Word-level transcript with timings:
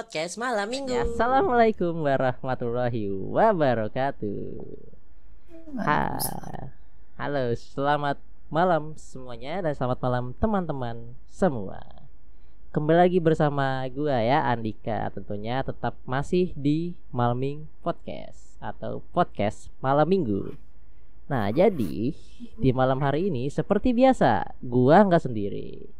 podcast 0.00 0.40
malam 0.40 0.64
minggu. 0.64 0.96
Ya, 0.96 1.04
Assalamualaikum 1.04 1.92
warahmatullahi 2.08 3.12
wabarakatuh. 3.12 4.64
Ha. 5.76 6.16
Halo, 7.20 7.52
selamat 7.52 8.16
malam 8.48 8.96
semuanya 8.96 9.60
dan 9.60 9.76
selamat 9.76 10.00
malam 10.00 10.24
teman-teman 10.40 10.96
semua. 11.28 11.84
Kembali 12.72 12.96
lagi 12.96 13.20
bersama 13.20 13.84
gua 13.92 14.24
ya 14.24 14.48
Andika 14.48 15.12
tentunya 15.12 15.60
tetap 15.60 15.92
masih 16.08 16.56
di 16.56 16.96
Malming 17.12 17.68
Podcast 17.84 18.56
atau 18.56 19.04
podcast 19.12 19.68
malam 19.84 20.08
minggu. 20.08 20.56
Nah, 21.28 21.52
jadi 21.52 22.16
di 22.56 22.70
malam 22.72 23.04
hari 23.04 23.28
ini 23.28 23.52
seperti 23.52 23.92
biasa, 23.92 24.48
gua 24.64 25.04
nggak 25.04 25.28
sendiri 25.28 25.92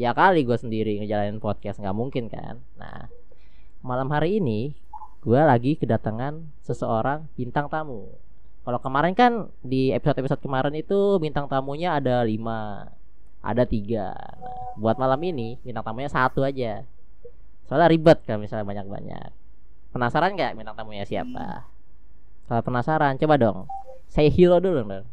ya 0.00 0.16
kali 0.16 0.48
gue 0.48 0.56
sendiri 0.56 1.04
ngejalanin 1.04 1.36
podcast 1.36 1.76
nggak 1.76 1.92
mungkin 1.92 2.32
kan 2.32 2.64
nah 2.80 3.12
malam 3.82 4.06
hari 4.14 4.38
ini 4.38 4.78
gue 5.26 5.38
lagi 5.42 5.74
kedatangan 5.74 6.38
seseorang 6.62 7.26
bintang 7.34 7.66
tamu 7.66 8.14
kalau 8.62 8.78
kemarin 8.78 9.10
kan 9.10 9.50
di 9.58 9.90
episode 9.90 10.22
episode 10.22 10.38
kemarin 10.38 10.74
itu 10.78 11.18
bintang 11.18 11.50
tamunya 11.50 11.98
ada 11.98 12.22
lima 12.22 12.86
ada 13.42 13.66
tiga 13.66 14.14
nah, 14.14 14.78
buat 14.78 14.94
malam 15.02 15.18
ini 15.26 15.58
bintang 15.66 15.82
tamunya 15.82 16.06
satu 16.06 16.46
aja 16.46 16.86
soalnya 17.66 17.90
ribet 17.90 18.22
kan 18.22 18.38
misalnya 18.38 18.62
banyak 18.62 18.86
banyak 18.86 19.30
penasaran 19.90 20.38
nggak 20.38 20.54
bintang 20.54 20.78
tamunya 20.78 21.02
siapa 21.02 21.66
kalau 22.46 22.62
penasaran 22.62 23.18
coba 23.18 23.34
dong 23.34 23.58
saya 24.06 24.30
hero 24.30 24.62
dulu 24.62 24.86
dong 24.86 25.06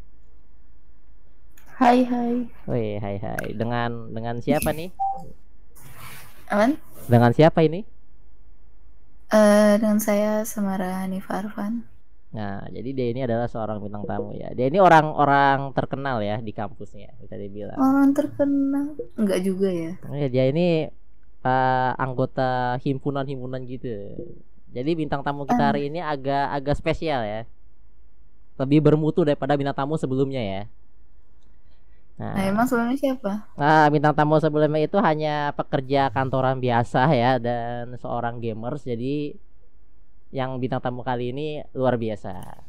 Hai 1.80 2.04
hai. 2.04 2.44
Wih, 2.68 3.00
hai 3.00 3.16
hai. 3.16 3.56
Dengan 3.56 4.12
dengan 4.12 4.36
siapa 4.44 4.68
nih? 4.68 4.92
Aman? 6.52 6.76
Dengan 7.08 7.32
siapa 7.32 7.64
ini? 7.64 7.88
Eh 9.30 9.78
dengan 9.78 10.02
saya 10.02 10.42
Samara 10.42 11.06
Arfan. 11.06 11.86
Nah, 12.30 12.62
jadi 12.70 12.90
dia 12.94 13.06
ini 13.10 13.20
adalah 13.26 13.50
seorang 13.50 13.82
bintang 13.82 14.06
tamu 14.06 14.34
ya. 14.34 14.54
Dia 14.54 14.70
ini 14.70 14.78
orang-orang 14.78 15.74
terkenal 15.74 16.22
ya 16.22 16.38
di 16.38 16.54
kampusnya, 16.54 17.14
bisa 17.18 17.34
dibilang. 17.34 17.74
Orang 17.74 18.14
terkenal. 18.14 18.94
Enggak 19.18 19.42
juga 19.42 19.70
ya. 19.70 19.98
Ya, 20.14 20.26
dia 20.30 20.44
ini 20.50 20.86
uh, 21.42 21.92
anggota 21.98 22.78
himpunan-himpunan 22.82 23.66
gitu. 23.66 23.90
Jadi 24.70 24.90
bintang 24.94 25.26
tamu 25.26 25.42
kita 25.42 25.74
hari 25.74 25.90
ini 25.90 25.98
agak 25.98 26.54
agak 26.54 26.74
spesial 26.78 27.26
ya. 27.26 27.42
Lebih 28.58 28.78
bermutu 28.78 29.26
daripada 29.26 29.58
bintang 29.58 29.74
tamu 29.74 29.98
sebelumnya 29.98 30.42
ya. 30.42 30.62
Nah, 32.20 32.36
emang 32.44 32.68
sebelumnya 32.68 33.00
siapa? 33.00 33.48
Nah, 33.56 33.88
bintang 33.88 34.12
tamu 34.12 34.36
sebelumnya 34.36 34.84
itu 34.84 35.00
hanya 35.00 35.56
pekerja 35.56 36.12
kantoran 36.12 36.60
biasa 36.60 37.08
ya 37.16 37.40
dan 37.40 37.96
seorang 37.96 38.44
gamers. 38.44 38.84
Jadi 38.84 39.32
yang 40.28 40.60
bintang 40.60 40.84
tamu 40.84 41.00
kali 41.00 41.32
ini 41.32 41.64
luar 41.72 41.96
biasa. 41.96 42.60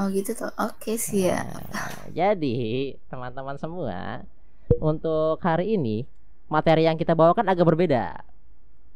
Oh 0.00 0.08
gitu 0.08 0.32
tuh. 0.32 0.48
Oke 0.56 0.96
sih 0.96 1.28
ya. 1.28 1.44
Nah, 1.68 2.08
jadi 2.16 2.96
teman-teman 3.12 3.60
semua, 3.60 4.24
untuk 4.80 5.36
hari 5.44 5.76
ini 5.76 6.08
materi 6.48 6.88
yang 6.88 6.96
kita 6.96 7.12
bawakan 7.12 7.52
agak 7.52 7.68
berbeda. 7.68 8.24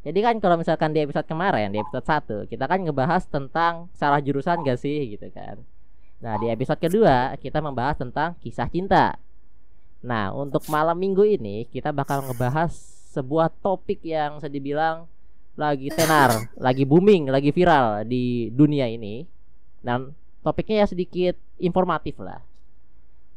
Jadi 0.00 0.18
kan 0.24 0.40
kalau 0.40 0.56
misalkan 0.56 0.96
di 0.96 1.04
episode 1.04 1.28
kemarin, 1.28 1.68
di 1.68 1.84
episode 1.84 2.48
1, 2.48 2.48
kita 2.48 2.64
kan 2.64 2.80
ngebahas 2.80 3.28
tentang 3.28 3.92
salah 3.92 4.24
jurusan 4.24 4.64
gak 4.64 4.80
sih 4.80 5.12
gitu 5.12 5.28
kan. 5.28 5.60
Nah, 6.24 6.40
di 6.40 6.48
episode 6.48 6.80
kedua 6.80 7.36
kita 7.36 7.60
membahas 7.60 8.00
tentang 8.00 8.32
kisah 8.40 8.68
cinta. 8.72 9.20
Nah, 10.00 10.32
untuk 10.32 10.64
malam 10.72 10.96
minggu 10.96 11.24
ini 11.28 11.68
kita 11.68 11.92
bakal 11.92 12.24
ngebahas 12.24 12.72
sebuah 13.12 13.52
topik 13.60 14.00
yang 14.00 14.40
saya 14.40 14.48
dibilang 14.48 15.04
lagi 15.60 15.92
tenar, 15.92 16.48
lagi 16.56 16.88
booming, 16.88 17.28
lagi 17.28 17.52
viral 17.52 18.08
di 18.08 18.48
dunia 18.48 18.88
ini. 18.88 19.28
Dan 19.84 20.16
topiknya 20.40 20.84
ya 20.84 20.86
sedikit 20.88 21.36
informatif 21.60 22.16
lah. 22.16 22.40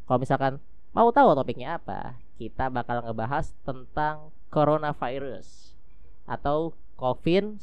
Kalau 0.08 0.18
misalkan 0.20 0.52
mau 0.96 1.12
tahu 1.12 1.36
topiknya 1.36 1.76
apa, 1.76 2.16
kita 2.40 2.72
bakal 2.72 3.04
ngebahas 3.04 3.52
tentang 3.64 4.32
coronavirus 4.48 5.76
atau 6.24 6.72
COVID-19. 6.96 7.60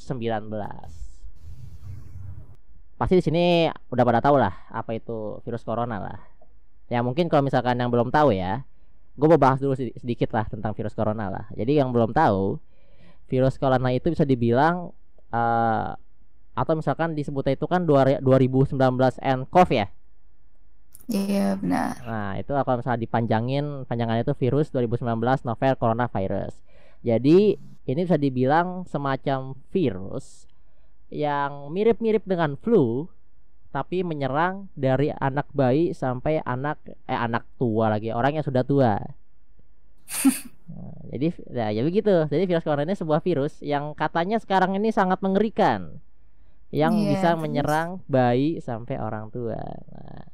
Pasti 3.01 3.17
di 3.17 3.23
sini 3.25 3.45
udah 3.90 4.03
pada 4.06 4.22
tahu 4.22 4.38
lah 4.38 4.53
apa 4.69 4.94
itu 4.94 5.41
virus 5.41 5.66
corona 5.66 5.97
lah. 5.97 6.19
Ya 6.91 7.01
mungkin 7.01 7.31
kalau 7.31 7.41
misalkan 7.41 7.79
yang 7.81 7.90
belum 7.90 8.13
tahu 8.13 8.35
ya, 8.35 8.67
gue 9.16 9.27
mau 9.27 9.39
bahas 9.39 9.59
dulu 9.59 9.75
sedikit 9.75 10.31
lah 10.31 10.47
tentang 10.47 10.72
virus 10.72 10.95
corona 10.95 11.27
lah. 11.27 11.45
Jadi 11.53 11.77
yang 11.77 11.91
belum 11.91 12.16
tahu, 12.16 12.59
virus 13.27 13.59
corona 13.59 13.91
itu 13.91 14.11
bisa 14.11 14.23
dibilang 14.23 14.91
uh, 15.31 15.91
atau 16.51 16.73
misalkan 16.75 17.16
disebutnya 17.16 17.55
itu 17.55 17.67
kan 17.67 17.88
2019 17.88 18.75
nCoV 19.19 19.69
ya. 19.72 19.88
Iya 21.11 21.59
benar. 21.59 21.95
Nah 22.07 22.31
itu 22.39 22.51
kalau 22.55 22.77
misalnya 22.79 23.01
dipanjangin 23.03 23.66
panjangannya 23.83 24.23
itu 24.23 24.35
virus 24.38 24.72
2019 24.72 25.47
novel 25.47 25.73
coronavirus. 25.75 26.53
Jadi 27.01 27.57
ini 27.89 27.99
bisa 28.05 28.16
dibilang 28.16 28.88
semacam 28.88 29.57
virus 29.73 30.47
yang 31.11 31.67
mirip-mirip 31.73 32.23
dengan 32.23 32.55
flu 32.55 33.11
tapi 33.71 34.03
menyerang 34.03 34.67
dari 34.75 35.09
anak 35.15 35.47
bayi 35.55 35.95
sampai 35.95 36.43
anak 36.43 36.77
eh 37.07 37.15
anak 37.15 37.47
tua 37.55 37.87
lagi 37.87 38.11
orang 38.11 38.35
yang 38.35 38.45
sudah 38.45 38.67
tua. 38.67 38.99
nah, 40.67 40.99
jadi 41.07 41.27
ya, 41.47 41.67
ya 41.71 41.81
begitu. 41.87 42.27
Jadi 42.27 42.43
virus 42.43 42.67
corona 42.67 42.83
ini 42.83 42.99
sebuah 42.99 43.23
virus 43.23 43.63
yang 43.63 43.95
katanya 43.95 44.43
sekarang 44.43 44.75
ini 44.75 44.91
sangat 44.91 45.23
mengerikan, 45.23 46.03
yang 46.75 46.99
yeah, 46.99 47.15
bisa 47.15 47.29
menyerang 47.39 48.03
bayi 48.11 48.59
sampai 48.59 48.99
orang 48.99 49.31
tua. 49.31 49.55
Nah, 49.55 50.27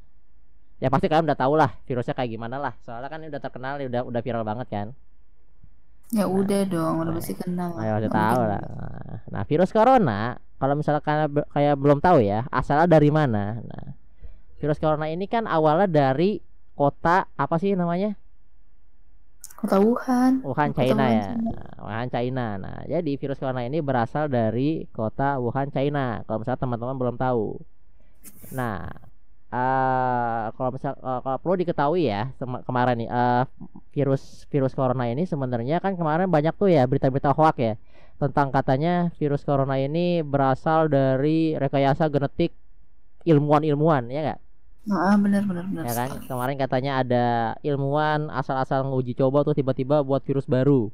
ya 0.81 0.89
pasti 0.89 1.05
kalian 1.05 1.29
udah 1.29 1.37
tahu 1.37 1.53
lah 1.57 1.77
virusnya 1.85 2.17
kayak 2.17 2.33
gimana 2.33 2.57
lah. 2.57 2.73
Soalnya 2.81 3.09
kan 3.09 3.21
ini 3.21 3.29
udah 3.29 3.41
terkenal, 3.41 3.77
udah 3.77 4.01
udah 4.01 4.21
viral 4.25 4.41
banget 4.41 4.67
kan. 4.73 4.87
Ya 6.07 6.23
nah, 6.23 6.27
udah 6.31 6.61
dong, 6.71 7.03
udah 7.03 7.13
pasti 7.19 7.35
kenal. 7.35 7.75
Ayo 7.75 7.99
udah 7.99 8.11
tahu 8.11 8.41
lah. 8.47 8.61
Nah, 9.27 9.43
virus 9.43 9.75
corona 9.75 10.39
kalau 10.55 10.73
misalnya 10.79 11.03
kayak 11.51 11.75
belum 11.75 11.99
tahu 11.99 12.23
ya, 12.23 12.47
asalnya 12.47 12.87
dari 12.87 13.11
mana? 13.11 13.59
Nah, 13.59 13.85
virus 14.57 14.79
corona 14.79 15.11
ini 15.11 15.27
kan 15.27 15.43
awalnya 15.45 15.85
dari 15.85 16.39
kota 16.79 17.27
apa 17.35 17.55
sih 17.59 17.75
namanya? 17.75 18.15
Kota 19.57 19.81
Wuhan. 19.81 20.45
Wuhan 20.45 20.69
China 20.71 21.01
Wuhan 21.01 21.17
ya. 21.17 21.27
Nah, 21.33 21.71
Wuhan 21.81 22.07
China. 22.13 22.45
Nah, 22.61 22.77
jadi 22.85 23.11
virus 23.17 23.41
corona 23.41 23.65
ini 23.65 23.81
berasal 23.81 24.29
dari 24.29 24.85
kota 24.93 25.41
Wuhan 25.43 25.73
China. 25.73 26.21
Kalau 26.23 26.39
misalnya 26.39 26.61
teman-teman 26.61 26.95
belum 26.95 27.15
tahu. 27.17 27.57
Nah, 28.53 28.85
uh, 29.51 30.51
kalau 30.55 30.69
misal 30.75 30.93
uh, 30.99 31.19
kalau 31.23 31.37
perlu 31.39 31.55
diketahui 31.63 32.09
ya 32.09 32.31
kemarin 32.39 33.05
nih 33.05 33.09
uh, 33.09 33.43
virus 33.95 34.47
virus 34.51 34.73
corona 34.75 35.07
ini 35.07 35.23
sebenarnya 35.23 35.79
kan 35.79 35.95
kemarin 35.95 36.27
banyak 36.27 36.53
tuh 36.55 36.71
ya 36.71 36.83
berita-berita 36.83 37.31
hoax 37.31 37.55
ya 37.59 37.73
tentang 38.17 38.49
katanya 38.49 39.13
virus 39.21 39.45
corona 39.45 39.77
ini 39.77 40.25
berasal 40.25 40.89
dari 40.89 41.53
rekayasa 41.53 42.09
genetik 42.09 42.49
ilmuwan-ilmuwan 43.27 44.09
ya 44.09 44.19
enggak? 44.23 44.39
Ah 44.87 45.19
benar 45.19 45.43
benar 45.43 45.67
benar. 45.67 45.83
Ya 45.83 45.93
kan 45.93 46.09
kemarin 46.25 46.55
katanya 46.55 46.91
ada 47.03 47.25
ilmuwan 47.59 48.31
asal-asal 48.31 48.87
nguji 48.87 49.13
coba 49.19 49.43
tuh 49.43 49.53
tiba-tiba 49.53 49.99
buat 50.01 50.23
virus 50.23 50.47
baru 50.47 50.89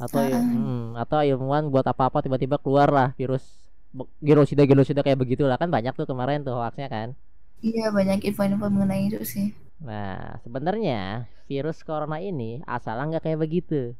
atau 0.00 0.18
uh. 0.18 0.34
hmm, 0.34 0.98
atau 0.98 1.20
ilmuwan 1.20 1.68
buat 1.68 1.86
apa-apa 1.86 2.24
tiba-tiba 2.24 2.56
keluar 2.58 2.88
lah 2.90 3.08
virus 3.14 3.44
genosida 4.24 4.64
genosida 4.64 5.04
kayak 5.04 5.20
begitulah 5.20 5.60
kan 5.60 5.68
banyak 5.68 5.92
tuh 5.92 6.08
kemarin 6.08 6.46
tuh 6.46 6.56
hoaxnya 6.56 6.88
kan. 6.88 7.08
Iya 7.62 7.94
banyak 7.94 8.26
info-info 8.26 8.66
mengenai 8.66 9.06
itu 9.06 9.22
sih. 9.22 9.54
Nah 9.78 10.42
sebenarnya 10.42 11.30
virus 11.46 11.86
corona 11.86 12.18
ini 12.18 12.58
asalnya 12.66 13.16
nggak 13.16 13.24
kayak 13.30 13.40
begitu. 13.40 13.94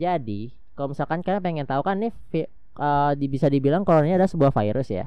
Jadi 0.00 0.56
kalau 0.72 0.96
misalkan 0.96 1.20
kalian 1.20 1.44
pengen 1.44 1.68
tahu 1.68 1.84
kan 1.84 2.00
nih 2.00 2.12
uh, 2.80 3.12
bisa 3.28 3.52
dibilang 3.52 3.84
corona 3.84 4.08
ini 4.08 4.16
adalah 4.16 4.32
sebuah 4.32 4.52
virus 4.56 4.88
ya. 4.88 5.06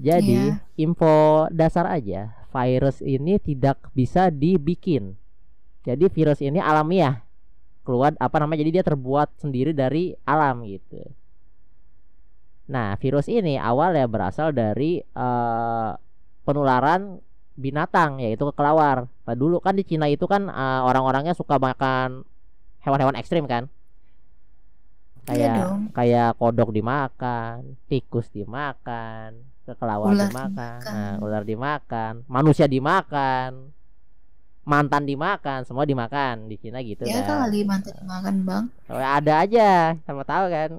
Jadi 0.00 0.56
yeah. 0.56 0.80
info 0.80 1.48
dasar 1.52 1.84
aja 1.88 2.32
virus 2.48 3.04
ini 3.04 3.36
tidak 3.36 3.76
bisa 3.92 4.32
dibikin. 4.32 5.20
Jadi 5.84 6.08
virus 6.08 6.40
ini 6.40 6.58
alamiah 6.58 7.20
keluar 7.84 8.16
apa 8.18 8.36
namanya 8.42 8.66
jadi 8.66 8.80
dia 8.80 8.84
terbuat 8.84 9.36
sendiri 9.38 9.76
dari 9.76 10.16
alam 10.24 10.64
gitu. 10.64 11.04
Nah, 12.66 12.98
virus 12.98 13.30
ini 13.30 13.54
awal 13.62 13.94
ya 13.94 14.10
berasal 14.10 14.50
dari 14.50 14.98
uh, 15.14 15.94
penularan 16.46 17.18
binatang 17.58 18.22
yaitu 18.22 18.46
kelawar. 18.54 19.10
Nah, 19.26 19.34
dulu 19.34 19.58
kan 19.58 19.74
di 19.74 19.82
Cina 19.82 20.06
itu 20.06 20.24
kan 20.30 20.46
uh, 20.46 20.86
orang-orangnya 20.86 21.34
suka 21.34 21.58
makan 21.58 22.22
hewan-hewan 22.86 23.18
ekstrim 23.18 23.50
kan. 23.50 23.66
Kayak 25.26 25.58
iya 25.58 25.66
kayak 25.90 26.30
kodok 26.38 26.70
dimakan, 26.70 27.74
tikus 27.90 28.30
dimakan, 28.30 29.42
kelawar 29.66 30.14
ular 30.14 30.30
dimakan, 30.30 30.54
dimakan. 30.54 30.94
Nah, 30.94 31.14
ular 31.18 31.42
dimakan, 31.42 32.12
manusia 32.30 32.70
dimakan. 32.70 33.74
mantan 34.66 35.06
dimakan 35.06 35.62
semua 35.62 35.86
dimakan 35.86 36.50
di 36.50 36.58
Cina 36.58 36.82
gitu 36.82 37.06
Ya 37.06 37.22
kan 37.22 37.46
kali 37.46 37.62
mantan 37.62 38.02
makan 38.02 38.34
bang. 38.42 38.64
Ada 38.90 39.46
aja 39.46 39.94
sama 40.02 40.26
tahu 40.26 40.50
kan 40.50 40.70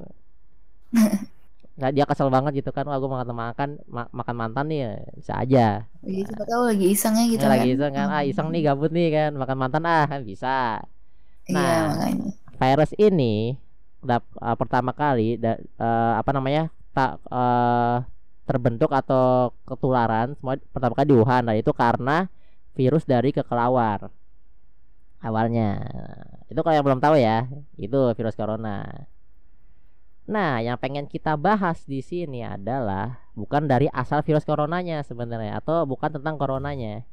nggak 1.78 1.92
dia 1.96 2.06
kesel 2.10 2.30
banget 2.34 2.52
gitu 2.60 2.70
kan 2.74 2.84
wah 2.90 2.98
gue 2.98 3.10
makan 3.10 3.30
makan 3.38 3.70
ma- 3.86 4.10
makan 4.10 4.36
mantan 4.42 4.66
nih 4.72 4.80
ya, 4.86 4.92
bisa 5.20 5.34
aja 5.42 5.66
Iya 6.02 6.22
siapa 6.30 6.44
tahu 6.50 6.62
lagi 6.70 6.86
isengnya 6.94 7.24
gitu 7.30 7.44
Ya, 7.44 7.48
kan. 7.48 7.54
lagi 7.54 7.68
iseng 7.76 7.94
kan 7.98 8.08
ah 8.10 8.24
iseng 8.26 8.48
nih 8.54 8.62
gabut 8.68 8.92
nih 8.96 9.08
kan 9.16 9.32
makan 9.42 9.58
mantan 9.62 9.84
ah 9.86 10.04
kan 10.12 10.22
bisa 10.26 10.82
Iya 11.48 11.56
Nah. 11.56 11.82
makanya. 11.94 12.30
virus 12.58 12.92
ini 12.98 13.56
dap- 14.02 14.34
uh, 14.42 14.56
pertama 14.58 14.92
kali 15.02 15.38
da- 15.38 15.62
uh, 15.78 16.14
apa 16.22 16.32
namanya 16.34 16.74
tak 16.98 17.22
uh, 17.30 18.02
terbentuk 18.50 18.90
atau 18.90 19.54
ketularan 19.70 20.34
semua 20.40 20.56
pertama 20.74 20.94
kali 20.98 21.08
di 21.14 21.16
Wuhan 21.20 21.44
nah 21.46 21.56
itu 21.56 21.72
karena 21.76 22.26
virus 22.78 23.04
dari 23.06 23.30
kekelawar 23.36 24.10
awalnya 25.22 25.62
itu 26.52 26.60
kalau 26.64 26.76
yang 26.78 26.86
belum 26.88 27.02
tahu 27.04 27.16
ya 27.20 27.46
itu 27.78 27.98
virus 28.18 28.36
corona 28.40 28.70
nah 30.28 30.60
yang 30.60 30.76
pengen 30.76 31.08
kita 31.08 31.40
bahas 31.40 31.88
di 31.88 32.04
sini 32.04 32.44
adalah 32.44 33.24
bukan 33.32 33.64
dari 33.64 33.88
asal 33.96 34.20
virus 34.22 34.44
coronanya 34.44 35.00
sebenarnya 35.02 35.64
atau 35.64 35.88
bukan 35.88 36.20
tentang 36.20 36.36
coronanya 36.36 37.08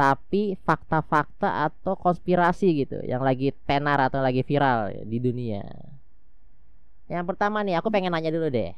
tapi 0.00 0.56
fakta-fakta 0.64 1.68
atau 1.68 1.92
konspirasi 1.92 2.84
gitu 2.84 3.04
yang 3.04 3.20
lagi 3.20 3.52
tenar 3.68 4.00
atau 4.00 4.24
lagi 4.24 4.40
viral 4.40 5.04
di 5.04 5.20
dunia. 5.20 5.60
Yang 7.04 7.24
pertama 7.28 7.60
nih, 7.60 7.76
aku 7.76 7.92
pengen 7.92 8.08
nanya 8.08 8.32
dulu 8.32 8.48
deh. 8.48 8.72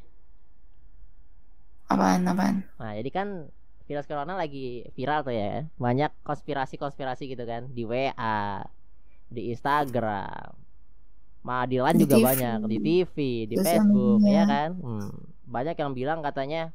Apaan 1.87 2.27
apaan? 2.27 2.67
Nah, 2.75 2.99
jadi 2.99 3.11
kan 3.15 3.29
virus 3.87 4.11
corona 4.11 4.35
lagi 4.35 4.89
viral 4.99 5.23
tuh 5.23 5.31
ya. 5.31 5.69
Banyak 5.79 6.11
konspirasi-konspirasi 6.27 7.29
gitu 7.31 7.45
kan 7.47 7.71
di 7.71 7.87
WA, 7.87 8.67
di 9.31 9.55
Instagram. 9.55 10.59
Ma 11.43 11.67
di 11.67 11.77
lain 11.83 11.97
Di 11.99 12.07
juga 12.07 12.17
TV, 12.19 12.27
banyak 12.29 12.59
di 12.71 12.77
TV, 12.79 13.17
di 13.51 13.55
sosial 13.59 13.83
Facebook 13.83 14.19
media. 14.23 14.35
ya 14.39 14.43
kan. 14.47 14.71
Hmm, 14.79 15.11
banyak 15.47 15.75
yang 15.75 15.93
bilang 15.93 16.19
katanya 16.23 16.71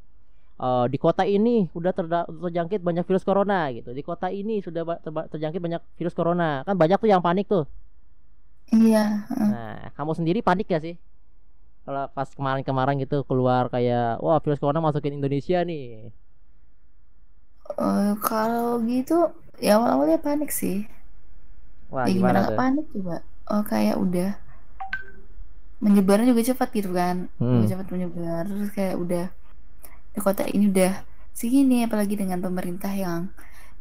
eh, 0.59 0.85
di 0.91 0.97
kota 0.99 1.23
ini 1.23 1.69
udah 1.71 1.93
terda- 1.95 2.27
terjangkit 2.27 2.81
banyak 2.83 3.05
virus 3.07 3.23
corona 3.23 3.69
gitu. 3.71 3.95
Di 3.95 4.03
kota 4.03 4.27
ini 4.33 4.59
sudah 4.59 4.83
terba- 4.99 5.27
terjangkit 5.31 5.61
banyak 5.63 5.81
virus 5.95 6.15
corona. 6.17 6.65
Kan 6.67 6.75
banyak 6.75 6.97
tuh 6.99 7.09
yang 7.09 7.23
panik 7.23 7.47
tuh. 7.47 7.63
Iya. 8.73 9.23
heeh. 9.31 9.49
Nah, 9.49 9.77
kamu 9.95 10.11
sendiri 10.19 10.39
panik 10.43 10.67
gak 10.67 10.83
sih? 10.83 10.95
Kalau 11.87 12.03
pas 12.11 12.27
kemarin-kemarin 12.35 12.99
gitu 12.99 13.23
keluar 13.23 13.71
kayak 13.71 14.19
wah 14.19 14.37
virus 14.43 14.59
corona 14.59 14.83
masukin 14.83 15.15
Indonesia 15.15 15.63
nih. 15.63 16.11
Eh, 17.77 18.13
kalau 18.23 18.79
gitu 18.87 19.17
ya 19.59 19.77
awal-awalnya 19.79 20.19
panik 20.19 20.51
sih. 20.51 20.77
Wah, 21.93 22.05
ya 22.07 22.11
gimana 22.11 22.39
gimana 22.39 22.49
tuh? 22.51 22.57
panik 22.59 22.85
coba? 22.95 23.15
Oh 23.47 23.63
kayak 23.63 23.95
udah 24.03 24.29
menyebarnya 25.77 26.33
juga 26.33 26.43
cepat 26.53 26.69
gitu 26.73 26.89
kan. 26.93 27.29
Hmm. 27.37 27.61
Juga 27.61 27.77
cepat 27.77 27.87
menyebar 27.93 28.43
terus 28.49 28.69
kayak 28.73 28.95
udah 28.97 29.25
di 30.17 30.19
kota 30.19 30.43
ini 30.49 30.73
udah 30.73 31.05
segini 31.37 31.85
apalagi 31.85 32.17
dengan 32.17 32.41
pemerintah 32.41 32.89
yang 32.89 33.29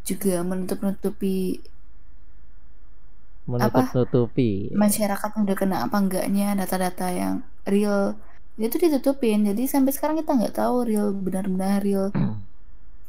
juga 0.04 0.44
menutup-nutupi 0.44 1.64
Menutup-nutupi. 3.46 4.74
masyarakat 4.74 5.30
udah 5.38 5.56
kena 5.56 5.86
apa 5.86 5.96
enggaknya 6.02 6.58
data-data 6.58 7.14
yang 7.14 7.34
real 7.62 8.18
itu 8.58 8.74
ditutupin 8.74 9.46
jadi 9.46 9.62
sampai 9.70 9.94
sekarang 9.94 10.18
kita 10.18 10.34
nggak 10.34 10.56
tahu 10.58 10.82
real 10.82 11.14
benar-benar 11.14 11.78
real 11.78 12.10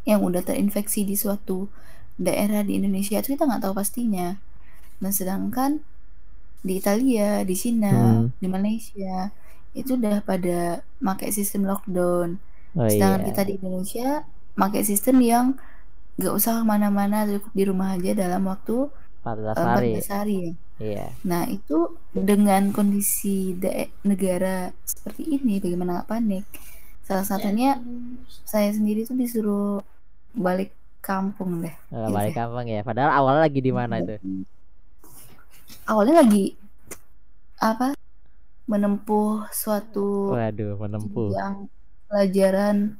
yang 0.05 0.21
udah 0.21 0.45
terinfeksi 0.45 1.03
di 1.03 1.17
suatu 1.17 1.67
daerah 2.15 2.61
di 2.61 2.77
Indonesia 2.77 3.17
itu 3.17 3.33
kita 3.33 3.49
nggak 3.49 3.65
tahu 3.65 3.73
pastinya 3.75 4.37
nah 5.01 5.09
sedangkan 5.09 5.81
di 6.65 6.73
Italia 6.77 7.41
di 7.43 7.55
Cina 7.55 7.91
Hmm. 7.91 8.33
di 8.37 8.47
Malaysia 8.49 9.29
itu 9.73 9.93
udah 9.93 10.21
pada 10.25 10.81
pakai 10.99 11.29
sistem 11.29 11.69
lockdown 11.69 12.37
Oh 12.73 12.85
sedangkan 12.85 13.21
iya. 13.23 13.27
kita 13.33 13.41
di 13.45 13.53
Indonesia 13.57 14.07
pakai 14.53 14.81
sistem 14.85 15.17
yang 15.21 15.45
nggak 16.17 16.33
usah 16.33 16.61
ke 16.61 16.65
mana-mana 16.65 17.25
cukup 17.29 17.51
di 17.53 17.63
rumah 17.65 17.93
aja 17.93 18.11
dalam 18.13 18.45
waktu 18.45 18.89
14 19.21 19.53
eh, 19.53 19.65
hari. 19.65 19.91
14 20.01 20.09
hari 20.13 20.37
ya 20.37 20.53
Iya. 20.77 21.09
Nah, 21.25 21.49
itu 21.49 21.89
dengan 22.13 22.69
kondisi 22.69 23.57
negara 24.05 24.69
seperti 24.85 25.41
ini, 25.41 25.57
bagaimana 25.57 26.05
nggak 26.05 26.09
panik? 26.13 26.45
Salah 27.01 27.25
satunya 27.25 27.81
saya 28.45 28.69
sendiri 28.69 29.01
tuh 29.01 29.17
disuruh 29.17 29.81
balik 30.37 30.69
kampung 31.01 31.65
deh. 31.65 31.73
Eh, 31.73 31.97
Gitu 31.97 32.13
balik 32.13 32.29
ya. 32.29 32.37
kampung 32.45 32.67
ya. 32.69 32.85
Padahal 32.85 33.09
awalnya 33.09 33.49
lagi 33.49 33.57
di 33.57 33.73
mana 33.73 33.97
itu? 33.97 34.21
Awalnya 35.85 36.21
lagi 36.21 36.55
apa? 37.57 37.95
Menempuh 38.65 39.47
suatu 39.49 40.35
Waduh, 40.35 40.75
menempuh. 40.77 41.31
yang 41.31 41.71
pelajaran 42.07 42.99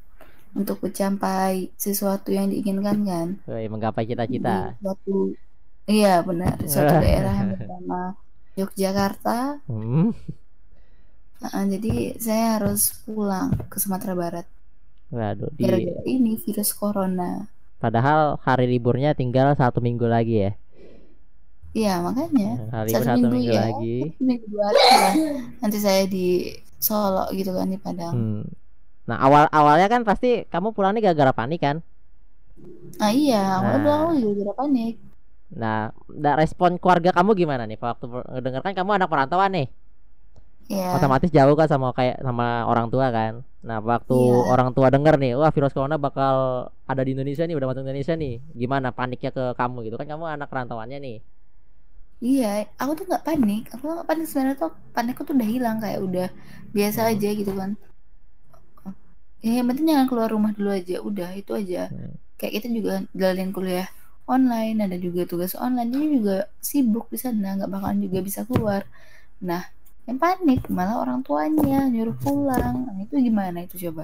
untuk 0.56 0.80
mencapai 0.80 1.70
sesuatu 1.76 2.32
yang 2.32 2.48
diinginkan 2.48 2.98
kan 3.04 3.28
Woi, 3.46 3.68
menggapai 3.68 4.04
cita-cita. 4.04 4.74
suatu 4.80 5.36
iya 5.86 6.20
benar 6.20 6.56
suatu 6.64 6.98
daerah 6.98 7.34
yang 7.36 7.50
bernama 7.54 8.16
Yogyakarta 8.56 9.62
Hmm. 9.68 10.16
Nah, 11.38 11.64
jadi 11.70 12.18
saya 12.18 12.58
harus 12.58 12.98
pulang 13.06 13.54
ke 13.70 13.78
Sumatera 13.78 14.18
Barat 14.18 14.48
Waduh, 15.08 15.52
di 15.54 15.64
gara-gara 15.64 16.02
ini 16.04 16.36
virus 16.36 16.72
corona. 16.72 17.46
padahal 17.78 18.42
hari 18.42 18.66
liburnya 18.68 19.14
tinggal 19.14 19.54
satu 19.54 19.78
minggu 19.78 20.04
lagi 20.04 20.48
ya. 20.48 20.52
Iya 21.72 22.00
makanya 22.00 22.50
Hari 22.70 22.90
libur 22.90 22.96
satu 22.96 23.06
satu 23.06 23.18
minggu 23.20 23.36
minggu 23.38 23.54
ya, 23.54 23.62
lagi. 23.70 23.96
minggu 24.18 24.46
dua 24.48 24.64
hari 24.66 24.82
lah. 24.82 25.14
Nanti 25.62 25.78
saya 25.78 26.04
di 26.06 26.26
Solo 26.78 27.26
gitu 27.32 27.52
kan 27.52 27.68
di 27.68 27.78
Padang. 27.78 28.14
Hmm. 28.14 28.44
Nah, 29.06 29.18
awal 29.18 29.48
awalnya 29.50 29.88
kan 29.88 30.02
pasti 30.04 30.46
kamu 30.46 30.72
pulang 30.72 30.94
nih 30.94 31.04
gara-gara 31.04 31.34
panik 31.34 31.60
kan? 31.60 31.78
Nah 32.98 33.12
iya, 33.12 33.62
awalnya 33.62 33.78
Nah. 33.78 33.84
bilang 33.84 34.02
aku 34.04 34.16
juga 34.20 34.34
gara 34.42 34.54
panik. 34.58 34.94
Nah, 35.48 35.80
da- 36.08 36.36
respon 36.36 36.76
keluarga 36.76 37.10
kamu 37.12 37.32
gimana 37.34 37.64
nih 37.64 37.78
waktu 37.78 38.04
mendengar 38.06 38.62
kan 38.62 38.74
kamu 38.74 38.98
anak 38.98 39.08
perantauan 39.08 39.52
nih? 39.54 39.68
Ya, 40.68 41.00
Otomatis 41.00 41.32
jauh 41.32 41.56
kan 41.56 41.66
sama 41.66 41.96
kayak 41.96 42.20
sama 42.20 42.68
orang 42.68 42.92
tua 42.92 43.08
kan. 43.08 43.40
Nah, 43.64 43.80
waktu 43.80 44.12
Iya. 44.14 44.52
orang 44.52 44.76
tua 44.76 44.92
denger 44.92 45.16
nih, 45.16 45.32
wah 45.34 45.48
virus 45.48 45.72
corona 45.72 45.96
bakal 45.96 46.36
ada 46.84 47.02
di 47.02 47.16
Indonesia 47.16 47.48
nih, 47.48 47.56
udah 47.56 47.68
masuk 47.72 47.88
Indonesia 47.88 48.14
nih. 48.14 48.44
Gimana 48.52 48.92
paniknya 48.92 49.32
ke 49.32 49.56
kamu 49.56 49.88
gitu 49.88 49.96
kan? 49.96 50.04
Kamu 50.06 50.28
anak 50.28 50.52
perantauannya 50.52 51.00
nih. 51.00 51.18
Iya, 52.26 52.46
aku 52.82 52.92
tuh 52.98 53.06
nggak 53.10 53.26
panik. 53.28 53.62
Aku 53.74 53.84
nggak 53.94 54.08
panik 54.10 54.26
sebenarnya 54.30 54.58
tuh 54.64 54.72
panikku 54.96 55.22
tuh 55.28 55.34
udah 55.38 55.50
hilang 55.54 55.78
kayak 55.84 56.00
udah 56.08 56.28
biasa 56.76 57.00
Hmm. 57.00 57.12
aja 57.12 57.28
gitu 57.40 57.52
kan. 57.60 57.72
Ya, 59.46 59.52
yang 59.62 59.68
penting 59.70 59.86
jangan 59.92 60.08
keluar 60.10 60.30
rumah 60.34 60.52
dulu 60.58 60.70
aja. 60.80 60.98
Udah 61.10 61.30
itu 61.42 61.52
aja. 61.62 61.82
Hmm. 61.90 62.18
Kayak 62.38 62.54
kita 62.62 62.68
juga 62.78 62.94
jalanin 63.20 63.52
kuliah 63.56 63.88
online, 64.30 64.78
ada 64.86 64.98
juga 65.06 65.22
tugas 65.32 65.54
online, 65.58 65.90
jadi 65.94 66.08
juga 66.18 66.36
sibuk 66.70 67.06
di 67.14 67.18
sana, 67.24 67.48
nggak 67.58 67.70
bakalan 67.74 68.00
juga 68.06 68.20
bisa 68.28 68.42
keluar. 68.50 68.82
Nah, 69.50 69.64
yang 70.08 70.18
panik 70.24 70.62
malah 70.78 70.98
orang 71.04 71.22
tuanya 71.28 71.88
nyuruh 71.94 72.18
pulang. 72.24 72.76
Nah, 72.88 72.98
itu 73.06 73.16
gimana 73.28 73.60
itu 73.68 73.76
coba? 73.90 74.04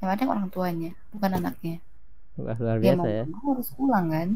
Yang 0.00 0.08
panik 0.10 0.28
orang 0.34 0.48
tuanya, 0.54 0.90
bukan 1.14 1.32
anaknya. 1.40 1.76
Wah, 2.44 2.56
luar 2.62 2.78
Dia 2.82 2.92
biasa 2.92 3.06
mau 3.06 3.10
ya. 3.18 3.24
mau 3.30 3.42
harus 3.54 3.70
pulang 3.78 4.06
kan? 4.14 4.28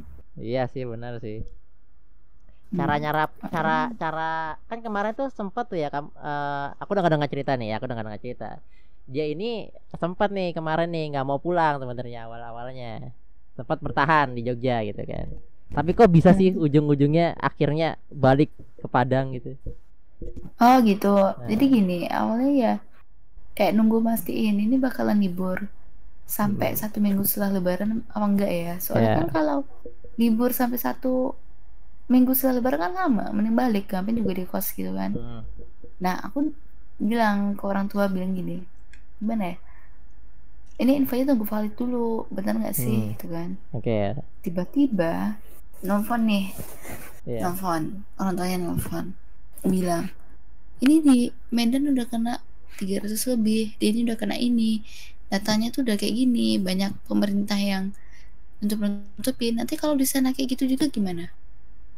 Iya 0.47 0.61
sih, 0.73 0.83
benar 0.93 1.13
sih. 1.25 1.37
Hmm. 2.75 2.78
Cara 2.81 2.95
nyarap, 2.99 3.31
cara 3.54 3.76
cara 4.02 4.23
kan 4.69 4.78
kemarin 4.83 5.12
tuh 5.14 5.28
sempat 5.31 5.64
tuh 5.71 5.78
ya, 5.78 5.88
kam, 5.95 6.11
eh, 6.19 6.66
aku 6.81 6.90
udah 6.95 7.07
dengar 7.07 7.31
cerita 7.31 7.52
nih, 7.54 7.71
aku 7.78 7.85
udah 7.87 7.97
dengar 8.02 8.19
cerita. 8.19 8.59
Dia 9.07 9.25
ini 9.31 9.71
sempat 10.02 10.28
nih 10.35 10.57
kemarin 10.57 10.88
nih 10.90 11.04
nggak 11.14 11.26
mau 11.28 11.38
pulang 11.38 11.78
sebenarnya 11.83 12.26
awal-awalnya. 12.26 13.14
Sempat 13.57 13.78
bertahan 13.85 14.35
di 14.35 14.43
Jogja 14.47 14.83
gitu 14.88 15.02
kan. 15.07 15.28
Tapi 15.75 15.90
kok 15.95 16.11
bisa 16.11 16.31
sih 16.35 16.50
ujung-ujungnya 16.54 17.38
akhirnya 17.38 17.95
balik 18.11 18.50
ke 18.83 18.87
Padang 18.90 19.26
gitu. 19.37 19.54
Oh 20.62 20.76
gitu. 20.90 21.09
Jadi 21.50 21.64
gini, 21.75 21.99
awalnya 22.19 22.50
ya 22.64 22.73
kayak 23.57 23.73
nunggu 23.78 23.99
mastiin 24.09 24.57
ini 24.64 24.76
bakalan 24.87 25.19
libur 25.25 25.59
sampai 26.38 26.69
Hmm. 26.73 26.81
satu 26.83 26.99
minggu 27.04 27.23
setelah 27.28 27.50
Lebaran 27.61 27.90
apa 28.16 28.26
enggak 28.31 28.52
ya? 28.52 28.75
Soalnya 28.85 29.11
Iya. 29.11 29.19
kan 29.21 29.28
kalau 29.37 29.59
libur 30.21 30.50
sampai 30.61 30.78
satu 30.87 31.35
minggu 32.11 32.37
setelah 32.37 32.61
Lebaran 32.61 32.81
kan 32.85 32.93
lama, 32.95 33.25
mending 33.33 33.57
balik 33.57 33.85
ngapain 33.91 34.17
juga 34.17 34.33
di 34.37 34.45
kos 34.45 34.73
gitu 34.77 34.93
kan. 34.93 35.17
Hmm. 35.17 35.43
Nah 36.01 36.21
aku 36.21 36.53
bilang 37.01 37.57
ke 37.59 37.65
orang 37.65 37.87
tua 37.89 38.07
bilang 38.13 38.37
gini, 38.37 38.61
gimana 39.19 39.55
ya? 39.55 39.57
Ini 40.75 40.99
infonya 40.99 41.33
tunggu 41.33 41.47
valid 41.47 41.75
dulu, 41.79 42.27
benar 42.35 42.59
nggak 42.59 42.77
sih? 42.77 42.99
Hmm. 42.99 43.11
Gitu 43.17 43.27
kan. 43.31 43.49
Oke 43.73 43.93
ya. 43.93 44.11
Tiba-tiba 44.45 45.39
nelfon 45.85 46.23
nih, 46.29 46.47
Iya. 47.25 47.41
nelfon 47.49 48.05
orang 48.21 48.35
tuanya 48.37 48.59
nelfon 48.61 49.07
bilang 49.65 50.13
ini 50.85 51.01
di 51.01 51.19
Medan 51.49 51.89
udah 51.89 52.05
kena 52.05 52.35
300 52.77 53.17
lebih 53.33 53.73
di 53.81 53.85
ini 53.89 54.05
udah 54.05 54.17
kena 54.21 54.37
ini 54.37 54.85
datanya 55.33 55.73
tuh 55.73 55.89
udah 55.89 55.97
kayak 55.97 56.15
gini 56.21 56.61
banyak 56.61 56.93
pemerintah 57.09 57.57
yang 57.57 57.97
untuk 58.61 58.81
nutupin 58.85 59.57
nanti 59.57 59.81
kalau 59.81 59.97
di 59.97 60.05
sana 60.05 60.37
kayak 60.37 60.53
gitu 60.57 60.77
juga 60.77 60.93
gimana 60.93 61.33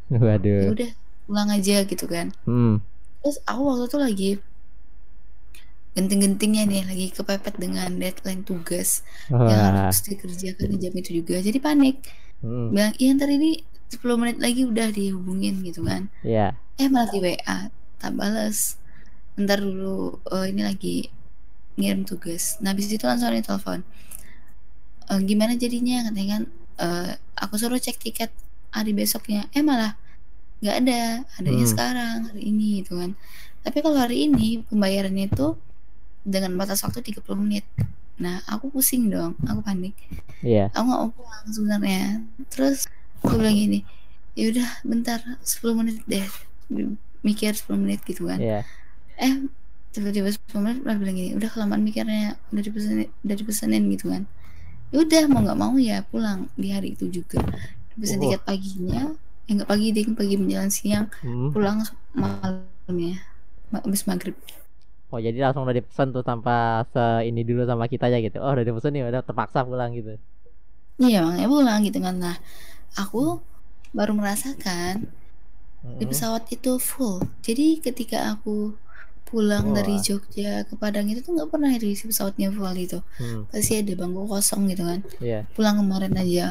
Waduh. 0.25 0.71
udah 0.71 0.91
pulang 1.25 1.49
aja 1.49 1.83
gitu 1.83 2.05
kan 2.05 2.31
Hmm. 2.43 2.79
terus 3.19 3.37
aku 3.43 3.61
waktu 3.63 3.83
itu 3.85 3.97
lagi 3.97 4.31
genting-gentingnya 5.91 6.63
nih 6.63 6.83
lagi 6.85 7.05
kepepet 7.09 7.57
dengan 7.57 7.89
deadline 7.91 8.43
tugas 8.43 9.01
yang 9.27 9.41
Wah. 9.49 9.89
harus 9.89 10.05
dikerjakan 10.05 10.67
di 10.69 10.77
jam 10.77 10.93
itu 10.93 11.11
juga 11.15 11.39
jadi 11.39 11.57
panik 11.57 11.99
Hmm. 12.37 12.69
bilang 12.69 12.93
iya 12.95 13.17
ntar 13.17 13.27
ini 13.27 13.65
10 13.89 14.13
menit 14.13 14.37
lagi 14.37 14.61
udah 14.61 14.93
dihubungin 14.93 15.57
gitu 15.65 15.81
kan 15.81 16.05
Iya. 16.21 16.53
eh 16.77 16.85
malah 16.85 17.09
di 17.09 17.17
WA 17.17 17.73
tak 17.97 18.13
balas 18.13 18.77
ntar 19.33 19.57
dulu 19.57 20.21
eh, 20.29 20.45
ini 20.47 20.61
lagi 20.61 21.09
ngirim 21.75 22.05
tugas 22.05 22.61
nah 22.61 22.71
habis 22.71 22.87
itu 22.87 23.01
langsung 23.01 23.33
ditelepon 23.33 23.81
"Eh, 25.07 25.21
gimana 25.23 25.57
jadinya 25.57 26.05
katanya 26.05 26.29
kan 26.29 26.43
eh, 26.77 27.11
aku 27.35 27.57
suruh 27.57 27.81
cek 27.81 27.97
tiket 27.97 28.29
hari 28.69 28.91
besoknya 28.91 29.47
eh 29.51 29.61
malah 29.61 29.95
nggak 30.57 30.75
ada 30.81 31.01
adanya 31.37 31.65
Hmm. 31.65 31.71
sekarang 31.71 32.15
hari 32.27 32.41
ini 32.45 32.81
gitu 32.81 32.97
kan. 32.97 33.13
Tapi 33.61 33.77
kalau 33.79 33.97
hari 33.97 34.25
ini 34.25 34.63
pembayarannya 34.65 35.27
itu 35.27 35.53
dengan 36.23 36.55
batas 36.55 36.81
waktu 36.81 36.99
30 37.03 37.23
menit. 37.37 37.63
Nah 38.17 38.41
aku 38.45 38.73
pusing 38.73 39.07
dong 39.07 39.37
aku 39.43 39.61
panik. 39.61 39.93
Iya. 40.41 40.69
aku 40.73 40.85
nggak 40.85 40.99
mau 40.99 41.11
pulang 41.11 41.45
sebenarnya. 41.47 42.03
Terus 42.49 42.89
aku 43.19 43.37
bilang 43.37 43.53
gini 43.53 43.79
ya 44.33 44.49
udah 44.49 44.69
bentar 44.81 45.19
10 45.41 45.73
menit 45.73 46.01
deh. 46.05 46.25
Mikir 47.21 47.53
10 47.53 47.77
menit 47.77 48.01
gitu 48.03 48.25
kan. 48.25 48.39
Iya. 48.39 48.61
eh 49.17 49.33
tiba-tiba 49.89 50.29
10 50.29 50.61
menit 50.61 50.79
malah 50.81 50.97
bilang 50.97 51.15
gini 51.15 51.31
udah 51.33 51.49
kelamaan 51.49 51.81
mikirnya 51.81 52.37
udah 52.49 52.61
dipesenin 52.61 53.09
udah 53.21 53.35
dipesenin 53.35 53.83
gitu 53.89 54.09
kan. 54.09 54.25
Ya 54.89 55.01
udah 55.01 55.23
mau 55.27 55.41
nggak 55.41 55.57
mau 55.57 55.73
ya 55.75 56.01
pulang 56.03 56.49
di 56.53 56.69
hari 56.71 56.93
itu 56.93 57.09
juga 57.11 57.41
pesen 58.01 58.17
Wah. 58.19 58.23
tiket 58.23 58.41
paginya 58.49 59.01
ya 59.47 59.51
nggak 59.55 59.69
pagi 59.71 59.87
deh 59.95 60.05
pagi 60.13 60.35
menjelang 60.41 60.71
siang 60.73 61.05
Hmm. 61.23 61.49
pulang 61.53 61.77
malamnya 62.13 63.15
ma- 63.71 63.83
habis 63.85 64.03
maghrib 64.09 64.35
Oh 65.11 65.19
jadi 65.23 65.39
langsung 65.39 65.63
udah 65.63 65.77
dipesan 65.79 66.11
tuh 66.11 66.19
tanpa 66.19 66.83
se 66.91 66.99
ini 67.23 67.41
dulu 67.47 67.63
sama 67.63 67.87
kita 67.87 68.11
aja 68.11 68.19
gitu. 68.19 68.37
Oh 68.43 68.51
udah 68.51 68.65
dipesan 68.67 68.91
nih 68.91 69.07
udah 69.07 69.21
terpaksa 69.23 69.63
pulang 69.63 69.91
gitu. 69.95 70.19
iya 71.07 71.17
makanya 71.25 71.47
pulang 71.53 71.79
gitu 71.87 71.99
kan 72.05 72.15
nah 72.23 72.35
aku 72.97 73.41
baru 73.97 74.13
merasakan 74.19 74.95
di 75.99 76.03
Mm-mm. 76.03 76.11
pesawat 76.11 76.43
itu 76.55 76.71
full 76.81 77.17
jadi 77.45 77.79
ketika 77.85 78.17
aku 78.33 78.75
pulang 79.29 79.65
dari 79.77 79.95
Wah. 79.95 80.03
Jogja 80.03 80.63
ke 80.67 80.73
Padang 80.81 81.07
itu 81.11 81.19
tuh 81.25 81.31
nggak 81.37 81.49
pernah 81.53 81.71
di 81.75 81.93
pesawatnya 81.95 82.49
full 82.57 82.75
itu 82.77 82.99
Hmm. 83.19 83.41
pasti 83.51 83.73
ada 83.81 83.93
bangku 84.01 84.23
kosong 84.33 84.61
gitu 84.71 84.83
kan 84.87 84.99
Iya. 85.21 85.39
pulang 85.55 85.75
kemarin 85.81 86.13
aja 86.17 86.47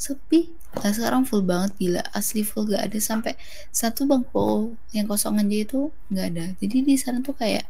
sepi. 0.00 0.48
Nah 0.80 0.90
sekarang 0.90 1.28
full 1.28 1.44
banget 1.44 1.76
gila. 1.76 2.00
Asli 2.10 2.40
full 2.40 2.64
gak 2.66 2.88
ada. 2.88 2.98
Sampai 2.98 3.36
satu 3.68 4.08
bangku 4.08 4.72
yang 4.90 5.04
kosong 5.04 5.36
aja 5.36 5.56
itu 5.60 5.80
nggak 6.08 6.26
ada. 6.32 6.44
Jadi 6.56 6.76
di 6.82 6.96
sana 6.96 7.20
tuh 7.20 7.36
kayak 7.36 7.68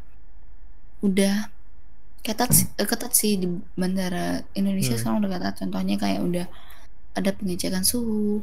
udah 1.01 1.51
ketat 2.21 2.49
sih- 2.53 2.69
eh, 2.77 2.85
ketat 2.85 3.11
sih 3.11 3.35
di 3.35 3.47
bandara 3.73 4.45
Indonesia 4.53 4.93
Hmm. 4.93 5.01
sekarang 5.01 5.17
udah 5.25 5.31
ketat. 5.35 5.53
Contohnya 5.59 5.95
kayak 5.97 6.21
udah 6.21 6.45
ada 7.11 7.29
pengecekan 7.35 7.83
suhu 7.83 8.41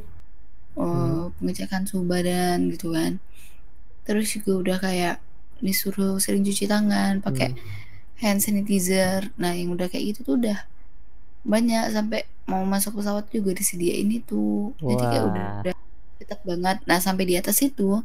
eh, 0.75 0.85
Hmm. 0.85 1.33
pengecekan 1.35 1.83
suhu 1.83 2.05
badan 2.05 2.69
gitu 2.69 2.93
kan. 2.93 3.17
Terus 4.05 4.31
juga 4.31 4.51
udah 4.55 4.77
kayak 4.79 5.15
disuruh 5.59 6.15
sering 6.21 6.45
cuci 6.45 6.67
tangan 6.67 7.19
pakai 7.19 7.51
Hmm. 7.51 7.59
hand 8.21 8.39
sanitizer. 8.39 9.33
Nah 9.35 9.51
yang 9.51 9.73
udah 9.73 9.87
kayak 9.87 10.13
gitu 10.13 10.19
tuh 10.23 10.35
udah 10.37 10.63
banyak 11.45 11.91
sampai 11.93 12.27
mau 12.49 12.65
masuk 12.65 12.99
pesawat 12.99 13.29
juga 13.29 13.53
disediain 13.55 14.09
itu. 14.09 14.73
Jadi 14.81 15.03
kayak 15.05 15.25
udah, 15.29 15.47
udah 15.63 15.75
ketat 16.19 16.41
banget. 16.43 16.77
Nah 16.85 16.99
sampai 16.99 17.23
di 17.29 17.35
atas 17.37 17.61
itu 17.61 18.01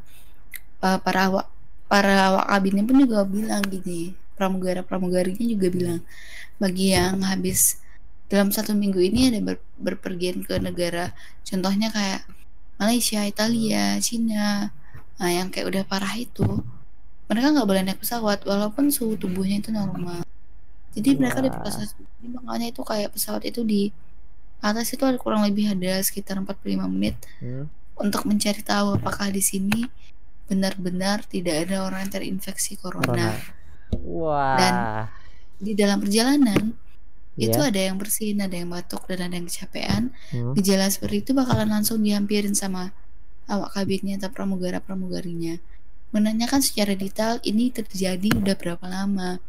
uh, 0.84 0.98
para 1.00 1.32
awak 1.32 1.46
para 1.88 2.32
awak 2.32 2.46
kabinnya 2.48 2.84
pun 2.84 2.96
juga 3.00 3.24
bilang 3.24 3.62
gini 3.64 4.16
pramugara 4.34 4.82
pramugarinya 4.82 5.46
juga 5.46 5.68
bilang 5.70 6.00
bagi 6.58 6.94
yang 6.94 7.22
habis 7.22 7.78
dalam 8.26 8.50
satu 8.50 8.74
minggu 8.74 8.98
ini 8.98 9.30
ada 9.30 9.40
ber- 9.40 9.66
berpergian 9.78 10.42
ke 10.42 10.58
negara 10.58 11.14
contohnya 11.46 11.92
kayak 11.94 12.26
Malaysia 12.80 13.22
Italia 13.22 13.98
Cina 14.02 14.74
nah 15.14 15.30
yang 15.30 15.54
kayak 15.54 15.70
udah 15.70 15.82
parah 15.86 16.14
itu 16.18 16.44
mereka 17.30 17.54
nggak 17.54 17.68
boleh 17.68 17.82
naik 17.86 18.02
pesawat 18.02 18.42
walaupun 18.42 18.90
suhu 18.90 19.14
tubuhnya 19.14 19.62
itu 19.62 19.70
normal 19.70 20.26
jadi 20.94 21.18
mereka 21.18 21.42
di 21.42 21.50
proses 21.50 21.92
ini 22.22 22.32
makanya 22.32 22.70
itu 22.70 22.82
kayak 22.82 23.10
pesawat 23.10 23.42
itu 23.44 23.60
di 23.62 23.90
atas 24.58 24.88
itu 24.90 25.02
ada 25.02 25.18
kurang 25.18 25.44
lebih 25.44 25.68
ada 25.68 26.00
sekitar 26.00 26.40
45 26.40 26.88
menit 26.88 27.18
Hmm. 27.38 27.68
untuk 27.94 28.24
mencari 28.24 28.62
tahu 28.62 28.96
apakah 28.96 29.28
di 29.28 29.42
sini 29.42 29.84
benar-benar 30.44 31.24
tidak 31.24 31.68
ada 31.68 31.84
orang 31.84 32.08
yang 32.08 32.12
terinfeksi 32.12 32.76
Corona. 32.76 33.04
corona. 33.04 33.28
Wah. 34.04 34.56
Dan 34.56 34.74
Di 35.54 35.72
dalam 35.72 36.02
perjalanan 36.02 36.74
itu 37.34 37.56
Iya. 37.56 37.70
ada 37.70 37.80
yang 37.80 37.96
bersin, 37.96 38.42
ada 38.42 38.52
yang 38.52 38.68
batuk 38.68 39.06
dan 39.06 39.30
ada 39.30 39.34
yang 39.34 39.46
kecapean. 39.46 40.10
Hmm. 40.28 40.52
Gejala 40.54 40.90
seperti 40.90 41.24
itu 41.24 41.30
bakalan 41.32 41.70
langsung 41.70 42.02
dihampirin 42.02 42.52
sama 42.52 42.92
awak 43.46 43.72
kabinnya 43.72 44.18
atau 44.20 44.28
pramugara 44.34 44.82
pramugarinya. 44.82 45.56
Menanyakan 46.14 46.62
secara 46.62 46.94
detail 46.94 47.42
ini 47.42 47.74
terjadi 47.74 48.28
udah 48.38 48.54
berapa 48.54 48.86
lama. 48.86 49.42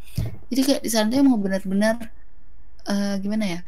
Jadi 0.50 0.62
kayak 0.65 0.81
di 0.81 0.89
sana 0.89 1.13
tuh 1.13 1.22
mau 1.22 1.38
benar-benar 1.38 2.10
eh, 2.86 3.15
gimana 3.22 3.45
ya? 3.45 3.60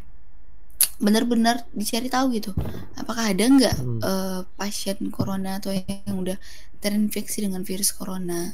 Benar-benar 0.98 1.62
dicari 1.77 2.10
tahu 2.10 2.34
gitu. 2.34 2.51
Apakah 2.98 3.30
ada 3.30 3.44
nggak 3.46 3.75
Hmm. 3.77 4.01
eh, 4.01 4.42
pasien 4.58 4.98
corona 5.13 5.62
atau 5.62 5.70
yang 5.74 6.18
udah 6.18 6.38
terinfeksi 6.82 7.46
dengan 7.46 7.62
virus 7.62 7.94
corona? 7.94 8.50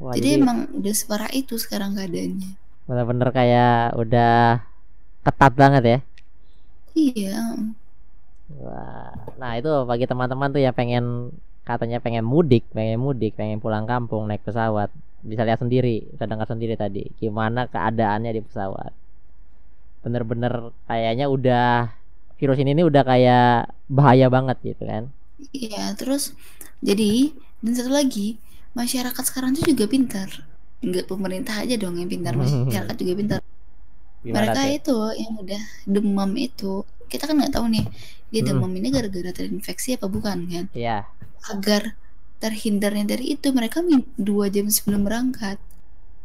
Wah, 0.00 0.16
jadi, 0.16 0.38
jadi 0.38 0.40
emang 0.40 0.58
udah 0.72 0.94
separah 0.96 1.30
itu 1.34 1.60
sekarang 1.60 1.92
keadaannya. 1.92 2.56
bener-bener 2.88 3.28
kayak 3.36 3.92
udah 4.00 4.64
ketat 5.20 5.52
banget 5.52 5.82
ya. 5.84 5.98
Iya. 6.96 7.36
Wah. 8.48 9.12
Nah 9.36 9.50
itu 9.60 9.68
bagi 9.84 10.08
teman-teman 10.08 10.48
tuh 10.48 10.62
yang 10.64 10.72
pengen 10.72 11.36
katanya 11.68 11.98
pengen 12.04 12.24
mudik, 12.32 12.64
pengen 12.76 12.98
mudik, 13.06 13.32
pengen 13.40 13.58
pulang 13.64 13.84
kampung 13.92 14.22
naik 14.28 14.42
pesawat, 14.48 14.90
bisa 15.30 15.42
lihat 15.46 15.60
sendiri, 15.62 15.96
bisa 16.12 16.24
dengar 16.30 16.48
sendiri 16.52 16.74
tadi 16.82 17.02
gimana 17.20 17.60
keadaannya 17.72 18.30
di 18.36 18.42
pesawat. 18.46 18.92
Bener-bener 20.04 20.52
kayaknya 20.88 21.26
udah 21.36 21.64
virus 22.38 22.58
ini 22.62 22.70
nih 22.78 22.86
udah 22.90 23.02
kayak 23.10 23.46
bahaya 23.90 24.26
banget 24.36 24.56
gitu 24.62 24.82
kan. 24.86 25.04
Iya, 25.54 25.94
terus 26.00 26.22
jadi 26.88 27.10
dan 27.64 27.72
satu 27.78 27.90
lagi 28.00 28.26
masyarakat 28.80 29.24
sekarang 29.28 29.50
tuh 29.56 29.64
juga 29.70 29.84
pintar. 29.94 30.28
Enggak 30.84 31.04
pemerintah 31.10 31.54
aja 31.62 31.74
dong 31.82 31.94
yang 32.00 32.10
pintar, 32.14 32.34
masyarakat 32.38 32.96
juga 33.02 33.14
pintar. 33.20 33.40
Gimana 34.24 34.52
Mereka 34.52 34.60
itu 34.78 34.96
yang 35.22 35.34
udah 35.44 35.62
demam 35.94 36.32
itu, 36.48 36.72
kita 37.12 37.24
kan 37.28 37.36
nggak 37.40 37.54
tahu 37.56 37.66
nih 37.74 37.86
dia 38.32 38.42
Hmm. 38.42 38.48
demam 38.48 38.72
ini 38.78 38.88
gara-gara 38.96 39.30
terinfeksi 39.38 39.88
apa 39.98 40.06
bukan 40.16 40.38
kan? 40.52 40.66
Iya. 40.74 41.08
Agar 41.46 41.94
terhindarnya 42.38 43.06
dari 43.18 43.34
itu 43.34 43.50
mereka 43.50 43.82
min 43.82 44.06
dua 44.14 44.46
jam 44.50 44.70
sebelum 44.70 45.02
berangkat 45.02 45.58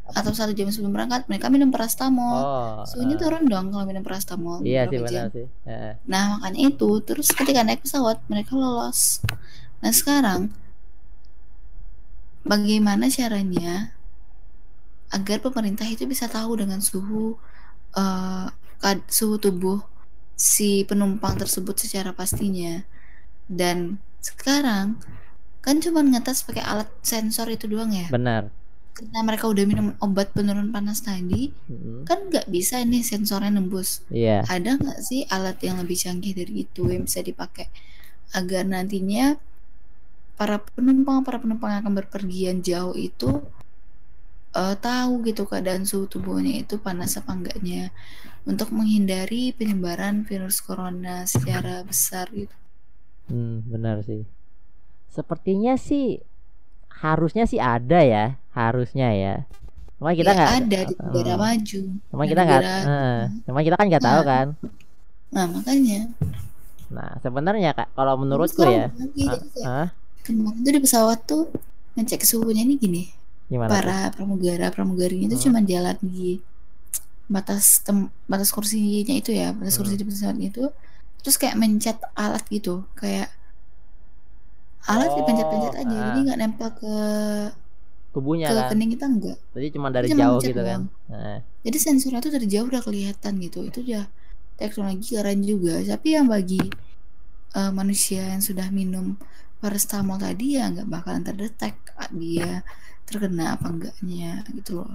atau 0.04 0.36
satu 0.36 0.52
jam 0.52 0.68
sebelum 0.68 0.92
berangkat 0.94 1.26
mereka 1.32 1.48
minum 1.48 1.72
paracetamol. 1.72 2.38
Oh. 2.44 2.84
Suhunya 2.86 3.16
eh, 3.16 3.20
turun 3.24 3.48
dong 3.48 3.72
kalau 3.72 3.88
minum 3.88 4.04
paracetamol 4.04 4.60
Iya 4.62 4.86
sih 4.92 5.00
benar 5.00 5.28
sih. 5.32 5.48
Eh, 5.66 5.96
Nah, 6.06 6.38
makanya 6.38 6.60
itu 6.70 6.90
terus 7.02 7.32
ketika 7.32 7.64
naik 7.64 7.82
pesawat 7.82 8.20
mereka 8.28 8.54
lolos. 8.54 9.24
Nah, 9.80 9.90
sekarang 9.96 10.52
bagaimana 12.44 13.08
caranya 13.08 13.96
agar 15.10 15.40
pemerintah 15.40 15.88
itu 15.88 16.04
bisa 16.04 16.28
tahu 16.28 16.60
dengan 16.60 16.84
suhu 16.84 17.40
kad- 18.84 19.08
suhu 19.08 19.40
tubuh 19.40 19.80
si 20.36 20.84
penumpang 20.84 21.40
tersebut 21.40 21.80
secara 21.80 22.12
pastinya. 22.12 22.84
Dan 23.48 24.04
sekarang 24.24 24.98
kan 25.60 25.76
cuma 25.80 26.00
ngetes 26.04 26.44
pakai 26.44 26.64
alat 26.64 26.90
sensor 27.04 27.48
itu 27.52 27.68
doang 27.68 27.92
ya. 27.92 28.08
benar. 28.08 28.48
Karena 28.94 29.26
mereka 29.26 29.50
udah 29.50 29.66
minum 29.66 29.88
obat 30.06 30.38
penurun 30.38 30.70
panas 30.70 31.02
tadi, 31.02 31.50
Mm-mm. 31.66 32.06
kan 32.06 32.30
nggak 32.30 32.46
bisa 32.46 32.78
nih 32.86 33.02
sensornya 33.02 33.50
nembus 33.50 34.06
Iya. 34.14 34.46
ada 34.46 34.78
nggak 34.78 35.00
sih 35.02 35.26
alat 35.28 35.58
yang 35.66 35.82
lebih 35.82 35.98
canggih 35.98 36.38
dari 36.38 36.54
itu 36.62 36.86
yang 36.94 37.10
bisa 37.10 37.26
dipakai 37.26 37.74
agar 38.38 38.64
nantinya 38.70 39.34
para 40.38 40.62
penumpang 40.62 41.26
para 41.26 41.42
penumpang 41.42 41.74
yang 41.74 41.82
akan 41.86 41.96
berpergian 42.06 42.58
jauh 42.62 42.94
itu 42.94 43.42
eh, 44.54 44.76
tahu 44.78 45.26
gitu 45.26 45.50
keadaan 45.50 45.90
suhu 45.90 46.06
tubuhnya 46.06 46.62
itu 46.62 46.78
panas 46.78 47.18
apa 47.18 47.34
enggaknya 47.34 47.90
untuk 48.46 48.70
menghindari 48.78 49.58
penyebaran 49.58 50.22
virus 50.28 50.62
corona 50.62 51.26
secara 51.26 51.82
besar 51.82 52.30
gitu. 52.30 52.54
Hmm, 53.28 53.64
benar 53.66 54.04
sih. 54.04 54.24
Sepertinya 55.10 55.76
sih 55.76 56.20
harusnya 56.90 57.44
sih 57.44 57.60
ada 57.60 58.00
ya, 58.00 58.26
harusnya 58.52 59.10
ya. 59.12 59.36
Cuma 59.98 60.12
kita 60.12 60.32
Ya, 60.32 60.36
nggak, 60.36 60.52
ada 60.60 60.80
di 60.84 60.94
negara 60.98 61.34
Hmm. 61.34 61.42
maju. 61.42 61.82
cuma 62.12 62.24
kita 62.26 62.42
nggak, 62.44 62.62
negara- 62.62 62.84
eh, 62.84 63.20
cuma 63.46 63.60
kita 63.62 63.76
kan 63.76 63.86
nggak 63.88 64.04
tahu 64.04 64.20
Nah. 64.20 64.26
kan. 64.26 64.48
Nah 65.30 65.46
makanya 65.50 66.02
Nah, 66.94 67.10
sebenarnya 67.20 67.74
kak, 67.74 67.90
kalau 67.96 68.14
menurutku 68.16 68.62
ya, 68.62 68.94
lagi, 68.94 69.26
ah, 69.26 69.42
ah, 69.66 69.88
kemarin 70.22 70.62
tuh 70.62 70.72
di 70.72 70.80
pesawat 70.80 71.20
tuh 71.26 71.44
ngecek 71.96 72.22
suhunya 72.22 72.62
ini 72.62 72.78
gini 72.78 73.04
Gimana? 73.50 73.66
tuh? 73.66 73.74
para 73.74 74.00
pramugara 74.14 74.70
pramugarinya 74.70 75.26
itu 75.26 75.38
Hmm. 75.42 75.46
cuma 75.50 75.60
jalan 75.66 75.98
di 76.06 76.38
batas 77.26 77.82
tem 77.82 78.14
batas 78.28 78.54
kursinya 78.54 79.10
itu 79.10 79.34
ya 79.34 79.50
batas 79.52 79.74
kursi 79.74 79.96
Hmm. 79.96 80.02
di 80.02 80.06
pesawat 80.06 80.38
itu 80.38 80.64
terus 81.24 81.40
kayak 81.40 81.56
mencet 81.56 81.98
alat 82.14 82.44
gitu 82.52 82.84
kayak 83.00 83.32
alat 84.84 85.10
Oh, 85.10 85.16
dipencet-pencet 85.24 85.74
aja 85.80 85.96
ah. 85.96 86.04
jadi 86.12 86.20
nggak 86.28 86.40
nempel 86.44 86.70
ke 86.76 86.96
Tubuhnya 88.14 88.46
ke 88.46 88.54
kan. 88.54 88.70
kening 88.70 88.92
kita 88.94 89.06
enggak 89.10 89.38
Jadi 89.58 89.68
cuma 89.74 89.88
dari 89.90 90.06
Cuma 90.12 90.22
jauh 90.22 90.40
gitu 90.44 90.62
kan. 90.62 90.86
Nah, 91.10 91.42
jadi 91.66 91.78
sensornya 91.82 92.22
tuh 92.22 92.30
dari 92.30 92.46
jauh 92.46 92.70
udah 92.70 92.86
kelihatan 92.86 93.42
gitu. 93.42 93.66
Itu 93.66 93.82
udah 93.82 94.06
teknologi 94.54 95.18
keren 95.18 95.42
juga. 95.42 95.82
Tapi 95.82 96.08
yang 96.14 96.30
bagi 96.30 96.62
eh, 97.58 97.72
manusia 97.74 98.22
yang 98.30 98.46
sudah 98.46 98.70
minum 98.70 99.18
paracetamol 99.58 100.22
tadi 100.22 100.62
ya 100.62 100.70
nggak 100.70 100.86
bakalan 100.92 101.24
terdetek 101.26 101.74
ah, 101.98 102.12
dia 102.14 102.62
terkena 103.08 103.56
apa 103.56 103.72
enggaknya 103.72 104.44
gitu 104.52 104.84
loh 104.84 104.94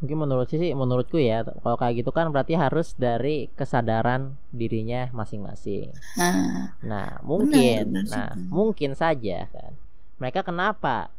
mungkin 0.00 0.18
menurut 0.24 0.46
sih 0.48 0.58
sih 0.62 0.72
menurutku 0.72 1.20
ya 1.20 1.44
kalau 1.44 1.76
kayak 1.80 1.94
gitu 2.00 2.10
kan 2.16 2.32
berarti 2.32 2.56
harus 2.56 2.96
dari 2.96 3.52
kesadaran 3.58 4.32
dirinya 4.50 5.12
masing-masing. 5.12 5.92
nah 6.16 6.72
Nah, 6.80 7.08
mungkin 7.20 7.92
benar 7.92 8.08
nah, 8.12 8.28
mungkin 8.48 8.90
saja 8.96 9.46
kan. 9.52 9.72
Mereka 10.20 10.40
kenapa 10.48 11.12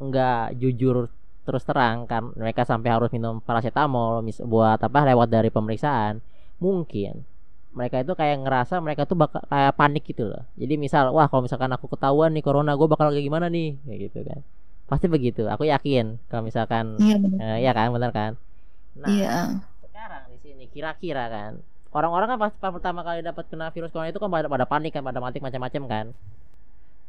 nggak 0.00 0.56
jujur 0.62 1.10
terus 1.46 1.64
terang 1.66 2.06
kan 2.06 2.30
mereka 2.38 2.62
sampai 2.62 2.90
harus 2.94 3.10
minum 3.10 3.42
paracetamol 3.42 4.22
mis- 4.22 4.42
buat 4.44 4.78
apa 4.78 4.98
lewat 5.10 5.28
dari 5.30 5.50
pemeriksaan. 5.50 6.22
Mungkin 6.62 7.26
mereka 7.70 8.02
itu 8.02 8.12
kayak 8.18 8.36
ngerasa 8.46 8.82
mereka 8.82 9.06
tuh 9.06 9.14
bakal 9.18 9.42
kayak 9.46 9.74
panik 9.78 10.02
gitu 10.10 10.26
loh. 10.26 10.42
Jadi 10.58 10.74
misal, 10.74 11.14
wah 11.14 11.26
kalau 11.30 11.46
misalkan 11.46 11.70
aku 11.70 11.86
ketahuan 11.86 12.34
nih 12.34 12.42
corona, 12.42 12.74
gue 12.74 12.88
bakal 12.90 13.14
kayak 13.14 13.26
gimana 13.30 13.46
nih, 13.46 13.78
kayak 13.86 13.98
gitu 14.10 14.18
kan. 14.26 14.40
Pasti 14.90 15.06
begitu. 15.14 15.42
Aku 15.54 15.64
yakin 15.72 16.06
kalau 16.30 16.42
misalkan 16.48 16.86
iya 17.00 17.16
Eh, 17.40 17.56
iya 17.64 17.72
kan, 17.78 17.88
benar 17.96 18.10
kan? 18.18 18.32
Nah, 19.02 19.16
iya 19.16 19.34
sekarang 19.84 20.22
di 20.32 20.38
sini 20.44 20.64
kira-kira 20.74 21.24
kan 21.34 21.52
orang-orang 21.96 22.28
kan 22.36 22.38
pas, 22.44 22.52
pas 22.62 22.72
pertama 22.76 23.00
kali 23.06 23.20
dapat 23.30 23.44
kena 23.50 23.66
virus 23.74 23.90
corona 23.92 24.10
itu 24.12 24.20
kan 24.22 24.30
pada, 24.34 24.46
pada 24.54 24.66
panik 24.72 24.92
kan, 24.96 25.02
pada 25.08 25.20
matik 25.24 25.42
macam-macam 25.46 25.82
kan. 25.92 26.06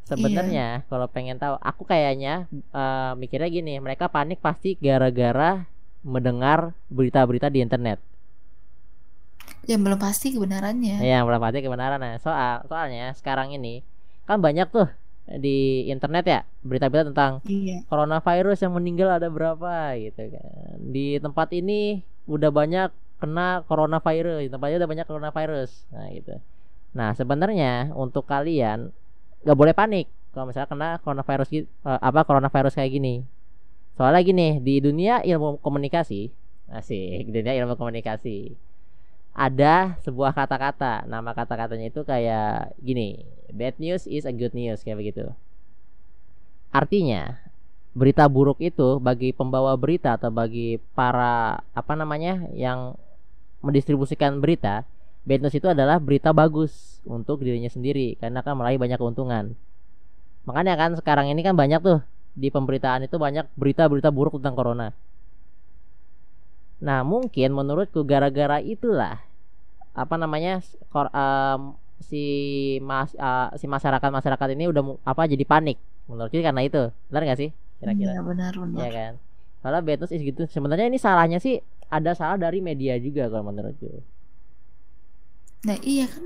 Sebenarnya 0.10 0.84
kalau 0.92 1.08
pengen 1.16 1.38
tahu, 1.40 1.56
aku 1.62 1.84
kayaknya 1.88 2.34
eh, 2.74 3.12
mikirnya 3.22 3.50
gini, 3.58 3.74
mereka 3.86 4.06
panik 4.12 4.40
pasti 4.44 4.76
gara-gara 4.76 5.64
mendengar 6.04 6.74
berita-berita 6.92 7.48
di 7.54 7.60
internet. 7.66 8.00
yang 9.70 9.82
belum 9.86 10.00
pasti 10.02 10.34
kebenarannya 10.34 10.98
Ya, 11.02 11.22
belum 11.26 11.42
pasti 11.42 11.60
kebenarannya. 11.66 12.18
Soal 12.26 12.66
soalnya 12.70 13.14
sekarang 13.18 13.54
ini 13.58 13.86
kan 14.28 14.38
banyak 14.42 14.68
tuh 14.76 14.88
di 15.28 15.88
internet 15.88 16.26
ya 16.28 16.40
berita-berita 16.66 17.14
tentang 17.14 17.40
iya. 17.48 17.86
coronavirus 17.88 18.68
yang 18.68 18.74
meninggal 18.76 19.10
ada 19.16 19.28
berapa 19.30 19.96
gitu 19.96 20.34
kan. 20.34 20.78
Di 20.82 21.22
tempat 21.22 21.54
ini 21.56 22.02
udah 22.26 22.52
banyak 22.52 22.90
kena 23.22 23.62
coronavirus 23.70 24.46
di 24.46 24.50
tempatnya 24.50 24.78
udah 24.82 24.90
banyak 24.90 25.08
coronavirus 25.08 25.72
nah 25.94 26.10
gitu. 26.10 26.36
Nah 26.98 27.14
sebenarnya 27.14 27.94
untuk 27.94 28.26
kalian 28.26 28.90
nggak 29.46 29.58
boleh 29.58 29.74
panik 29.78 30.10
kalau 30.34 30.50
misalnya 30.50 30.70
kena 30.70 30.90
coronavirus 31.06 31.48
gitu 31.54 31.68
apa 31.86 32.26
coronavirus 32.26 32.74
kayak 32.76 32.92
gini. 32.92 33.16
Soalnya 33.96 34.22
gini 34.26 34.48
di 34.64 34.82
dunia 34.82 35.22
ilmu 35.22 35.62
komunikasi 35.62 36.32
asik 36.72 37.28
di 37.28 37.32
dunia 37.36 37.52
ilmu 37.62 37.76
komunikasi 37.76 38.56
ada 39.32 39.96
sebuah 40.04 40.36
kata-kata. 40.36 41.08
Nama 41.08 41.32
kata-katanya 41.32 41.88
itu 41.88 42.02
kayak 42.04 42.76
gini 42.84 43.24
bad 43.52 43.76
news 43.80 44.08
is 44.08 44.24
a 44.24 44.34
good 44.34 44.56
news 44.56 44.84
kayak 44.84 45.00
begitu. 45.00 45.32
Artinya 46.72 47.40
berita 47.92 48.24
buruk 48.32 48.64
itu 48.64 49.04
bagi 49.04 49.36
pembawa 49.36 49.76
berita 49.76 50.16
atau 50.16 50.32
bagi 50.32 50.80
para 50.96 51.60
apa 51.76 51.94
namanya 52.00 52.48
yang 52.56 52.96
mendistribusikan 53.60 54.40
berita 54.40 54.88
bad 55.28 55.44
news 55.44 55.56
itu 55.56 55.68
adalah 55.68 56.00
berita 56.00 56.32
bagus 56.32 57.04
untuk 57.04 57.44
dirinya 57.44 57.68
sendiri 57.68 58.16
karena 58.18 58.40
akan 58.40 58.64
meraih 58.64 58.80
banyak 58.80 58.98
keuntungan. 59.00 59.54
Makanya 60.48 60.74
kan 60.80 60.92
sekarang 60.98 61.30
ini 61.30 61.44
kan 61.44 61.54
banyak 61.54 61.84
tuh 61.84 62.00
di 62.32 62.48
pemberitaan 62.48 63.06
itu 63.06 63.20
banyak 63.20 63.46
berita-berita 63.60 64.08
buruk 64.10 64.40
tentang 64.40 64.56
corona 64.56 64.96
nah 66.82 67.00
mungkin 67.06 67.50
menurutku 67.54 68.02
gara-gara 68.12 68.58
itulah 68.74 69.22
apa 70.02 70.16
namanya 70.22 70.62
kor- 70.94 71.14
em, 71.14 71.62
si 72.10 72.24
mas 72.90 73.12
eh, 73.18 73.48
si 73.62 73.66
masyarakat 73.70 74.10
masyarakat 74.18 74.48
ini 74.56 74.66
udah 74.72 74.84
apa 75.12 75.24
jadi 75.34 75.46
panik. 75.48 75.78
Menurutku 76.10 76.40
karena 76.42 76.62
itu. 76.66 76.82
Benar 77.12 77.22
nggak 77.28 77.40
sih? 77.42 77.50
Kira-kira. 77.82 78.14
Iya 78.14 78.22
benar 78.28 78.54
benar. 78.64 78.86
Ya 78.86 78.90
kan? 78.94 79.14
Bad 79.64 80.00
news 80.02 80.14
is 80.16 80.24
gitu 80.26 80.44
sebenarnya 80.50 80.88
ini 80.92 81.00
salahnya 81.02 81.40
sih 81.44 81.62
ada 81.92 82.12
salah 82.18 82.38
dari 82.40 82.60
media 82.64 82.96
juga 83.02 83.30
kalau 83.32 83.46
menurutku. 83.52 83.90
Nah 85.68 85.78
iya 85.92 86.04
kan 86.14 86.24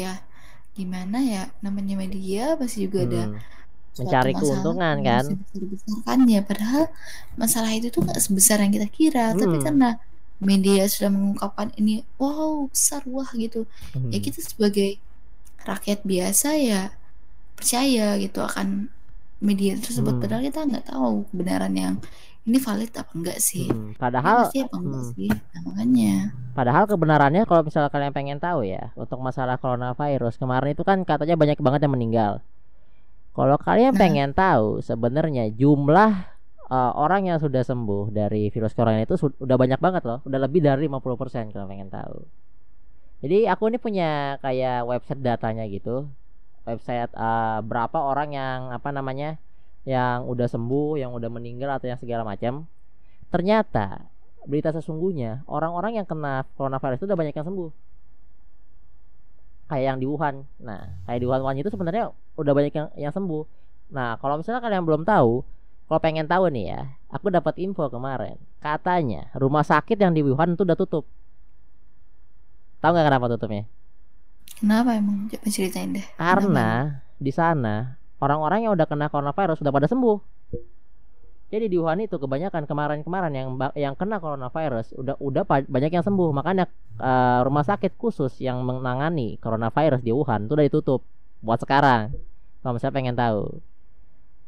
ya 0.00 0.06
gimana 0.78 1.16
ya 1.32 1.38
namanya 1.64 1.94
media 2.02 2.40
pasti 2.60 2.78
juga 2.86 3.00
ada 3.08 3.22
Hmm, 3.22 3.38
suatu 3.62 3.63
mencari 3.94 4.32
masalah 4.34 4.42
keuntungan 4.42 4.96
kan 5.00 5.24
dibesarkan 5.54 6.18
ya 6.26 6.40
padahal 6.42 6.84
masalah 7.38 7.70
itu 7.70 7.88
tuh 7.94 8.02
nggak 8.02 8.18
sebesar 8.18 8.58
yang 8.58 8.72
kita 8.74 8.88
kira 8.90 9.34
tapi 9.34 9.56
Hmm. 9.58 9.64
karena 9.64 9.88
media 10.42 10.82
sudah 10.90 11.10
mengungkapkan 11.14 11.70
ini 11.78 12.02
wow 12.18 12.66
besar 12.66 13.06
wah 13.06 13.30
gitu 13.34 13.64
ya 14.10 14.18
Hmm. 14.18 14.22
kita 14.22 14.42
sebagai 14.42 14.98
rakyat 15.62 16.02
biasa 16.02 16.48
ya 16.58 16.90
percaya 17.54 18.18
gitu 18.18 18.42
akan 18.42 18.90
media 19.38 19.78
tersebut 19.78 20.18
Hmm. 20.18 20.22
padahal 20.22 20.42
kita 20.42 20.60
nggak 20.66 20.84
tahu 20.90 21.24
kebenaran 21.30 21.74
yang 21.74 21.94
ini 22.44 22.60
valid 22.60 22.92
apa 22.92 23.12
enggak 23.14 23.38
sih 23.40 23.70
Hmm, 23.70 23.96
padahal 23.96 24.50
pasti 24.50 24.60
apa 24.60 24.76
enggak 24.76 25.04
hmm. 25.06 25.12
sih 25.16 25.28
nah, 25.30 25.60
makanya 25.70 26.14
Padahal 26.54 26.86
kebenarannya 26.86 27.42
kalau 27.50 27.66
misalnya 27.66 27.90
kalian 27.90 28.14
pengen 28.14 28.38
tahu 28.38 28.62
ya 28.62 28.94
untuk 28.94 29.18
masalah 29.18 29.58
coronavirus 29.58 30.38
kemarin 30.38 30.70
itu 30.70 30.86
kan 30.86 31.02
katanya 31.02 31.34
banyak 31.34 31.58
banget 31.58 31.82
yang 31.82 31.94
meninggal. 31.98 32.32
Kalau 33.34 33.56
kalian 33.58 33.92
Nah. 33.94 34.00
pengen 34.00 34.30
tahu 34.30 34.78
sebenarnya 34.78 35.50
jumlah 35.50 36.10
uh, 36.70 36.92
orang 36.94 37.26
yang 37.26 37.38
sudah 37.42 37.66
sembuh 37.66 38.14
dari 38.14 38.46
virus 38.54 38.72
corona 38.78 39.02
itu 39.02 39.18
sud- 39.18 39.34
udah 39.42 39.56
banyak 39.58 39.82
banget 39.82 40.02
loh, 40.06 40.22
udah 40.22 40.38
lebih 40.38 40.62
dari 40.62 40.86
50% 40.86 41.50
kalau 41.50 41.66
pengen 41.66 41.90
tahu. 41.90 42.22
Jadi 43.26 43.50
aku 43.50 43.72
ini 43.72 43.78
punya 43.82 44.38
kayak 44.38 44.86
website 44.86 45.18
datanya 45.18 45.66
gitu. 45.66 46.06
Website 46.64 47.10
uh, 47.18 47.58
berapa 47.60 47.98
orang 47.98 48.30
yang 48.32 48.58
apa 48.70 48.90
namanya? 48.94 49.36
yang 49.84 50.24
udah 50.24 50.48
sembuh, 50.48 50.96
yang 50.96 51.12
udah 51.12 51.28
meninggal 51.28 51.76
atau 51.76 51.92
yang 51.92 52.00
segala 52.00 52.24
macam. 52.24 52.64
Ternyata 53.28 54.08
berita 54.48 54.72
sesungguhnya 54.72 55.44
orang-orang 55.44 56.00
yang 56.00 56.06
kena 56.08 56.44
coronavirus 56.56 57.00
itu 57.00 57.06
udah 57.08 57.18
banyak 57.20 57.34
yang 57.36 57.46
sembuh 57.48 57.70
kayak 59.72 59.84
yang 59.88 59.98
di 60.00 60.06
Wuhan 60.06 60.44
nah 60.60 61.00
kayak 61.08 61.20
di 61.24 61.26
Wuhan 61.26 61.40
Wuhan 61.40 61.56
itu 61.56 61.72
sebenarnya 61.72 62.12
udah 62.34 62.52
banyak 62.52 62.74
yang 62.74 62.88
yang 62.98 63.12
sembuh. 63.14 63.44
Nah 63.94 64.18
kalau 64.18 64.40
misalnya 64.40 64.62
kalian 64.62 64.84
belum 64.84 65.02
tahu 65.06 65.42
kalau 65.84 66.00
pengen 66.00 66.24
tahu 66.24 66.48
nih 66.48 66.64
ya 66.74 66.80
aku 67.12 67.30
dapat 67.30 67.60
info 67.60 67.86
kemarin. 67.86 68.40
Katanya 68.58 69.30
rumah 69.36 69.62
sakit 69.62 70.00
yang 70.00 70.16
di 70.16 70.24
Wuhan 70.24 70.56
itu 70.58 70.64
udah 70.64 70.78
tutup. 70.78 71.04
Tahu 72.82 72.90
nggak 72.90 73.06
kenapa 73.06 73.26
tutupnya? 73.32 73.64
Kenapa 74.58 74.96
emang? 74.96 75.28
Coba 75.30 75.46
ceritain 75.48 75.94
deh. 75.94 76.06
Karena 76.16 77.00
di 77.16 77.32
sana 77.32 77.96
orang-orang 78.18 78.68
yang 78.68 78.72
udah 78.74 78.86
kena 78.88 79.12
coronavirus 79.12 79.60
sudah 79.60 79.72
pada 79.72 79.86
sembuh. 79.88 80.18
Jadi 81.54 81.70
di 81.70 81.76
Wuhan 81.78 82.02
itu 82.02 82.18
kebanyakan 82.18 82.66
kemarin-kemarin 82.66 83.30
yang 83.30 83.48
yang 83.78 83.94
kena 83.94 84.18
coronavirus 84.18 84.96
udah 84.98 85.14
udah 85.22 85.44
banyak 85.46 85.92
yang 85.92 86.02
sembuh. 86.02 86.34
Makanya 86.34 86.66
eh, 86.98 87.40
rumah 87.46 87.62
sakit 87.62 87.94
khusus 87.94 88.42
yang 88.42 88.64
menangani 88.66 89.38
coronavirus 89.38 90.02
di 90.02 90.10
Wuhan 90.10 90.50
itu 90.50 90.52
udah 90.58 90.66
ditutup 90.66 91.00
buat 91.44 91.60
sekarang 91.60 92.16
kalau 92.64 92.72
misalnya 92.72 92.96
pengen 92.96 93.16
tahu. 93.16 93.60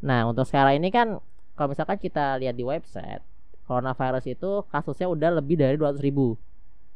Nah 0.00 0.24
untuk 0.24 0.48
sekarang 0.48 0.80
ini 0.80 0.88
kan 0.88 1.20
kalau 1.52 1.68
misalkan 1.68 2.00
kita 2.00 2.40
lihat 2.40 2.56
di 2.56 2.64
website 2.64 3.20
coronavirus 3.68 4.24
itu 4.32 4.64
kasusnya 4.72 5.12
udah 5.12 5.36
lebih 5.36 5.60
dari 5.60 5.76
200 5.76 6.00
ribu. 6.00 6.40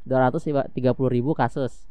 230 0.08 0.72
ribu 1.12 1.36
kasus. 1.36 1.84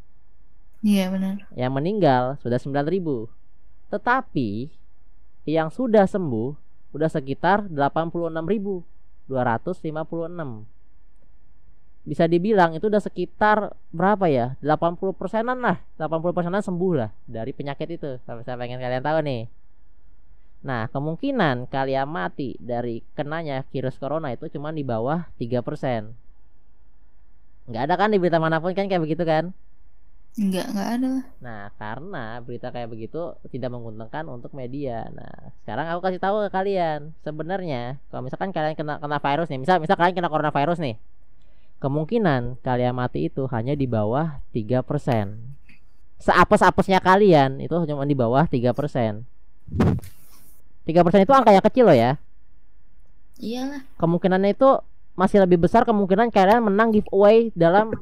Iya 0.82 1.14
benar. 1.14 1.46
Yang 1.54 1.72
meninggal 1.78 2.24
sudah 2.42 2.58
9000 2.58 3.30
tetapi 3.94 4.70
yang 5.46 5.70
sudah 5.70 6.06
sembuh 6.10 6.58
udah 6.94 7.10
sekitar 7.10 7.70
86.256 7.70 9.30
bisa 12.08 12.26
dibilang 12.26 12.74
itu 12.74 12.88
udah 12.88 13.04
sekitar 13.04 13.76
berapa 13.92 14.26
ya 14.32 14.46
80 14.64 15.14
persenan 15.20 15.60
lah 15.60 15.78
80 16.00 16.32
persenan 16.32 16.64
sembuh 16.64 16.94
lah 16.96 17.12
dari 17.28 17.52
penyakit 17.52 17.88
itu 18.00 18.12
kalau 18.24 18.42
saya 18.42 18.56
pengen 18.56 18.80
kalian 18.80 19.04
tahu 19.04 19.20
nih 19.22 19.44
nah 20.60 20.92
kemungkinan 20.92 21.72
kalian 21.72 22.08
mati 22.08 22.56
dari 22.60 23.04
kenanya 23.16 23.64
virus 23.72 23.96
corona 23.96 24.32
itu 24.36 24.48
cuma 24.52 24.72
di 24.76 24.84
bawah 24.84 25.28
3 25.40 25.60
persen 25.64 26.16
nggak 27.70 27.84
ada 27.86 27.96
kan 28.00 28.10
di 28.12 28.18
berita 28.18 28.42
mana 28.42 28.58
pun 28.58 28.74
kan 28.74 28.90
kayak 28.90 29.04
begitu 29.04 29.24
kan 29.28 29.54
Enggak, 30.38 30.70
enggak 30.70 30.90
ada. 30.94 31.14
Nah, 31.42 31.64
karena 31.76 32.38
berita 32.46 32.70
kayak 32.70 32.94
begitu 32.94 33.34
tidak 33.50 33.74
menguntungkan 33.74 34.24
untuk 34.30 34.54
media. 34.54 35.10
Nah, 35.10 35.50
sekarang 35.66 35.90
aku 35.90 36.00
kasih 36.06 36.22
tahu 36.22 36.46
ke 36.46 36.50
kalian, 36.54 37.18
sebenarnya 37.26 37.98
kalau 38.14 38.22
misalkan 38.24 38.54
kalian 38.54 38.78
kena 38.78 39.02
kena 39.02 39.18
virus 39.18 39.50
nih, 39.50 39.60
misal 39.60 39.82
misal 39.82 39.98
kalian 39.98 40.16
kena 40.16 40.30
coronavirus 40.30 40.80
nih. 40.86 40.96
Kemungkinan 41.80 42.60
kalian 42.60 42.92
mati 42.92 43.32
itu 43.32 43.48
hanya 43.56 43.72
di 43.72 43.88
bawah 43.88 44.44
3%. 44.52 44.84
Seapes-apesnya 46.20 47.00
kalian 47.00 47.64
itu 47.64 47.72
cuma 47.72 48.04
di 48.04 48.16
bawah 48.16 48.44
3%. 48.44 49.24
3% 50.84 51.24
itu 51.24 51.32
angka 51.32 51.52
yang 51.56 51.64
kecil 51.64 51.88
loh 51.88 51.96
ya. 51.96 52.20
Iyalah. 53.40 53.88
Kemungkinannya 53.96 54.52
itu 54.52 54.84
masih 55.16 55.40
lebih 55.40 55.64
besar 55.64 55.88
kemungkinan 55.88 56.32
kalian 56.32 56.68
menang 56.68 56.92
giveaway 56.92 57.56
dalam 57.56 57.96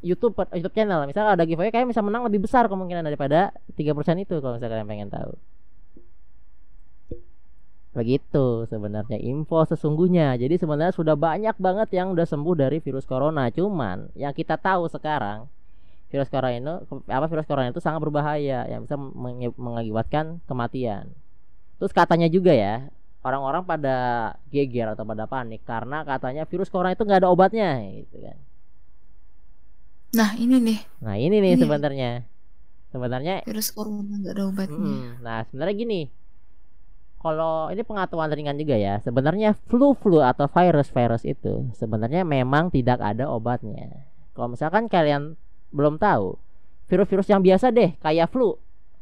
YouTube 0.00 0.32
YouTube 0.56 0.72
channel. 0.72 1.04
Misalnya 1.04 1.36
ada 1.36 1.44
giveaway 1.44 1.68
kayak 1.68 1.92
bisa 1.92 2.00
menang 2.00 2.24
lebih 2.24 2.48
besar 2.48 2.64
kemungkinan 2.72 3.04
daripada 3.04 3.52
3% 3.76 4.24
itu 4.24 4.40
kalau 4.40 4.56
misalnya 4.56 4.72
kalian 4.72 4.88
pengen 4.88 5.08
tahu. 5.12 5.36
Begitu 7.96 8.68
sebenarnya 8.68 9.16
info 9.16 9.64
sesungguhnya. 9.64 10.36
Jadi 10.36 10.60
sebenarnya 10.60 10.92
sudah 10.92 11.16
banyak 11.16 11.56
banget 11.56 11.96
yang 11.96 12.12
udah 12.12 12.28
sembuh 12.28 12.52
dari 12.52 12.76
virus 12.84 13.08
corona. 13.08 13.48
Cuman 13.48 14.12
yang 14.12 14.36
kita 14.36 14.60
tahu 14.60 14.84
sekarang 14.92 15.48
virus 16.12 16.28
corona 16.28 16.52
itu 16.52 17.00
apa 17.08 17.26
virus 17.26 17.48
corona 17.48 17.72
itu 17.72 17.80
sangat 17.80 18.04
berbahaya 18.04 18.68
yang 18.68 18.84
bisa 18.84 19.00
mengakibatkan 19.56 20.44
kematian. 20.44 21.08
Terus 21.80 21.92
katanya 21.96 22.28
juga 22.28 22.52
ya, 22.52 22.92
orang-orang 23.24 23.64
pada 23.64 23.96
geger 24.52 24.92
atau 24.92 25.08
pada 25.08 25.24
panik 25.24 25.64
karena 25.64 26.04
katanya 26.04 26.44
virus 26.44 26.68
corona 26.68 26.92
itu 26.92 27.00
nggak 27.00 27.24
ada 27.24 27.32
obatnya 27.32 27.80
gitu 27.96 28.20
kan. 28.20 28.36
Nah 30.14 30.30
ini 30.36 30.56
nih. 30.60 30.80
Nah 31.00 31.16
ini 31.16 31.36
nih 31.40 31.52
sebenarnya. 31.56 32.28
Sebenarnya 32.92 33.40
virus 33.48 33.72
corona 33.72 34.20
nggak 34.20 34.34
ada 34.36 34.44
obatnya. 34.46 34.84
Hmm, 35.00 35.08
nah 35.24 35.40
sebenarnya 35.48 35.74
gini. 35.80 36.25
Kalau 37.16 37.72
ini 37.72 37.82
pengetahuan 37.82 38.30
ringan 38.30 38.56
juga 38.60 38.76
ya. 38.78 39.02
Sebenarnya 39.02 39.56
flu-flu 39.66 40.22
atau 40.22 40.46
virus-virus 40.46 41.26
itu 41.26 41.66
sebenarnya 41.74 42.22
memang 42.22 42.70
tidak 42.70 43.02
ada 43.02 43.26
obatnya. 43.26 44.06
Kalau 44.36 44.52
misalkan 44.52 44.86
kalian 44.86 45.34
belum 45.72 45.98
tahu, 45.98 46.36
virus-virus 46.86 47.26
yang 47.32 47.42
biasa 47.42 47.72
deh 47.74 47.96
kayak 47.98 48.30
flu, 48.30 48.54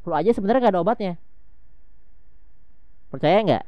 flu 0.07 0.13
aja 0.15 0.31
sebenarnya 0.33 0.61
nggak 0.69 0.75
ada 0.79 0.83
obatnya. 0.83 1.13
Percaya 3.13 3.39
nggak? 3.45 3.65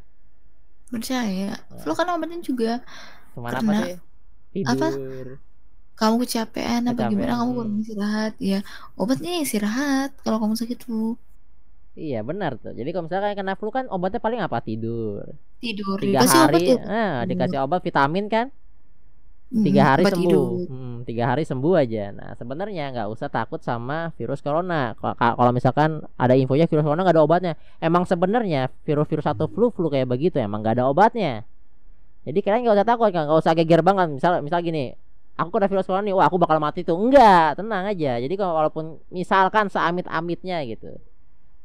Percaya. 0.94 1.50
Nah. 1.58 1.78
Flu 1.82 1.92
kan 1.92 2.06
obatnya 2.14 2.38
juga. 2.40 2.80
Cuman 3.34 3.50
apa 3.52 3.72
sih? 3.82 3.98
Tidur. 4.54 4.72
Apa? 4.72 4.88
kamu 5.96 6.28
kecapean 6.28 6.92
apa 6.92 7.08
gimana 7.08 7.40
kamu 7.40 7.50
kurang 7.56 7.76
istirahat 7.80 8.34
ya 8.36 8.60
obatnya 9.00 9.40
istirahat 9.40 10.12
kalau 10.20 10.36
kamu 10.44 10.54
sakit 10.54 10.84
flu 10.84 11.16
Iya 11.96 12.20
benar 12.20 12.60
tuh. 12.60 12.76
Jadi 12.76 12.92
kalau 12.92 13.08
misalnya 13.08 13.32
kena 13.32 13.56
flu 13.56 13.72
kan 13.72 13.88
obatnya 13.88 14.20
paling 14.20 14.40
apa 14.44 14.60
tidur. 14.60 15.24
Tidur. 15.64 15.96
Tiga 15.96 16.20
dikasih 16.20 16.38
hari, 16.38 16.52
obat 16.52 16.60
ya? 16.60 16.76
nah, 16.84 17.14
dikasih 17.24 17.58
obat 17.64 17.80
vitamin 17.80 18.26
kan. 18.28 18.46
Hmm, 19.46 19.64
tiga 19.64 19.82
hari 19.94 20.04
sembuh. 20.04 20.46
Hmm, 20.68 20.96
tiga 21.08 21.24
hari 21.24 21.42
sembuh 21.48 21.74
aja. 21.80 22.04
Nah 22.12 22.30
sebenarnya 22.36 22.84
nggak 22.92 23.08
usah 23.08 23.32
takut 23.32 23.64
sama 23.64 24.12
virus 24.20 24.44
corona. 24.44 24.92
Kalau 25.00 25.52
misalkan 25.56 26.04
ada 26.20 26.36
infonya 26.36 26.68
virus 26.68 26.84
corona 26.84 27.00
nggak 27.00 27.16
ada 27.16 27.24
obatnya. 27.24 27.52
Emang 27.80 28.04
sebenarnya 28.04 28.68
virus-virus 28.84 29.24
atau 29.24 29.48
flu-flu 29.48 29.88
kayak 29.88 30.12
begitu 30.12 30.36
emang 30.36 30.60
nggak 30.60 30.76
ada 30.76 30.92
obatnya. 30.92 31.48
Jadi 32.26 32.38
kalian 32.44 32.60
nggak 32.66 32.76
usah 32.76 32.88
takut, 32.92 33.08
nggak 33.08 33.40
usah 33.40 33.54
geger 33.56 33.80
banget. 33.86 34.18
Misal, 34.18 34.42
misal 34.42 34.58
gini, 34.60 34.92
aku 35.38 35.48
kena 35.48 35.70
virus 35.70 35.86
corona 35.86 36.02
nih, 36.02 36.14
wah 36.18 36.26
aku 36.26 36.36
bakal 36.42 36.58
mati 36.58 36.82
tuh. 36.82 36.98
Enggak, 36.98 37.56
tenang 37.56 37.86
aja. 37.86 38.18
Jadi 38.18 38.34
kalau 38.34 38.52
walaupun 38.58 38.98
misalkan 39.14 39.70
seamit-amitnya 39.70 40.60
gitu, 40.66 40.98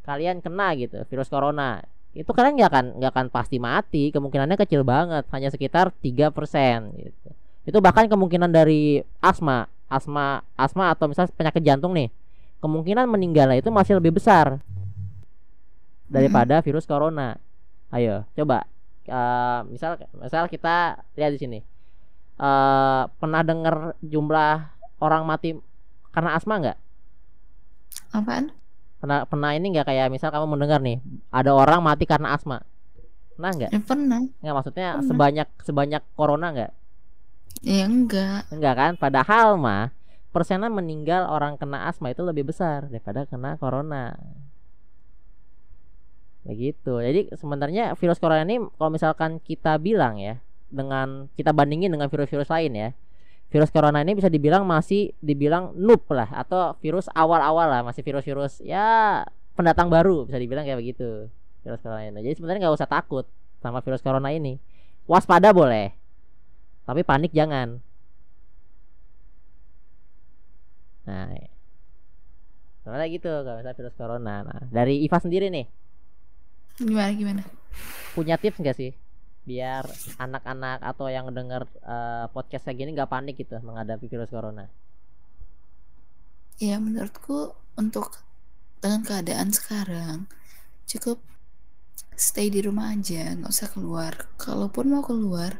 kalian 0.01 0.41
kena 0.41 0.73
gitu 0.77 1.05
virus 1.07 1.29
corona, 1.29 1.81
itu 2.11 2.27
kalian 2.27 2.59
nggak 2.59 2.69
akan 2.71 2.85
nggak 2.99 3.11
akan 3.11 3.27
pasti 3.31 3.57
mati. 3.61 4.09
Kemungkinannya 4.11 4.57
kecil 4.59 4.81
banget, 4.83 5.23
hanya 5.31 5.49
sekitar 5.53 5.95
3% 6.03 6.91
gitu. 6.97 7.29
Itu 7.63 7.77
bahkan 7.79 8.09
kemungkinan 8.09 8.49
dari 8.49 9.05
asma, 9.21 9.69
asma, 9.87 10.41
asma 10.57 10.91
atau 10.91 11.05
misalnya 11.07 11.31
penyakit 11.37 11.61
jantung 11.61 11.93
nih, 11.93 12.09
kemungkinan 12.59 13.05
meninggalnya 13.05 13.61
itu 13.61 13.69
masih 13.69 14.01
lebih 14.01 14.17
besar 14.17 14.59
daripada 16.09 16.59
virus 16.65 16.83
corona. 16.83 17.37
Ayo, 17.93 18.25
coba. 18.35 18.65
Uh, 19.01 19.65
misal 19.73 19.97
misal 20.13 20.45
kita 20.45 21.01
lihat 21.17 21.33
di 21.33 21.41
sini 21.41 21.59
uh, 22.41 23.09
pernah 23.21 23.41
dengar 23.45 23.97
jumlah 24.01 24.69
orang 25.01 25.23
mati 25.25 25.57
karena 26.13 26.35
asma 26.35 26.61
nggak? 26.61 26.79
Apaan? 28.11 28.53
Pernah 29.01 29.25
pernah 29.25 29.51
ini 29.57 29.73
nggak 29.73 29.89
kayak 29.89 30.13
misal 30.13 30.29
kamu 30.29 30.45
mendengar 30.45 30.77
nih 30.77 31.01
ada 31.33 31.57
orang 31.57 31.81
mati 31.81 32.05
karena 32.05 32.37
asma? 32.37 32.61
Pernah 33.33 33.51
nggak? 33.57 33.71
Ya, 33.73 33.81
pernah. 33.81 34.21
Nggak 34.45 34.55
maksudnya 34.55 34.87
pernah. 34.93 35.07
sebanyak 35.09 35.47
sebanyak 35.65 36.03
corona 36.13 36.47
nggak? 36.53 36.71
Ya 37.65 37.83
enggak. 37.89 38.41
Enggak 38.53 38.73
kan? 38.77 38.91
Padahal 39.01 39.57
mah 39.57 39.89
persenan 40.29 40.69
meninggal 40.71 41.25
orang 41.27 41.57
kena 41.57 41.89
asma 41.89 42.13
itu 42.13 42.21
lebih 42.21 42.53
besar 42.53 42.85
daripada 42.87 43.25
kena 43.25 43.57
corona. 43.57 44.13
Begitu. 46.45 47.01
Jadi 47.01 47.33
sebenarnya 47.33 47.97
virus 47.97 48.21
corona 48.21 48.45
ini 48.45 48.61
kalau 48.77 48.93
misalkan 48.93 49.41
kita 49.41 49.81
bilang 49.81 50.21
ya, 50.21 50.37
dengan 50.71 51.27
kita 51.35 51.51
bandingin 51.51 51.91
dengan 51.91 52.07
virus-virus 52.07 52.47
lain 52.47 52.71
ya 52.73 52.89
virus 53.51 53.67
corona 53.67 53.99
ini 53.99 54.15
bisa 54.15 54.31
dibilang 54.31 54.63
masih 54.63 55.11
dibilang 55.19 55.75
noob 55.75 56.07
lah 56.07 56.31
atau 56.31 56.71
virus 56.79 57.11
awal-awal 57.11 57.67
lah 57.67 57.81
masih 57.83 57.99
virus-virus 57.99 58.63
ya 58.63 59.21
pendatang 59.59 59.91
baru 59.91 60.23
bisa 60.23 60.39
dibilang 60.39 60.63
kayak 60.63 60.79
begitu 60.79 61.27
virus 61.61 61.83
corona 61.83 62.07
ini. 62.07 62.23
Jadi 62.23 62.35
sebenarnya 62.39 62.59
nggak 62.65 62.77
usah 62.79 62.87
takut 62.87 63.27
sama 63.59 63.83
virus 63.83 63.99
corona 63.99 64.31
ini. 64.31 64.55
Waspada 65.03 65.51
boleh 65.51 65.91
tapi 66.87 67.03
panik 67.03 67.35
jangan. 67.35 67.83
Nah 71.05 71.27
Soalnya 72.81 73.13
gitu 73.13 73.29
kalau 73.29 73.61
misalnya 73.61 73.77
virus 73.77 73.95
corona. 73.99 74.35
Nah 74.47 74.59
dari 74.71 75.03
Iva 75.03 75.19
sendiri 75.19 75.51
nih. 75.51 75.67
Gimana 76.79 77.11
gimana? 77.13 77.43
Punya 78.15 78.39
tips 78.39 78.63
nggak 78.63 78.79
sih 78.79 78.95
biar 79.41 79.89
anak-anak 80.21 80.85
atau 80.85 81.09
yang 81.09 81.33
dengar 81.33 81.65
uh, 81.81 82.29
podcast 82.29 82.69
kayak 82.69 82.77
gini 82.85 82.89
nggak 82.93 83.09
panik 83.09 83.35
gitu 83.41 83.57
menghadapi 83.61 84.05
virus 84.05 84.29
corona? 84.29 84.69
Ya 86.61 86.77
menurutku 86.77 87.57
untuk 87.73 88.21
dengan 88.81 89.01
keadaan 89.01 89.49
sekarang 89.49 90.29
cukup 90.85 91.17
stay 92.13 92.53
di 92.53 92.61
rumah 92.61 92.93
aja 92.93 93.33
nggak 93.33 93.49
usah 93.49 93.69
keluar. 93.73 94.13
Kalaupun 94.37 94.93
mau 94.93 95.01
keluar 95.01 95.57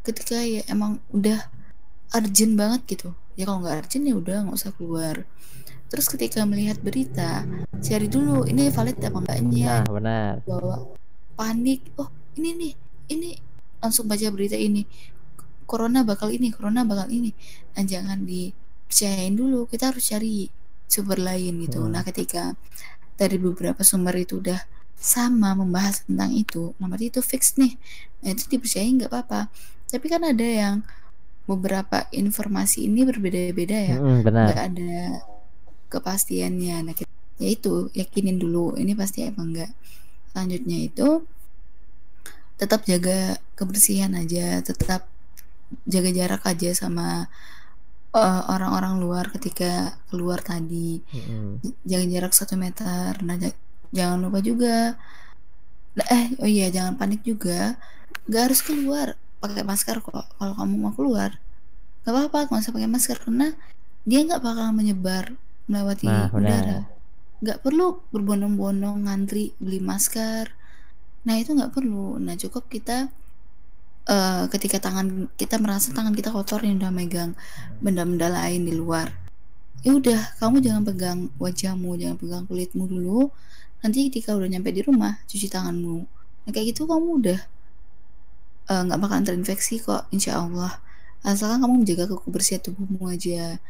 ketika 0.00 0.40
ya 0.40 0.64
emang 0.72 1.04
udah 1.12 1.52
urgent 2.16 2.56
banget 2.56 2.80
gitu 2.96 3.12
ya 3.36 3.44
kalau 3.44 3.60
nggak 3.60 3.84
urgent 3.84 4.04
ya 4.08 4.14
udah 4.16 4.36
nggak 4.48 4.56
usah 4.56 4.72
keluar. 4.72 5.28
Terus 5.88 6.06
ketika 6.08 6.44
melihat 6.48 6.80
berita 6.80 7.44
cari 7.80 8.08
dulu 8.08 8.48
ini 8.48 8.72
valid 8.72 8.96
apa 9.04 9.18
enggaknya. 9.20 9.84
Nah 9.84 9.92
benar. 9.92 10.34
Bahwa 10.48 10.96
panik 11.36 11.92
oh 12.00 12.08
ini 12.40 12.50
nih 12.56 12.87
ini 13.08 13.36
langsung 13.82 14.06
baca 14.06 14.28
berita 14.30 14.56
ini. 14.56 14.84
Corona 15.68 16.00
bakal 16.00 16.32
ini 16.32 16.48
corona 16.48 16.84
bakal 16.84 17.12
ini. 17.12 17.32
Nah 17.76 17.84
jangan 17.84 18.24
dipercayain 18.24 19.36
dulu 19.36 19.68
kita 19.68 19.92
harus 19.92 20.08
cari 20.08 20.48
sumber 20.88 21.20
lain 21.20 21.60
gitu. 21.68 21.84
Hmm. 21.84 21.92
nah 21.92 22.00
ketika 22.00 22.56
dari 23.20 23.36
beberapa 23.36 23.84
sumber 23.84 24.16
itu 24.16 24.40
udah 24.40 24.56
sama 24.96 25.52
membahas 25.52 26.08
tentang 26.08 26.32
itu 26.32 26.72
nah 26.80 26.88
berarti 26.88 27.12
itu 27.12 27.20
fix 27.20 27.60
nih. 27.60 27.76
Nah 28.24 28.28
itu 28.32 28.48
dipercayain 28.48 28.96
nggak 28.96 29.12
apa-apa. 29.12 29.52
Tapi 29.88 30.06
kan 30.08 30.24
ada 30.24 30.44
yang 30.44 30.76
beberapa 31.48 32.04
informasi 32.12 32.88
ini 32.88 33.04
berbeda-beda 33.08 33.78
ya. 33.94 33.96
Hmm, 34.00 34.20
benar. 34.24 34.52
nggak 34.52 34.62
ada 34.72 34.96
kepastiannya. 35.88 36.76
Nah 36.84 36.94
kita, 36.96 37.08
ya 37.40 37.48
itu 37.48 37.88
yakinin 37.94 38.36
dulu 38.36 38.76
ini 38.76 38.92
pasti 38.92 39.24
apa 39.24 39.40
enggak 39.40 39.70
selanjutnya 40.32 40.78
itu 40.86 41.08
tetap 42.58 42.82
jaga 42.84 43.38
kebersihan 43.54 44.12
aja 44.18 44.58
tetap 44.60 45.06
jaga 45.86 46.10
jarak 46.10 46.42
aja 46.44 46.70
sama 46.74 47.30
uh, 48.12 48.42
orang-orang 48.50 48.98
luar 48.98 49.24
ketika 49.32 49.96
keluar 50.08 50.42
tadi. 50.42 51.00
Mm-hmm. 51.00 51.84
jaga 51.86 52.06
jarak 52.08 52.32
satu 52.34 52.54
meter. 52.58 53.14
Nah 53.24 53.36
jangan 53.94 54.18
lupa 54.20 54.38
juga 54.44 54.98
eh 55.98 56.30
oh 56.38 56.48
iya 56.50 56.68
jangan 56.68 56.98
panik 56.98 57.22
juga. 57.22 57.78
Gak 58.28 58.52
harus 58.52 58.60
keluar 58.60 59.16
pakai 59.38 59.64
masker 59.64 60.02
kok. 60.02 60.26
Kalau 60.36 60.54
kamu 60.58 60.74
mau 60.76 60.92
keluar 60.92 61.38
gak 62.06 62.16
apa-apa 62.16 62.48
nggak 62.48 62.62
usah 62.64 62.74
pakai 62.74 62.90
masker. 62.90 63.16
Karena 63.22 63.54
dia 64.08 64.24
nggak 64.24 64.40
bakal 64.40 64.72
menyebar 64.72 65.36
melewati 65.68 66.08
nah, 66.08 66.32
udara. 66.32 66.88
nggak 67.44 67.60
perlu 67.60 68.00
berbondong-bondong 68.08 69.04
ngantri 69.04 69.52
beli 69.60 69.84
masker 69.84 70.48
Nah 71.28 71.36
itu 71.36 71.52
nggak 71.52 71.76
perlu. 71.76 72.16
Nah 72.16 72.40
cukup 72.40 72.72
kita 72.72 73.12
uh, 74.08 74.48
ketika 74.48 74.80
tangan 74.80 75.28
kita 75.36 75.60
merasa 75.60 75.92
tangan 75.92 76.16
kita 76.16 76.32
kotor 76.32 76.64
yang 76.64 76.80
udah 76.80 76.88
megang 76.88 77.36
benda-benda 77.84 78.32
lain 78.32 78.64
di 78.64 78.72
luar. 78.72 79.12
ya 79.86 79.94
udah 79.94 80.34
kamu 80.42 80.58
jangan 80.58 80.82
pegang 80.82 81.18
wajahmu 81.38 81.94
jangan 82.00 82.16
pegang 82.18 82.44
kulitmu 82.48 82.88
dulu. 82.90 83.30
Nanti 83.84 84.10
ketika 84.10 84.34
udah 84.34 84.48
nyampe 84.50 84.74
di 84.74 84.82
rumah 84.82 85.22
cuci 85.28 85.46
tanganmu. 85.46 86.02
Nah, 86.42 86.50
kayak 86.50 86.74
gitu 86.74 86.90
kamu 86.90 87.22
udah 87.22 87.40
eh, 88.72 88.82
nggak 88.88 88.98
uh, 88.98 89.02
bakalan 89.06 89.22
terinfeksi 89.28 89.78
kok 89.78 90.10
insya 90.10 90.42
Allah. 90.42 90.82
Asalkan 91.22 91.62
kamu 91.62 91.86
menjaga 91.86 92.10
kebersihan 92.10 92.58
tubuhmu 92.58 93.06
aja 93.06 93.62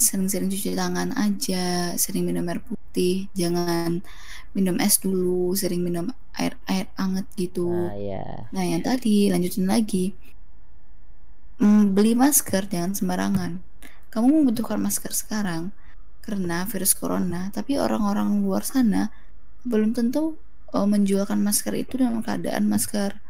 sering-sering 0.00 0.48
cuci 0.48 0.72
tangan 0.72 1.12
aja 1.12 1.92
sering 2.00 2.24
minum 2.24 2.48
air 2.48 2.64
putih 2.64 3.28
jangan 3.36 4.00
minum 4.56 4.80
es 4.80 4.96
dulu 4.98 5.52
sering 5.52 5.84
minum 5.84 6.08
air 6.40 6.56
air 6.66 6.88
anget 6.96 7.28
gitu 7.36 7.68
nah, 7.68 7.94
yeah. 7.94 8.48
nah 8.50 8.64
yang 8.64 8.80
tadi 8.80 9.28
lanjutin 9.28 9.68
lagi 9.68 10.16
hmm, 11.60 11.92
beli 11.92 12.16
masker 12.16 12.66
jangan 12.66 12.96
sembarangan 12.96 13.60
kamu 14.10 14.42
membutuhkan 14.42 14.80
masker 14.80 15.12
sekarang 15.12 15.70
karena 16.24 16.64
virus 16.66 16.96
corona 16.96 17.52
tapi 17.52 17.76
orang-orang 17.76 18.40
luar 18.42 18.64
sana 18.64 19.12
belum 19.62 19.92
tentu 19.92 20.40
uh, 20.72 20.88
menjualkan 20.88 21.38
masker 21.44 21.76
itu 21.76 22.00
dalam 22.00 22.24
keadaan 22.24 22.66
masker 22.66 23.20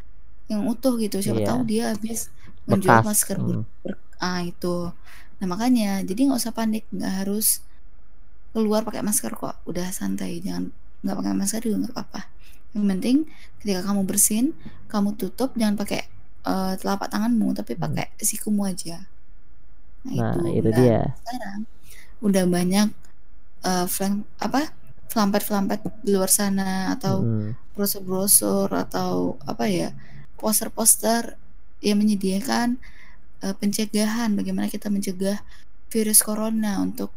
yang 0.47 0.67
utuh 0.71 0.95
gitu 1.03 1.19
siapa 1.19 1.41
yeah. 1.43 1.49
tahu 1.51 1.61
dia 1.67 1.85
habis 1.95 2.31
menjual 2.65 3.03
Bekas. 3.03 3.07
masker 3.07 3.37
hmm. 3.39 3.63
ber, 3.83 3.95
ah 4.23 4.41
itu 4.43 4.95
nah 5.41 5.47
makanya 5.49 6.05
jadi 6.05 6.29
nggak 6.29 6.41
usah 6.41 6.53
panik 6.53 6.85
nggak 6.93 7.25
harus 7.25 7.65
keluar 8.53 8.85
pakai 8.85 9.01
masker 9.01 9.33
kok 9.33 9.57
udah 9.65 9.89
santai 9.89 10.39
jangan 10.45 10.69
nggak 11.01 11.17
pakai 11.17 11.33
masker 11.33 11.61
juga 11.65 11.77
nggak 11.89 11.95
apa-apa 11.97 12.21
yang 12.77 12.85
penting 12.87 13.17
ketika 13.63 13.81
kamu 13.89 14.05
bersin 14.07 14.53
kamu 14.87 15.17
tutup 15.17 15.57
jangan 15.57 15.81
pakai 15.81 16.07
uh, 16.45 16.77
telapak 16.77 17.09
tanganmu 17.09 17.57
tapi 17.57 17.75
hmm. 17.75 17.83
pakai 17.83 18.07
hmm. 18.13 18.21
sikumu 18.21 18.69
aja 18.69 19.09
nah, 20.05 20.37
nah 20.37 20.51
itu, 20.53 20.69
itu 20.69 20.71
dia 20.77 21.17
sekarang 21.25 21.61
udah 22.21 22.45
banyak 22.45 22.89
uh, 23.65 23.87
flank 23.89 24.29
apa 24.39 24.77
flampet-flampet 25.11 25.83
di 26.07 26.15
luar 26.15 26.31
sana 26.31 26.95
atau 26.95 27.25
hmm. 27.25 27.75
brosur-brosur 27.75 28.71
atau 28.71 29.41
apa 29.43 29.67
ya 29.67 29.91
poster-poster 30.39 31.35
yang 31.83 31.99
menyediakan 31.99 32.79
uh, 33.45 33.55
pencegahan 33.57 34.33
bagaimana 34.35 34.71
kita 34.71 34.89
mencegah 34.89 35.41
virus 35.91 36.23
corona 36.23 36.79
untuk 36.81 37.11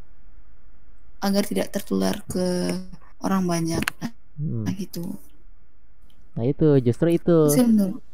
agar 1.23 1.47
tidak 1.47 1.71
tertular 1.71 2.19
ke 2.27 2.73
orang 3.23 3.47
banyak. 3.47 3.83
Hmm. 4.33 4.65
nah 4.65 4.73
gitu. 4.73 5.15
Nah 6.33 6.43
itu 6.49 6.81
justru 6.81 7.13
itu. 7.13 7.37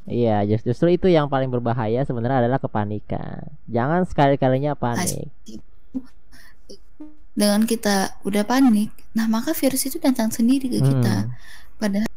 Iya 0.09 0.41
just, 0.49 0.65
justru 0.65 0.93
itu 0.93 1.07
yang 1.07 1.29
paling 1.29 1.47
berbahaya 1.53 2.01
sebenarnya 2.03 2.45
adalah 2.45 2.59
kepanikan. 2.59 3.45
Jangan 3.69 4.03
sekali 4.09 4.35
kalinya 4.35 4.73
panik 4.73 5.29
dengan 7.39 7.63
kita 7.63 8.19
udah 8.27 8.43
panik 8.43 8.91
nah 9.15 9.23
maka 9.31 9.55
virus 9.55 9.87
itu 9.87 9.95
datang 9.95 10.27
sendiri 10.27 10.67
ke 10.67 10.83
kita. 10.83 11.15
Hmm. 11.23 11.31
padahal 11.79 12.11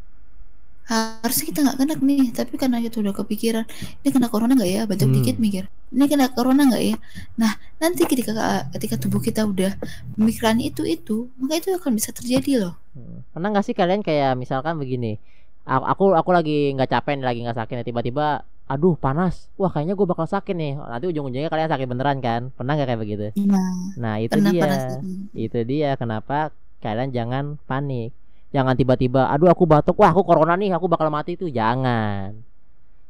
harusnya 0.92 1.44
kita 1.48 1.58
nggak 1.64 1.76
kena 1.80 1.94
nih 1.98 2.24
tapi 2.36 2.54
karena 2.60 2.78
kita 2.84 2.96
udah 3.00 3.14
kepikiran 3.16 3.64
ini 4.04 4.08
kena 4.12 4.28
corona 4.28 4.52
nggak 4.52 4.70
ya? 4.70 4.82
Banyak 4.84 5.08
hmm. 5.08 5.16
dikit 5.20 5.36
mikir 5.40 5.64
ini 5.92 6.04
kena 6.08 6.28
corona 6.32 6.62
nggak 6.68 6.82
ya? 6.82 6.96
Nah 7.40 7.52
nanti 7.80 8.04
ketika 8.04 8.32
ketika 8.76 8.94
tubuh 9.00 9.20
kita 9.20 9.48
udah 9.48 9.74
pemikiran 10.14 10.60
itu 10.60 10.84
itu 10.84 11.32
maka 11.40 11.58
itu 11.58 11.68
akan 11.72 11.92
bisa 11.96 12.10
terjadi 12.12 12.68
loh. 12.68 12.74
Hmm. 12.92 13.24
pernah 13.32 13.48
nggak 13.56 13.64
sih 13.64 13.74
kalian 13.76 14.04
kayak 14.04 14.36
misalkan 14.36 14.76
begini 14.76 15.16
aku 15.64 16.12
aku 16.12 16.30
lagi 16.34 16.74
nggak 16.76 16.90
capek 16.90 17.22
lagi 17.22 17.40
nggak 17.46 17.56
sakit 17.56 17.86
tiba-tiba 17.86 18.42
aduh 18.66 18.96
panas 18.96 19.52
wah 19.60 19.68
kayaknya 19.68 19.94
gue 19.98 20.06
bakal 20.06 20.24
sakit 20.24 20.54
nih. 20.56 20.74
Nanti 20.78 21.06
ujung-ujungnya 21.12 21.50
kalian 21.52 21.70
sakit 21.70 21.86
beneran 21.88 22.18
kan? 22.24 22.50
Pernah 22.56 22.72
nggak 22.78 22.88
kayak 22.88 23.00
begitu? 23.00 23.26
Nah, 23.44 23.94
nah 23.98 24.14
itu 24.16 24.38
dia. 24.38 24.98
itu 25.36 25.58
dia 25.66 25.90
kenapa 26.00 26.54
kalian 26.82 27.14
jangan 27.14 27.44
panik 27.68 28.10
jangan 28.52 28.76
tiba-tiba 28.76 29.26
aduh 29.32 29.48
aku 29.48 29.64
batuk. 29.66 29.96
Wah 29.98 30.12
aku 30.12 30.22
corona 30.22 30.54
nih 30.54 30.76
aku 30.76 30.86
bakal 30.86 31.08
mati. 31.08 31.34
Itu 31.34 31.48
jangan. 31.48 32.36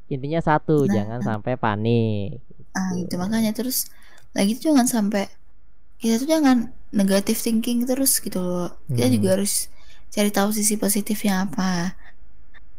Intinya 0.09 0.41
satu 0.41 0.87
nah, 0.87 0.93
jangan 0.93 1.21
sampai 1.21 1.59
panik 1.59 2.43
ah 2.73 2.93
itu 2.97 3.15
makanya 3.21 3.53
terus 3.53 3.89
lagi 4.33 4.57
tuh 4.57 4.73
jangan 4.73 4.89
sampai 4.89 5.29
kita 6.01 6.19
tuh 6.19 6.29
jangan 6.29 6.73
negatif 6.91 7.39
thinking 7.39 7.87
terus 7.87 8.19
gitu 8.19 8.43
loh. 8.43 8.75
Kita 8.91 9.07
hmm. 9.07 9.17
juga 9.21 9.29
harus 9.39 9.71
cari 10.11 10.35
tahu 10.35 10.51
sisi 10.51 10.75
positifnya 10.75 11.47
apa. 11.47 11.95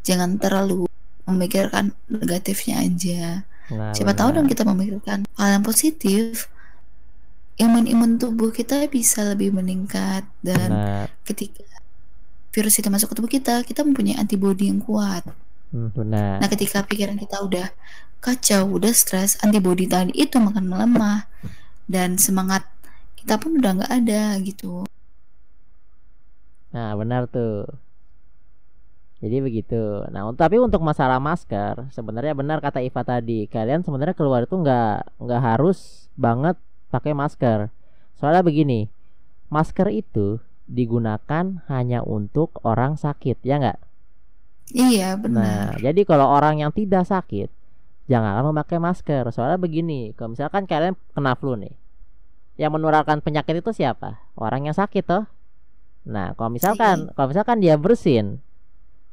Jangan 0.04 0.36
terlalu 0.36 0.84
memikirkan 1.24 1.96
negatifnya 2.12 2.84
aja. 2.84 3.48
Nah, 3.72 3.96
siapa 3.96 4.12
benar. 4.12 4.20
tahu 4.20 4.28
dong 4.36 4.48
kita 4.52 4.62
memikirkan 4.68 5.24
hal 5.40 5.48
yang 5.56 5.64
positif 5.64 6.52
imun-imun 7.56 8.20
tubuh 8.20 8.52
kita 8.52 8.84
bisa 8.92 9.24
lebih 9.24 9.56
meningkat 9.56 10.28
dan 10.44 10.68
benar. 10.68 11.06
ketika 11.24 11.64
virus 12.54 12.78
itu 12.78 12.86
masuk 12.86 13.10
ke 13.10 13.14
tubuh 13.18 13.30
kita 13.30 13.66
kita 13.66 13.82
mempunyai 13.82 14.14
antibodi 14.14 14.70
yang 14.70 14.78
kuat 14.78 15.26
hmm, 15.74 15.90
benar. 15.90 16.38
nah 16.38 16.46
ketika 16.46 16.86
pikiran 16.86 17.18
kita 17.18 17.42
udah 17.42 17.66
kacau 18.22 18.70
udah 18.78 18.94
stres 18.94 19.34
antibodi 19.42 19.90
tadi 19.90 20.14
itu 20.14 20.38
makan 20.38 20.70
melemah 20.70 21.26
dan 21.90 22.14
semangat 22.16 22.62
kita 23.18 23.42
pun 23.42 23.58
udah 23.58 23.82
nggak 23.82 23.92
ada 23.92 24.38
gitu 24.38 24.86
nah 26.70 26.94
benar 26.94 27.26
tuh 27.26 27.66
jadi 29.24 29.40
begitu. 29.40 30.04
Nah, 30.12 30.28
tapi 30.36 30.60
untuk 30.60 30.84
masalah 30.84 31.16
masker, 31.16 31.88
sebenarnya 31.96 32.36
benar 32.36 32.60
kata 32.60 32.84
Iva 32.84 33.00
tadi. 33.00 33.48
Kalian 33.48 33.80
sebenarnya 33.80 34.12
keluar 34.12 34.44
itu 34.44 34.52
nggak 34.52 35.16
nggak 35.16 35.40
harus 35.40 36.12
banget 36.12 36.60
pakai 36.92 37.16
masker. 37.16 37.72
Soalnya 38.20 38.44
begini, 38.44 38.92
masker 39.48 39.88
itu 39.96 40.44
digunakan 40.64 41.64
hanya 41.68 42.00
untuk 42.00 42.60
orang 42.64 42.96
sakit, 42.96 43.40
ya 43.44 43.60
nggak? 43.60 43.78
Iya 44.72 45.20
benar. 45.20 45.44
Nah, 45.44 45.70
jadi 45.80 46.00
kalau 46.08 46.28
orang 46.28 46.64
yang 46.64 46.72
tidak 46.72 47.04
sakit, 47.04 47.52
jangan 48.08 48.40
memakai 48.48 48.80
masker. 48.80 49.28
Soalnya 49.28 49.60
begini, 49.60 50.16
kalau 50.16 50.32
misalkan 50.32 50.64
kalian 50.64 50.96
kena 51.12 51.36
flu 51.36 51.54
nih, 51.54 51.76
yang 52.56 52.72
menularkan 52.72 53.20
penyakit 53.20 53.60
itu 53.60 53.70
siapa? 53.76 54.24
Orang 54.34 54.64
yang 54.64 54.76
sakit 54.76 55.04
toh. 55.04 55.24
Nah, 56.08 56.32
kalau 56.36 56.52
misalkan, 56.52 57.08
iya. 57.08 57.12
kalau 57.12 57.28
misalkan 57.28 57.56
dia 57.60 57.76
bersin, 57.76 58.40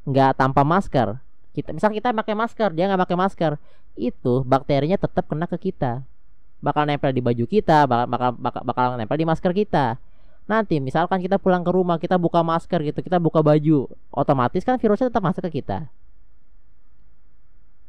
nggak 0.08 0.34
tanpa 0.34 0.66
masker 0.66 1.22
kita 1.52 1.70
misal 1.70 1.92
kita 1.92 2.10
pakai 2.10 2.34
masker 2.34 2.70
dia 2.72 2.88
nggak 2.88 3.02
pakai 3.06 3.18
masker 3.18 3.52
itu 3.94 4.40
bakterinya 4.42 4.96
tetap 4.96 5.28
kena 5.28 5.44
ke 5.46 5.70
kita 5.70 6.02
bakal 6.64 6.88
nempel 6.88 7.12
di 7.12 7.20
baju 7.20 7.44
kita 7.44 7.84
bakal 7.84 8.06
bakal 8.08 8.30
bakal, 8.40 8.62
bakal 8.64 8.84
nempel 8.96 9.16
di 9.20 9.26
masker 9.28 9.52
kita 9.52 10.00
nanti 10.46 10.82
misalkan 10.82 11.22
kita 11.22 11.38
pulang 11.38 11.62
ke 11.62 11.70
rumah 11.70 11.96
kita 11.96 12.18
buka 12.18 12.42
masker 12.42 12.82
gitu 12.82 13.00
kita 13.00 13.22
buka 13.22 13.40
baju 13.40 13.86
otomatis 14.10 14.62
kan 14.66 14.76
virusnya 14.76 15.08
tetap 15.08 15.22
masuk 15.22 15.46
ke 15.48 15.62
kita 15.62 15.86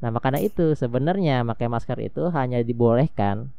nah 0.03 0.09
makanya 0.11 0.43
itu 0.43 0.75
sebenarnya 0.75 1.47
pakai 1.47 1.67
masker 1.71 1.97
itu 2.03 2.29
hanya 2.35 2.59
dibolehkan 2.61 3.49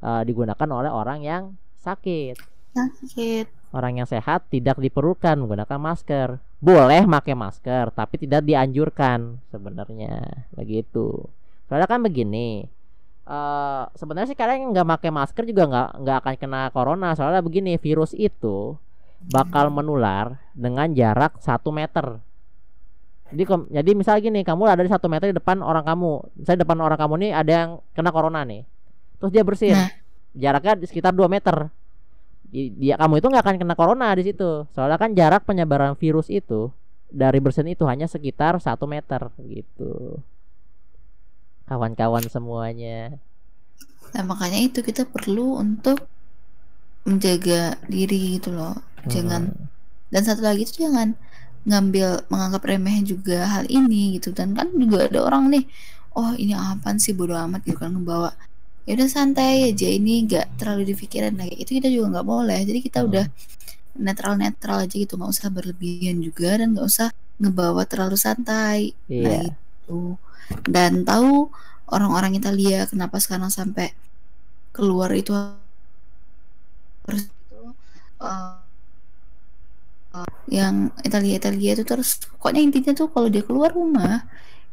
uh, 0.00 0.22
digunakan 0.24 0.68
oleh 0.72 0.90
orang 0.90 1.20
yang 1.22 1.42
sakit 1.84 2.36
sakit 2.74 3.64
orang 3.74 3.98
yang 3.98 4.08
sehat 4.08 4.46
tidak 4.48 4.78
diperlukan 4.78 5.34
menggunakan 5.34 5.78
masker. 5.82 6.38
Boleh 6.62 7.02
pakai 7.04 7.34
masker, 7.34 7.90
tapi 7.90 8.22
tidak 8.22 8.46
dianjurkan 8.46 9.42
sebenarnya 9.50 10.46
begitu. 10.54 11.26
Soalnya 11.66 11.90
kan 11.90 12.00
begini, 12.00 12.70
uh, 13.24 13.88
sebenarnya 13.96 14.32
sih 14.32 14.38
kalian 14.38 14.72
nggak 14.72 14.86
pakai 14.98 15.10
masker 15.12 15.44
juga 15.48 15.64
nggak 15.68 15.88
nggak 16.00 16.16
akan 16.24 16.34
kena 16.40 16.60
corona. 16.70 17.12
Soalnya 17.16 17.40
begini, 17.44 17.76
virus 17.76 18.12
itu 18.16 18.76
bakal 19.28 19.72
menular 19.72 20.36
dengan 20.52 20.92
jarak 20.92 21.40
satu 21.40 21.72
meter. 21.72 22.20
Jadi, 23.34 23.44
jadi 23.72 23.90
misal 23.96 24.20
gini, 24.20 24.44
kamu 24.46 24.68
ada 24.68 24.84
di 24.84 24.90
satu 24.92 25.08
meter 25.10 25.32
di 25.32 25.36
depan 25.36 25.64
orang 25.64 25.82
kamu. 25.82 26.44
Saya 26.44 26.60
depan 26.60 26.78
orang 26.78 27.00
kamu 27.00 27.14
nih 27.24 27.30
ada 27.34 27.50
yang 27.50 27.70
kena 27.96 28.14
corona 28.14 28.44
nih. 28.44 28.62
Terus 29.18 29.30
dia 29.32 29.42
bersin. 29.42 29.74
Nah. 29.74 29.90
Jaraknya 30.34 30.74
di 30.82 30.86
sekitar 30.90 31.14
2 31.14 31.30
meter 31.30 31.70
dia 32.54 32.94
kamu 32.94 33.18
itu 33.18 33.26
nggak 33.26 33.42
akan 33.42 33.56
kena 33.58 33.74
corona 33.74 34.14
di 34.14 34.30
situ 34.30 34.62
soalnya 34.70 34.94
kan 34.94 35.10
jarak 35.10 35.42
penyebaran 35.42 35.98
virus 35.98 36.30
itu 36.30 36.70
dari 37.10 37.42
bersin 37.42 37.66
itu 37.66 37.82
hanya 37.82 38.06
sekitar 38.06 38.62
satu 38.62 38.86
meter 38.86 39.26
gitu 39.42 40.22
kawan-kawan 41.64 42.24
semuanya. 42.28 43.16
Nah 44.14 44.22
makanya 44.22 44.60
itu 44.62 44.84
kita 44.84 45.08
perlu 45.08 45.58
untuk 45.58 46.06
menjaga 47.04 47.76
diri 47.88 48.38
gitu 48.40 48.54
loh. 48.54 48.76
Jangan 49.04 49.52
hmm. 49.52 49.66
dan 50.08 50.22
satu 50.24 50.40
lagi 50.44 50.64
itu 50.64 50.88
jangan 50.88 51.12
ngambil 51.64 52.28
menganggap 52.28 52.62
remeh 52.64 53.04
juga 53.04 53.44
hal 53.48 53.64
ini 53.68 54.16
gitu. 54.20 54.32
Dan 54.32 54.56
kan 54.56 54.72
juga 54.72 55.08
ada 55.08 55.24
orang 55.24 55.52
nih 55.52 55.64
oh 56.16 56.32
ini 56.36 56.54
apa 56.56 56.96
sih? 56.96 57.12
Bodo 57.16 57.36
amat 57.36 57.64
gitu 57.64 57.80
kan 57.80 57.92
ngebawa. 57.92 58.32
Ya 58.84 59.00
udah 59.00 59.08
santai 59.08 59.72
aja. 59.72 59.88
Ini 59.88 60.28
nggak 60.28 60.60
terlalu 60.60 60.92
dipikirin. 60.92 61.36
Lagi 61.40 61.56
itu 61.60 61.80
kita 61.80 61.88
juga 61.88 62.20
nggak 62.20 62.26
boleh. 62.28 62.60
Jadi 62.64 62.80
kita 62.84 63.00
hmm. 63.04 63.08
udah 63.08 63.24
netral 63.98 64.34
netral 64.36 64.76
aja 64.84 64.94
gitu. 64.94 65.16
Nggak 65.16 65.32
usah 65.32 65.48
berlebihan 65.52 66.20
juga 66.20 66.60
dan 66.60 66.76
nggak 66.76 66.86
usah 66.86 67.08
ngebawa 67.40 67.82
terlalu 67.88 68.16
santai. 68.16 68.94
Yeah. 69.10 69.24
nah 69.24 69.44
itu 69.84 69.98
dan 70.64 71.04
tahu 71.04 71.50
orang-orang 71.88 72.36
Italia 72.36 72.88
kenapa 72.88 73.20
sekarang 73.20 73.52
sampai 73.52 73.92
keluar 74.74 75.12
itu 75.14 75.30
harus 77.04 77.28
uh, 78.20 78.58
uh, 80.14 80.34
yang 80.48 80.90
Italia 81.04 81.38
Italia 81.38 81.70
itu 81.76 81.84
terus 81.84 82.18
pokoknya 82.36 82.60
intinya 82.64 82.92
tuh 82.96 83.08
kalau 83.12 83.28
dia 83.28 83.44
keluar 83.44 83.70
rumah 83.72 84.24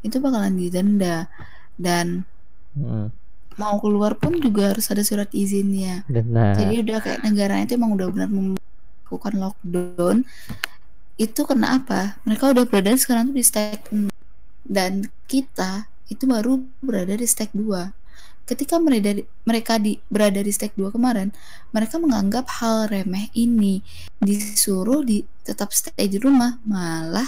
itu 0.02 0.18
bakalan 0.18 0.58
didenda. 0.58 1.30
Dan 1.78 2.26
Hmm. 2.72 3.12
mau 3.60 3.76
keluar 3.84 4.16
pun 4.16 4.40
juga 4.40 4.72
harus 4.72 4.88
ada 4.88 5.04
surat 5.04 5.28
izinnya. 5.36 6.08
Benar. 6.08 6.56
jadi 6.56 6.88
udah 6.88 6.98
kayak 7.04 7.20
negaranya 7.28 7.68
itu 7.68 7.76
emang 7.76 8.00
udah 8.00 8.08
benar 8.08 8.30
melakukan 8.32 9.34
lockdown. 9.36 10.18
Itu 11.20 11.44
karena 11.44 11.76
apa? 11.84 12.16
Mereka 12.24 12.56
udah 12.56 12.64
berada 12.64 12.96
sekarang 12.96 13.30
tuh 13.30 13.36
di 13.36 13.44
6 13.44 14.11
dan 14.72 15.12
kita 15.28 15.92
itu 16.08 16.24
baru 16.24 16.64
berada 16.80 17.20
di 17.20 17.28
step 17.28 17.52
2 17.52 17.92
ketika 18.48 18.80
mereka 18.80 19.12
di, 19.16 19.24
mereka 19.44 19.74
di 19.80 20.00
berada 20.08 20.40
di 20.40 20.52
step 20.52 20.72
2 20.80 20.96
kemarin 20.96 21.36
mereka 21.76 22.00
menganggap 22.00 22.48
hal 22.64 22.88
remeh 22.88 23.28
ini 23.36 23.84
disuruh 24.24 25.04
di 25.04 25.28
tetap 25.44 25.76
stay 25.76 26.08
di 26.08 26.16
rumah 26.20 26.60
malah 26.64 27.28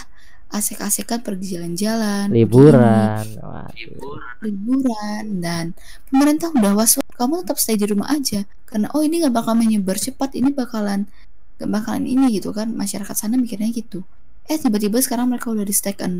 asik-asikan 0.53 1.25
pergi 1.25 1.57
jalan-jalan 1.57 2.29
Liburan. 2.29 3.25
Waduh. 3.41 4.21
liburan 4.45 5.41
dan 5.41 5.73
pemerintah 6.13 6.53
udah 6.53 6.77
was 6.77 7.01
kamu 7.17 7.41
tetap 7.41 7.57
stay 7.57 7.73
di 7.73 7.89
rumah 7.89 8.11
aja 8.13 8.45
karena 8.69 8.87
oh 8.93 9.01
ini 9.01 9.23
nggak 9.25 9.33
bakal 9.33 9.57
menyebar 9.57 9.97
cepat 9.97 10.37
ini 10.37 10.53
bakalan 10.53 11.09
gak 11.57 11.69
bakalan 11.69 12.05
ini 12.05 12.37
gitu 12.37 12.53
kan 12.53 12.69
masyarakat 12.73 13.15
sana 13.15 13.37
mikirnya 13.37 13.69
gitu 13.73 14.05
eh 14.45 14.59
tiba-tiba 14.59 14.99
sekarang 14.99 15.31
mereka 15.31 15.49
udah 15.49 15.65
di 15.65 15.73
step 15.73 16.03
6 16.03 16.11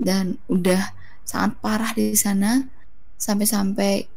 dan 0.00 0.40
udah 0.48 0.96
sangat 1.22 1.60
parah 1.60 1.92
di 1.92 2.16
sana 2.16 2.64
sampai-sampai 3.20 4.08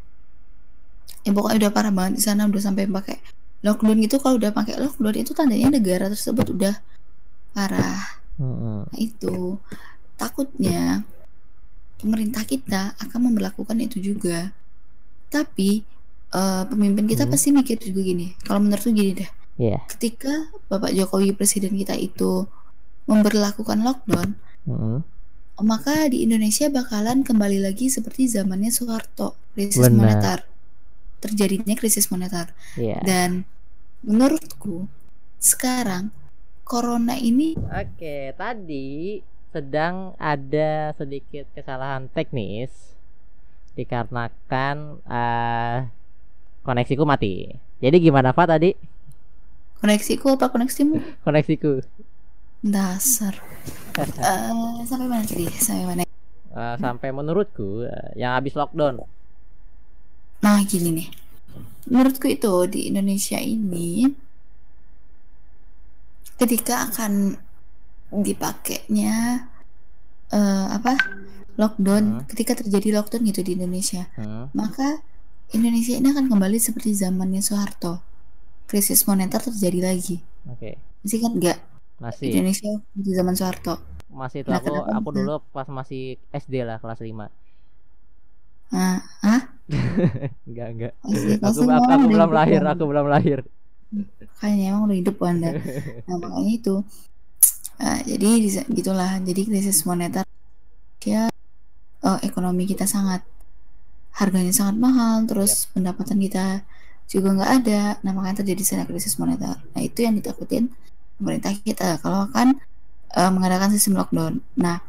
ya 1.23 1.31
pokoknya 1.31 1.67
udah 1.67 1.71
parah 1.75 1.91
banget 1.91 2.19
di 2.19 2.23
sana 2.23 2.47
udah 2.47 2.61
sampai 2.63 2.87
pakai 2.87 3.19
lockdown 3.63 3.99
gitu 3.99 4.19
kalau 4.19 4.35
udah 4.39 4.51
pakai 4.51 4.79
lockdown 4.79 5.15
itu 5.19 5.31
tandanya 5.35 5.75
negara 5.75 6.07
tersebut 6.07 6.51
udah 6.51 6.75
parah. 7.53 8.19
Nah, 8.41 8.89
itu 8.97 9.61
takutnya 10.17 11.05
pemerintah 12.01 12.43
kita 12.43 12.97
akan 12.97 13.29
memperlakukan 13.31 13.77
itu 13.79 14.01
juga. 14.01 14.51
Tapi 15.29 15.85
eh, 16.33 16.63
pemimpin 16.65 17.05
kita 17.05 17.23
Hmm. 17.23 17.31
pasti 17.31 17.53
mikir 17.53 17.77
juga 17.77 18.01
gini. 18.01 18.33
Kalau 18.41 18.57
menurutku 18.57 18.89
gini 18.89 19.13
deh. 19.13 19.29
Iya. 19.61 19.85
Ketika 19.85 20.49
Bapak 20.65 20.89
Jokowi 20.91 21.37
presiden 21.37 21.77
kita 21.77 21.93
itu 21.93 22.49
memperlakukan 23.05 23.85
lockdown, 23.85 24.33
Mm-mm. 24.65 25.05
Maka 25.61 26.09
di 26.09 26.25
Indonesia 26.25 26.65
bakalan 26.73 27.21
kembali 27.21 27.61
lagi 27.61 27.85
seperti 27.91 28.25
zamannya 28.25 28.73
Soeharto, 28.73 29.37
krisis 29.53 29.85
Benar. 29.85 29.93
moneter. 29.93 30.39
Terjadinya 31.21 31.77
krisis 31.77 32.09
moneter. 32.09 32.49
Iya. 32.73 32.97
Dan 33.05 33.45
menurutku 34.01 34.89
sekarang 35.37 36.09
corona 36.65 37.19
ini 37.19 37.53
Oke, 37.69 38.33
tadi 38.33 39.21
sedang 39.53 40.17
ada 40.17 40.97
sedikit 40.97 41.45
kesalahan 41.53 42.09
teknis 42.09 42.73
dikarenakan 43.77 45.03
eh 45.05 45.77
koneksiku 46.65 47.05
mati. 47.05 47.53
Jadi 47.83 47.97
gimana 48.01 48.33
Pak 48.33 48.47
tadi? 48.49 48.71
koneksiku 49.83 50.39
apa 50.39 50.47
koneksimu? 50.47 50.95
Koneksiku 51.27 51.83
Dasar. 52.63 53.35
Eh, 53.99 54.79
sampai 54.87 55.05
mana 55.05 55.23
tadi? 55.23 55.45
Sampai 55.51 55.83
mana? 55.85 56.01
Eh, 56.03 56.75
sampai 56.79 57.09
menurutku 57.11 57.83
eh, 57.83 58.15
yang 58.15 58.33
habis 58.33 58.55
lockdown. 58.55 59.03
Nah, 60.39 60.59
gini 60.63 60.89
nih. 60.95 61.09
Menurutku 61.91 62.31
itu 62.31 62.53
di 62.71 62.87
Indonesia 62.87 63.37
ini 63.37 64.07
ketika 66.39 66.89
akan 66.89 67.35
dipakainya 68.13 69.47
eh, 70.31 70.67
apa? 70.71 70.95
lockdown, 71.53 72.03
Hmm. 72.03 72.25
ketika 72.25 72.57
terjadi 72.57 72.97
lockdown 72.97 73.29
gitu 73.29 73.45
di 73.45 73.53
Indonesia, 73.53 74.09
Hmm. 74.17 74.49
maka 74.57 75.05
Indonesia 75.53 75.93
ini 75.93 76.09
akan 76.09 76.25
kembali 76.25 76.57
seperti 76.57 76.97
zamannya 76.97 77.45
Soeharto. 77.45 78.01
Krisis 78.65 79.05
moneter 79.05 79.37
terjadi 79.37 79.85
lagi. 79.85 80.17
Oke, 80.49 80.81
Masih 81.05 81.21
kan 81.21 81.37
enggak? 81.37 81.61
Masih 82.03 82.29
Indonesia 82.29 82.71
di 83.03 83.11
zaman 83.17 83.35
Soeharto. 83.37 83.73
masih 84.21 84.39
itu 84.43 84.51
Nah, 84.51 84.59
aku 84.59 84.71
aku 84.97 85.09
bisa? 85.13 85.17
dulu 85.17 85.31
pas 85.55 85.67
masih 85.77 85.99
SD 86.43 86.53
lah 86.67 86.77
kelas 86.81 86.99
5. 87.07 87.25
Nah, 88.71 88.99
hah? 89.23 89.41
Enggak, 90.47 90.67
enggak. 90.73 90.91
Masih 91.03 91.33
Aku, 91.47 91.59
masih 91.59 91.65
aku, 91.75 91.87
aku 91.95 92.05
udah 92.09 92.11
belum 92.13 92.29
lahir, 92.37 92.61
aku 92.71 92.83
belum 92.89 93.07
lahir. 93.13 93.39
Kayaknya 94.39 94.65
emang 94.71 94.83
udah 94.87 94.97
hidup 95.01 95.15
Anda. 95.23 95.51
Nah, 96.05 96.17
makanya 96.21 96.51
itu. 96.59 96.73
Nah, 97.81 97.97
jadi 98.09 98.27
di- 98.43 98.67
gitulah. 98.77 99.11
Jadi 99.27 99.41
krisis 99.47 99.79
moneter 99.89 100.23
ya 101.05 101.23
eh, 102.09 102.19
ekonomi 102.29 102.63
kita 102.71 102.85
sangat 102.95 103.21
harganya 104.19 104.53
sangat 104.59 104.77
mahal, 104.85 105.15
terus 105.29 105.53
pendapatan 105.73 106.17
kita 106.25 106.45
juga 107.11 107.29
nggak 107.37 107.51
ada. 107.63 107.81
Nah, 108.05 108.11
makanya 108.17 108.37
terjadi 108.45 108.63
sana 108.65 108.83
krisis 108.89 109.15
moneter. 109.21 109.55
Nah, 109.73 109.81
itu 109.83 109.99
yang 110.05 110.15
ditakutin 110.19 110.65
pemerintah 111.17 111.53
kita 111.55 112.01
kalau 112.01 112.29
akan 112.29 112.57
eh, 113.13 113.31
mengadakan 113.31 113.69
sistem 113.73 113.99
lockdown. 113.99 114.41
Nah, 114.57 114.81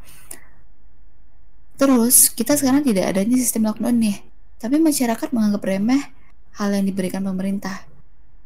terus 1.76 2.32
kita 2.32 2.56
sekarang 2.56 2.84
tidak 2.84 3.14
adanya 3.14 3.36
sistem 3.38 3.68
lockdown 3.68 3.96
nih. 4.00 4.18
Tapi 4.58 4.80
masyarakat 4.80 5.28
menganggap 5.34 5.62
remeh 5.64 6.02
hal 6.56 6.70
yang 6.72 6.86
diberikan 6.86 7.20
pemerintah. 7.20 7.84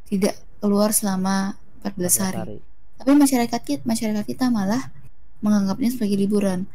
Tidak 0.08 0.58
keluar 0.58 0.90
selama 0.90 1.54
14 1.84 2.24
hari. 2.24 2.38
Hari. 2.38 2.58
Tapi 2.98 3.12
masyarakat 3.14 3.60
kita, 3.62 3.82
masyarakat 3.86 4.24
kita 4.26 4.50
malah 4.50 4.90
menganggapnya 5.38 5.94
sebagai 5.94 6.18
liburan. 6.18 6.66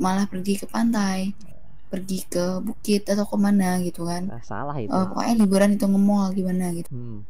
Malah 0.00 0.24
pergi 0.24 0.56
ke 0.56 0.64
pantai, 0.64 1.36
pergi 1.92 2.24
ke 2.24 2.64
bukit 2.64 3.04
atau 3.04 3.28
ke 3.28 3.36
mana 3.36 3.76
gitu 3.84 4.08
kan. 4.08 4.24
Nah, 4.24 4.40
salah 4.40 4.80
itu. 4.80 4.88
Oh, 4.88 5.12
pokoknya 5.12 5.34
liburan 5.44 5.76
itu 5.76 5.84
nge-mall 5.84 6.32
gimana 6.32 6.72
gitu. 6.72 6.88
Hmm. 6.88 7.20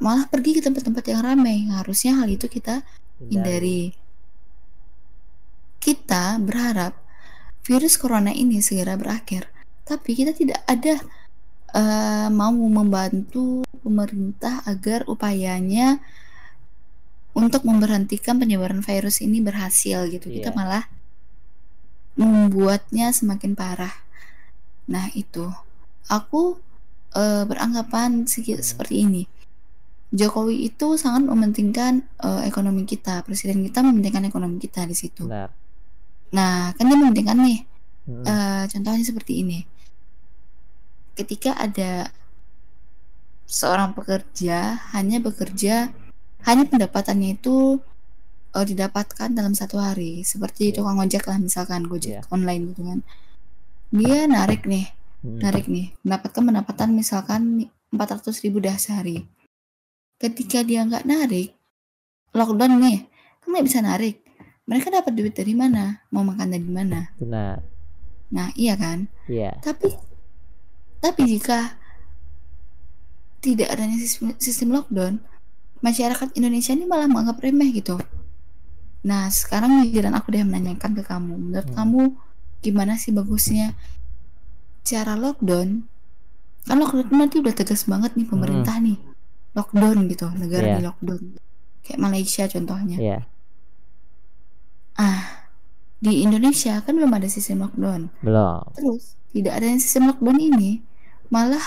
Malah 0.00 0.26
pergi 0.26 0.56
ke 0.56 0.60
tempat-tempat 0.64 1.04
yang 1.06 1.20
ramai. 1.22 1.68
Harusnya 1.68 2.16
hal 2.16 2.28
itu 2.28 2.48
kita 2.48 2.80
hindari. 3.20 3.92
Kita 5.80 6.36
berharap 6.40 6.96
virus 7.64 7.96
corona 7.96 8.32
ini 8.32 8.60
segera 8.60 8.96
berakhir. 8.96 9.48
Tapi 9.84 10.10
kita 10.16 10.32
tidak 10.32 10.60
ada 10.64 11.00
eh, 11.70 12.28
mau 12.28 12.50
membantu 12.50 13.62
pemerintah 13.80 14.64
agar 14.66 15.06
upayanya 15.06 16.02
untuk 17.30 17.62
memberhentikan 17.62 18.42
penyebaran 18.42 18.82
virus 18.82 19.22
ini 19.22 19.38
berhasil 19.38 20.08
gitu. 20.10 20.26
Kita 20.26 20.50
Iya. 20.50 20.56
malah 20.56 20.84
membuatnya 22.18 23.14
semakin 23.14 23.54
parah. 23.54 23.94
Nah, 24.90 25.08
itu. 25.14 25.46
Aku 26.10 26.58
eh, 27.10 27.42
beranggapan 27.46 28.26
segi- 28.26 28.58
seperti 28.62 29.02
ini. 29.02 29.22
Jokowi 30.10 30.66
itu 30.66 30.98
sangat 30.98 31.22
mementingkan 31.22 32.02
eh, 32.18 32.42
ekonomi 32.50 32.82
kita. 32.82 33.22
Presiden 33.22 33.62
kita 33.62 33.80
mementingkan 33.86 34.26
ekonomi 34.26 34.58
kita 34.58 34.82
di 34.82 34.94
situ. 34.98 35.30
Benar. 35.30 35.54
Nah, 36.34 36.74
kan 36.74 36.84
dia 36.86 36.98
mementingkan 36.98 37.38
nih. 37.38 37.58
Hmm. 38.10 38.24
Eh, 38.26 38.64
contohnya 38.66 39.04
seperti 39.06 39.46
ini. 39.46 39.58
Ketika 41.14 41.54
ada 41.54 42.10
seorang 43.46 43.94
pekerja 43.94 44.78
hanya 44.94 45.18
bekerja, 45.18 45.90
hanya 46.46 46.64
pendapatannya 46.66 47.38
itu 47.38 47.78
eh, 48.50 48.66
didapatkan 48.66 49.30
dalam 49.30 49.54
satu 49.54 49.78
hari, 49.78 50.26
seperti 50.26 50.74
Iya. 50.74 50.82
tukang 50.82 50.98
ojek 50.98 51.22
lah 51.30 51.38
misalkan, 51.38 51.86
gojek 51.86 52.18
Iya. 52.18 52.22
online 52.34 52.74
gitu 52.74 52.82
kan. 52.82 52.98
Dia 53.94 54.26
narik 54.26 54.66
nih, 54.66 54.90
Hmm. 55.22 55.38
narik 55.38 55.70
nih, 55.70 55.94
mendapatkan 56.02 56.42
pendapatan 56.42 56.88
misalkan 56.90 57.70
400 57.94 58.42
ribu 58.42 58.58
dah 58.58 58.74
sehari. 58.74 59.22
Ketika 60.20 60.60
dia 60.60 60.84
nggak 60.84 61.08
narik, 61.08 61.56
lockdown 62.36 62.76
nih, 62.76 63.08
kan 63.40 63.48
nggak 63.56 63.66
bisa 63.66 63.80
narik. 63.80 64.20
Mereka 64.68 64.92
dapat 64.92 65.16
duit 65.16 65.32
dari 65.32 65.56
mana? 65.56 66.04
Mau 66.12 66.20
makan 66.20 66.52
dari 66.52 66.68
mana? 66.68 67.08
Benar. 67.16 67.64
Nah, 68.30 68.52
iya 68.54 68.76
kan? 68.76 69.08
Iya. 69.26 69.56
Tapi 69.64 69.90
tapi 71.00 71.24
jika 71.24 71.80
tidak 73.40 73.72
adanya 73.72 73.96
sistem, 73.96 74.36
sistem 74.36 74.76
lockdown, 74.76 75.24
masyarakat 75.80 76.36
Indonesia 76.36 76.76
ini 76.76 76.84
malah 76.84 77.08
menganggap 77.08 77.40
remeh 77.40 77.72
gitu. 77.72 77.96
Nah, 79.00 79.32
sekarang 79.32 79.88
giliran 79.88 80.12
aku 80.12 80.36
deh 80.36 80.44
menanyakan 80.44 80.92
ke 80.92 81.02
kamu, 81.02 81.32
menurut 81.40 81.68
Hmm. 81.72 81.76
kamu 81.80 82.00
gimana 82.60 83.00
sih 83.00 83.16
bagusnya 83.16 83.72
cara 84.84 85.16
lockdown? 85.16 85.88
Kan 86.68 86.76
lockdown 86.76 87.08
nanti 87.08 87.40
udah 87.40 87.56
tegas 87.56 87.88
banget 87.88 88.12
nih 88.20 88.28
pemerintah 88.28 88.76
nih. 88.76 89.00
Lockdown 89.50 90.06
gitu, 90.06 90.30
negara 90.30 90.66
Iya. 90.66 90.76
di 90.78 90.82
lockdown. 90.86 91.22
Kayak 91.82 92.00
Malaysia 92.00 92.44
contohnya. 92.46 92.96
Iya. 92.98 93.18
Ah, 94.94 95.50
di 96.00 96.22
Indonesia 96.22 96.80
kan 96.80 96.92
belum 96.96 97.12
ada 97.12 97.26
sistem 97.26 97.66
lockdown. 97.66 98.08
Belum. 98.22 98.62
Terus 98.76 99.16
tidak 99.34 99.52
adanya 99.58 99.78
sistem 99.82 100.10
lockdown 100.10 100.38
ini 100.38 100.70
malah 101.30 101.62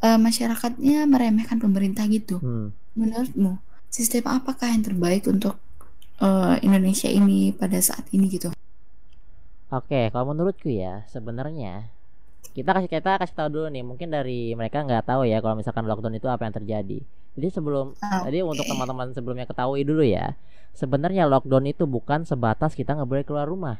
uh, 0.00 0.18
masyarakatnya 0.20 1.04
meremehkan 1.08 1.60
pemerintah 1.60 2.04
gitu. 2.08 2.40
Hmm. 2.40 2.72
Menurutmu 2.96 3.60
sistem 3.88 4.28
apakah 4.28 4.72
yang 4.72 4.84
terbaik 4.84 5.24
untuk 5.28 5.56
uh, 6.20 6.56
Indonesia 6.60 7.08
ini 7.08 7.52
pada 7.52 7.80
saat 7.80 8.08
ini 8.12 8.28
gitu? 8.28 8.52
Oke, 9.66 10.14
kalau 10.14 10.30
menurutku 10.30 10.70
ya 10.70 11.02
sebenarnya 11.10 11.90
kita 12.56 12.72
kasih 12.72 12.88
kita 12.88 13.20
kasih 13.20 13.36
tahu 13.36 13.48
dulu 13.52 13.66
nih 13.68 13.84
mungkin 13.84 14.08
dari 14.08 14.56
mereka 14.56 14.80
nggak 14.80 15.04
tahu 15.04 15.28
ya 15.28 15.44
kalau 15.44 15.60
misalkan 15.60 15.84
lockdown 15.84 16.16
itu 16.16 16.24
apa 16.24 16.48
yang 16.48 16.56
terjadi. 16.56 17.04
Jadi 17.36 17.48
sebelum 17.52 17.92
okay. 17.92 18.32
jadi 18.32 18.48
untuk 18.48 18.64
teman-teman 18.64 19.12
sebelumnya 19.12 19.44
ketahui 19.44 19.84
dulu 19.84 20.00
ya 20.00 20.32
sebenarnya 20.72 21.28
lockdown 21.28 21.68
itu 21.68 21.84
bukan 21.84 22.24
sebatas 22.24 22.72
kita 22.72 22.96
nggak 22.96 23.10
boleh 23.12 23.24
keluar 23.28 23.44
rumah. 23.44 23.76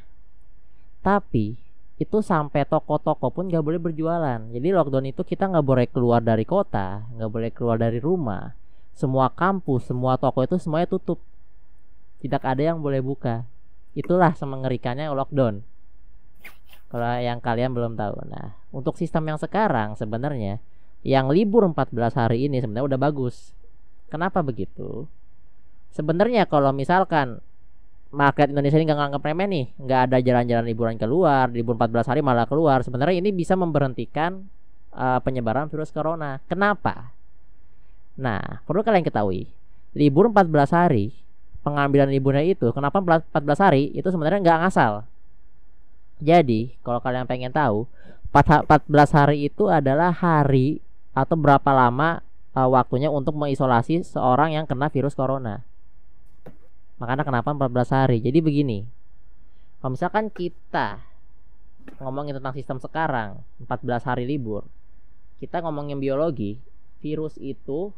Tapi 1.00 1.56
itu 1.96 2.20
sampai 2.20 2.68
toko-toko 2.68 3.32
pun 3.32 3.48
nggak 3.48 3.64
boleh 3.64 3.80
berjualan. 3.80 4.44
Jadi 4.52 4.68
lockdown 4.68 5.08
itu 5.08 5.24
kita 5.24 5.48
nggak 5.48 5.64
boleh 5.64 5.88
keluar 5.88 6.20
dari 6.20 6.44
kota 6.44 7.08
nggak 7.16 7.30
boleh 7.32 7.50
keluar 7.56 7.80
dari 7.80 7.96
rumah. 7.96 8.52
Semua 8.92 9.32
kampus 9.32 9.88
semua 9.88 10.20
toko 10.20 10.44
itu 10.44 10.60
semuanya 10.60 10.84
tutup. 10.84 11.16
Tidak 12.20 12.44
ada 12.44 12.60
yang 12.60 12.84
boleh 12.84 13.00
buka. 13.00 13.48
Itulah 13.96 14.36
semengerikannya 14.36 15.08
lockdown 15.08 15.64
kalau 16.96 17.20
yang 17.20 17.44
kalian 17.44 17.76
belum 17.76 17.92
tahu. 17.92 18.24
Nah 18.24 18.56
untuk 18.72 18.96
sistem 18.96 19.28
yang 19.28 19.36
sekarang 19.36 20.00
sebenarnya 20.00 20.64
yang 21.04 21.28
libur 21.28 21.68
14 21.68 21.92
hari 22.16 22.48
ini 22.48 22.64
sebenarnya 22.64 22.96
udah 22.96 23.00
bagus. 23.00 23.52
Kenapa 24.08 24.40
begitu? 24.40 25.04
Sebenarnya 25.92 26.48
kalau 26.48 26.72
misalkan 26.72 27.44
market 28.08 28.48
Indonesia 28.48 28.80
ini 28.80 28.88
nggak 28.88 29.00
nganggap 29.02 29.22
remeh 29.28 29.48
nih 29.50 29.66
nggak 29.76 30.00
ada 30.08 30.16
jalan-jalan 30.24 30.64
liburan 30.64 30.96
keluar 30.96 31.50
libur 31.52 31.76
14 31.76 32.06
hari 32.16 32.20
malah 32.22 32.46
keluar 32.48 32.80
sebenarnya 32.80 33.18
ini 33.18 33.34
bisa 33.34 33.58
memberhentikan 33.58 34.46
uh, 34.96 35.20
penyebaran 35.20 35.68
virus 35.68 35.92
corona. 35.92 36.40
Kenapa? 36.48 37.12
Nah 38.16 38.64
perlu 38.64 38.80
kalian 38.80 39.04
ketahui 39.04 39.52
libur 39.92 40.32
14 40.32 40.48
hari 40.72 41.12
pengambilan 41.60 42.08
liburnya 42.08 42.46
itu 42.46 42.72
kenapa 42.72 43.02
14 43.04 43.36
hari 43.60 43.92
itu 43.92 44.08
sebenarnya 44.08 44.40
nggak 44.40 44.58
ngasal 44.64 45.04
jadi 46.18 46.72
kalau 46.80 47.00
kalian 47.00 47.28
pengen 47.28 47.52
tahu 47.52 47.84
14 48.32 48.88
hari 49.12 49.48
itu 49.48 49.68
adalah 49.68 50.12
hari 50.12 50.84
atau 51.16 51.36
berapa 51.36 51.70
lama 51.72 52.20
uh, 52.52 52.68
waktunya 52.68 53.08
untuk 53.08 53.36
mengisolasi 53.36 54.04
seorang 54.04 54.52
yang 54.56 54.68
kena 54.68 54.92
virus 54.92 55.16
corona 55.16 55.64
Makanya 56.96 57.24
kenapa 57.28 57.52
14 57.52 57.96
hari? 57.96 58.18
Jadi 58.24 58.38
begini. 58.40 58.78
Kalau 59.80 59.92
misalkan 59.92 60.32
kita 60.32 61.00
ngomongin 62.00 62.40
tentang 62.40 62.56
sistem 62.56 62.80
sekarang, 62.80 63.44
14 63.62 64.08
hari 64.08 64.24
libur. 64.24 64.64
Kita 65.36 65.60
ngomongin 65.60 66.00
biologi, 66.00 66.56
virus 67.04 67.36
itu 67.36 67.92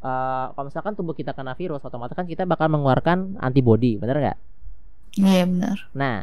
uh, 0.00 0.46
kalau 0.56 0.64
misalkan 0.72 0.96
tubuh 0.96 1.12
kita 1.12 1.36
kena 1.36 1.52
virus, 1.52 1.84
otomatis 1.84 2.16
kan 2.16 2.24
kita 2.24 2.48
bakal 2.48 2.72
mengeluarkan 2.72 3.36
antibodi, 3.36 4.00
bener 4.00 4.16
nggak? 4.16 4.38
Iya 5.20 5.44
benar. 5.44 5.78
Nah, 5.92 6.16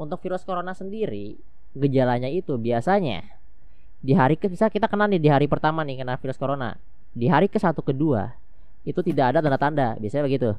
untuk 0.00 0.24
virus 0.24 0.48
corona 0.48 0.72
sendiri, 0.72 1.36
gejalanya 1.76 2.32
itu 2.32 2.56
biasanya 2.56 3.36
di 4.00 4.16
hari 4.16 4.40
ke 4.40 4.48
bisa 4.48 4.72
kita 4.72 4.88
kena 4.88 5.04
nih 5.04 5.20
di 5.20 5.28
hari 5.28 5.44
pertama 5.44 5.84
nih 5.84 6.00
kena 6.00 6.16
virus 6.16 6.40
corona. 6.40 6.80
Di 7.12 7.28
hari 7.28 7.52
ke 7.52 7.60
satu 7.60 7.84
kedua 7.84 8.32
itu 8.88 8.96
tidak 9.04 9.36
ada 9.36 9.44
tanda-tanda, 9.44 10.00
biasanya 10.00 10.24
begitu. 10.24 10.50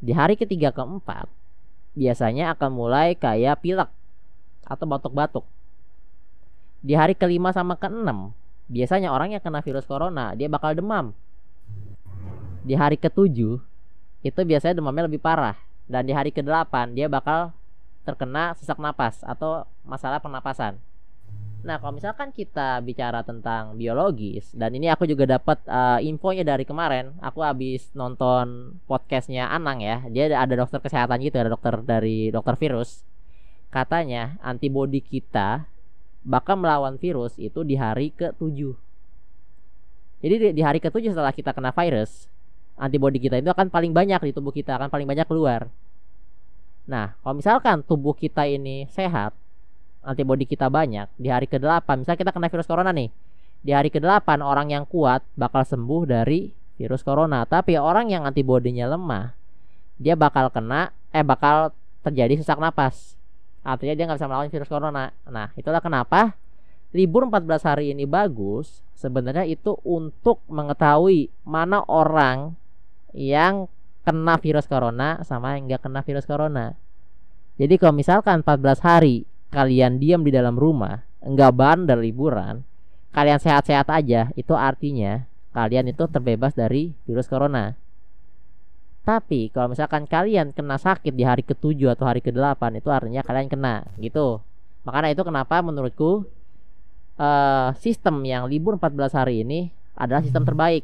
Di 0.00 0.16
hari 0.16 0.40
ketiga 0.40 0.72
keempat 0.72 1.28
biasanya 1.92 2.56
akan 2.56 2.70
mulai 2.72 3.12
kayak 3.12 3.60
pilek 3.60 3.92
atau 4.64 4.84
batuk-batuk. 4.88 5.44
Di 6.80 6.96
hari 6.96 7.12
kelima 7.12 7.52
sama 7.52 7.76
keenam 7.76 8.32
biasanya 8.64 9.12
orang 9.12 9.36
yang 9.36 9.44
kena 9.44 9.60
virus 9.60 9.84
corona 9.84 10.32
dia 10.32 10.48
bakal 10.48 10.72
demam. 10.72 11.12
Di 12.64 12.72
hari 12.72 12.96
ketujuh 12.96 13.60
itu 14.24 14.40
biasanya 14.40 14.80
demamnya 14.80 15.04
lebih 15.04 15.20
parah 15.20 15.60
dan 15.84 16.08
di 16.08 16.16
hari 16.16 16.32
ke-8 16.32 16.96
dia 16.96 17.12
bakal 17.12 17.52
terkena 18.04 18.52
sesak 18.54 18.76
napas 18.78 19.24
atau 19.24 19.64
masalah 19.82 20.20
pernapasan. 20.20 20.76
Nah, 21.64 21.80
kalau 21.80 21.96
misalkan 21.96 22.28
kita 22.28 22.84
bicara 22.84 23.24
tentang 23.24 23.72
biologis 23.80 24.52
dan 24.52 24.76
ini 24.76 24.92
aku 24.92 25.08
juga 25.08 25.40
dapat 25.40 25.64
uh, 25.64 25.96
infonya 26.04 26.44
dari 26.44 26.68
kemarin, 26.68 27.16
aku 27.24 27.40
habis 27.40 27.88
nonton 27.96 28.76
podcastnya 28.84 29.48
Anang 29.48 29.80
ya. 29.80 30.04
Dia 30.12 30.36
ada 30.36 30.52
dokter 30.60 30.84
kesehatan 30.84 31.24
gitu, 31.24 31.40
ada 31.40 31.48
dokter 31.48 31.80
dari 31.80 32.28
dokter 32.28 32.60
virus. 32.60 33.00
Katanya 33.72 34.36
antibodi 34.44 35.00
kita 35.00 35.64
bakal 36.20 36.60
melawan 36.60 37.00
virus 37.00 37.32
itu 37.40 37.64
di 37.64 37.80
hari 37.80 38.12
ke-7. 38.12 38.76
Jadi 40.20 40.34
di, 40.36 40.48
di 40.60 40.62
hari 40.64 40.84
ke-7 40.84 41.16
setelah 41.16 41.32
kita 41.32 41.56
kena 41.56 41.72
virus, 41.72 42.28
antibodi 42.76 43.24
kita 43.24 43.40
itu 43.40 43.48
akan 43.48 43.72
paling 43.72 43.96
banyak 43.96 44.20
di 44.20 44.32
tubuh 44.36 44.52
kita, 44.52 44.76
akan 44.76 44.92
paling 44.92 45.08
banyak 45.08 45.24
keluar. 45.24 45.72
Nah, 46.84 47.16
kalau 47.24 47.40
misalkan 47.40 47.80
tubuh 47.80 48.12
kita 48.12 48.44
ini 48.44 48.84
sehat, 48.92 49.32
antibodi 50.04 50.44
kita 50.44 50.68
banyak 50.68 51.08
di 51.16 51.32
hari 51.32 51.48
ke-8 51.48 51.88
misalnya 51.96 52.20
kita 52.20 52.32
kena 52.36 52.52
virus 52.52 52.68
corona 52.68 52.92
nih 52.92 53.08
di 53.64 53.72
hari 53.72 53.88
ke-8 53.88 54.44
orang 54.44 54.68
yang 54.68 54.84
kuat 54.84 55.24
bakal 55.34 55.64
sembuh 55.64 56.04
dari 56.04 56.52
virus 56.76 57.00
corona. 57.00 57.48
Tapi 57.48 57.80
orang 57.80 58.12
yang 58.12 58.28
antibodinya 58.28 58.84
lemah 58.84 59.32
dia 59.96 60.12
bakal 60.14 60.52
kena 60.52 60.92
eh 61.10 61.24
bakal 61.24 61.72
terjadi 62.04 62.36
sesak 62.36 62.60
napas. 62.60 63.16
Artinya 63.64 63.96
dia 63.96 64.04
nggak 64.04 64.20
bisa 64.20 64.28
melawan 64.28 64.52
virus 64.52 64.68
corona. 64.68 65.08
Nah 65.24 65.48
itulah 65.56 65.80
kenapa 65.80 66.36
libur 66.92 67.24
14 67.24 67.64
hari 67.64 67.84
ini 67.96 68.04
bagus. 68.04 68.84
Sebenarnya 68.94 69.48
itu 69.48 69.80
untuk 69.84 70.44
mengetahui 70.52 71.32
mana 71.48 71.80
orang 71.88 72.56
yang 73.16 73.68
kena 74.04 74.36
virus 74.38 74.68
corona 74.68 75.24
sama 75.24 75.56
yang 75.56 75.66
nggak 75.66 75.82
kena 75.82 76.00
virus 76.04 76.28
corona 76.28 76.76
jadi 77.54 77.78
kalau 77.78 77.94
misalkan 77.94 78.42
14 78.42 78.82
hari 78.82 79.16
kalian 79.54 80.02
diam 80.02 80.26
di 80.26 80.34
dalam 80.34 80.58
rumah, 80.58 81.06
enggak 81.22 81.54
bandel 81.54 82.02
liburan, 82.02 82.66
kalian 83.14 83.38
sehat-sehat 83.38 83.86
aja, 83.94 84.34
itu 84.34 84.50
artinya 84.58 85.22
kalian 85.54 85.94
itu 85.94 86.02
terbebas 86.10 86.58
dari 86.58 86.90
virus 87.06 87.30
corona. 87.30 87.78
Tapi 89.06 89.54
kalau 89.54 89.70
misalkan 89.70 90.10
kalian 90.10 90.50
kena 90.50 90.80
sakit 90.80 91.14
di 91.14 91.22
hari 91.22 91.46
ke-7 91.46 91.94
atau 91.94 92.10
hari 92.10 92.24
ke-8 92.24 92.58
itu 92.74 92.88
artinya 92.90 93.22
kalian 93.22 93.46
kena 93.46 93.86
gitu. 94.02 94.42
Makanya 94.82 95.14
itu 95.14 95.22
kenapa 95.22 95.62
menurutku 95.62 96.26
uh, 97.20 97.70
sistem 97.78 98.24
yang 98.26 98.50
libur 98.50 98.80
14 98.80 99.14
hari 99.14 99.46
ini 99.46 99.70
adalah 99.94 100.24
sistem 100.24 100.42
terbaik 100.42 100.82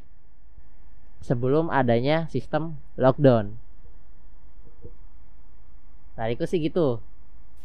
sebelum 1.20 1.68
adanya 1.68 2.26
sistem 2.32 2.76
lockdown. 2.96 3.56
Tadiku 6.16 6.44
sih 6.44 6.60
gitu. 6.60 7.00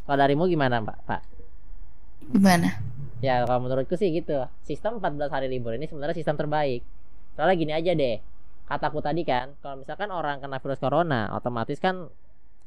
Kalau 0.05 0.17
darimu 0.19 0.47
gimana, 0.47 0.79
Pak? 0.79 0.97
Pak? 1.03 1.21
Gimana? 2.31 2.79
Ya, 3.19 3.41
kalau 3.43 3.65
menurutku 3.65 3.97
sih 3.97 4.13
gitu. 4.13 4.45
Sistem 4.63 5.01
14 5.01 5.27
hari 5.33 5.47
libur 5.49 5.73
ini 5.73 5.89
sebenarnya 5.89 6.15
sistem 6.15 6.37
terbaik. 6.37 6.85
Soalnya 7.35 7.55
gini 7.57 7.73
aja 7.73 7.91
deh. 7.91 8.21
Kataku 8.65 9.01
tadi 9.01 9.21
kan, 9.25 9.53
kalau 9.61 9.81
misalkan 9.81 10.09
orang 10.09 10.41
kena 10.41 10.57
virus 10.57 10.81
corona, 10.81 11.29
otomatis 11.33 11.77
kan 11.77 12.09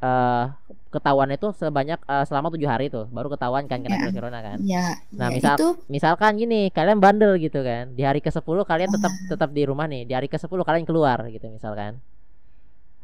uh, 0.02 0.54
ketahuan 0.88 1.28
itu 1.28 1.52
sebanyak 1.52 2.00
uh, 2.08 2.24
selama 2.24 2.48
tujuh 2.54 2.64
hari 2.64 2.88
tuh 2.88 3.04
baru 3.12 3.28
ketahuan 3.28 3.68
kan 3.68 3.84
kena 3.84 4.00
ya, 4.00 4.00
virus 4.08 4.16
corona 4.16 4.40
kan. 4.40 4.56
Ya, 4.64 4.86
nah, 5.12 5.28
ya, 5.28 5.36
misal 5.36 5.54
itu... 5.60 5.68
misalkan 5.92 6.32
gini, 6.40 6.72
kalian 6.72 6.98
bandel 6.98 7.36
gitu 7.36 7.60
kan. 7.60 7.92
Di 7.92 8.02
hari 8.08 8.24
ke-10 8.24 8.58
kalian 8.64 8.90
tetap 8.90 9.12
ah. 9.12 9.28
tetap 9.28 9.50
di 9.52 9.62
rumah 9.68 9.84
nih. 9.84 10.08
Di 10.08 10.16
hari 10.16 10.28
ke-10 10.32 10.48
kalian 10.48 10.84
keluar 10.88 11.20
gitu 11.28 11.44
misalkan. 11.52 12.00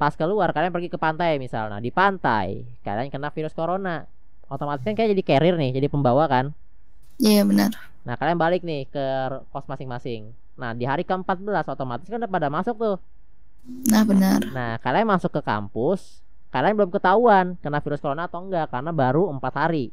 Pas 0.01 0.17
keluar 0.17 0.51
kalian 0.51 0.73
pergi 0.73 0.89
ke 0.89 0.99
pantai 0.99 1.37
misalnya. 1.37 1.79
Di 1.79 1.93
pantai 1.93 2.65
kalian 2.83 3.13
kena 3.13 3.29
virus 3.31 3.53
corona 3.53 4.09
otomatis 4.49 4.85
kan 4.85 4.97
kayak 4.97 5.17
jadi 5.17 5.23
carrier 5.25 5.57
nih, 5.61 5.77
jadi 5.77 5.87
pembawa 5.93 6.25
kan? 6.29 6.57
Iya 7.21 7.43
yeah, 7.43 7.45
benar. 7.45 7.71
Nah 8.05 8.15
kalian 8.17 8.39
balik 8.41 8.63
nih 8.65 8.89
ke 8.89 9.05
kos 9.53 9.69
masing-masing. 9.69 10.33
Nah 10.57 10.73
di 10.73 10.89
hari 10.89 11.05
ke-14 11.05 11.69
otomatis 11.69 12.09
kan 12.09 12.21
udah 12.21 12.31
pada 12.31 12.49
masuk 12.49 12.77
tuh. 12.77 12.97
Nah 13.93 14.03
benar. 14.05 14.41
Nah 14.53 14.77
kalian 14.81 15.09
masuk 15.09 15.31
ke 15.33 15.41
kampus, 15.41 16.24
kalian 16.55 16.79
belum 16.79 16.95
ketahuan 16.95 17.59
kena 17.59 17.83
virus 17.83 17.99
corona 17.99 18.31
atau 18.31 18.47
enggak 18.47 18.71
karena 18.71 18.95
baru 18.95 19.27
empat 19.35 19.55
hari. 19.59 19.91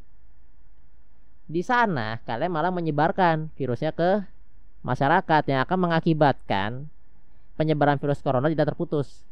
Di 1.49 1.66
sana 1.66 2.22
kalian 2.22 2.53
malah 2.53 2.70
menyebarkan 2.70 3.49
virusnya 3.57 3.89
ke 3.89 4.22
masyarakat 4.86 5.43
yang 5.49 5.66
akan 5.66 5.78
mengakibatkan 5.89 6.86
penyebaran 7.57 7.97
virus 7.97 8.22
corona 8.22 8.45
tidak 8.45 8.78
terputus. 8.78 9.26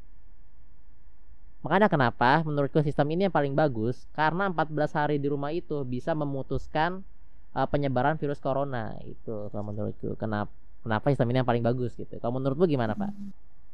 Makanya 1.62 1.86
kenapa 1.86 2.42
menurutku 2.42 2.82
sistem 2.82 3.14
ini 3.14 3.30
yang 3.30 3.36
paling 3.36 3.54
bagus 3.54 4.10
karena 4.18 4.50
14 4.50 4.98
hari 4.98 5.16
di 5.22 5.30
rumah 5.30 5.54
itu 5.54 5.86
bisa 5.86 6.18
memutuskan 6.18 7.06
uh, 7.54 7.68
penyebaran 7.70 8.18
virus 8.18 8.42
corona 8.42 8.98
itu 9.06 9.54
kalau 9.54 9.70
menurutku. 9.70 10.18
Kenapa 10.18 10.50
kenapa 10.82 11.12
sistem 11.12 11.30
ini 11.30 11.38
yang 11.44 11.50
paling 11.50 11.62
bagus 11.62 11.94
gitu. 11.94 12.18
Kalau 12.18 12.40
menurutmu 12.40 12.66
gimana, 12.66 12.96
Pak? 12.96 13.12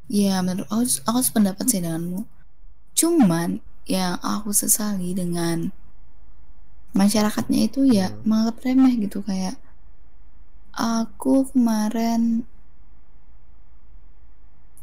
Iya, 0.10 0.42
menurut 0.42 0.70
aku, 0.70 0.84
aku 1.06 1.20
sependapat 1.22 1.66
sih 1.70 1.82
denganmu. 1.82 2.45
Cuman 2.96 3.62
yang 3.86 4.18
aku 4.26 4.50
sesali 4.50 5.14
dengan 5.14 5.70
masyarakatnya 6.96 7.68
itu 7.68 7.86
ya 7.86 8.10
hmm. 8.10 8.24
menganggap 8.24 8.58
remeh 8.64 8.96
gitu 8.98 9.20
kayak 9.22 9.60
Aku 10.76 11.48
kemarin 11.56 12.44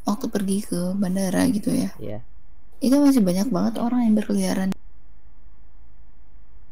waktu 0.08 0.26
pergi 0.32 0.58
ke 0.64 0.96
bandara 0.96 1.44
gitu 1.52 1.68
ya. 1.68 1.92
Iya. 2.00 2.24
Itu 2.80 2.96
masih 2.96 3.20
banyak 3.20 3.52
banget 3.52 3.76
orang 3.76 4.08
yang 4.08 4.16
berkeliaran. 4.16 4.72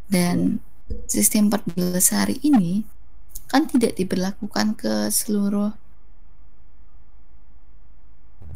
Dan 0.08 0.64
sistem 1.04 1.52
14 1.52 2.00
hari 2.16 2.40
ini 2.40 2.88
kan 3.46 3.68
tidak 3.68 4.00
diberlakukan 4.00 4.72
ke 4.80 5.12
seluruh 5.12 5.76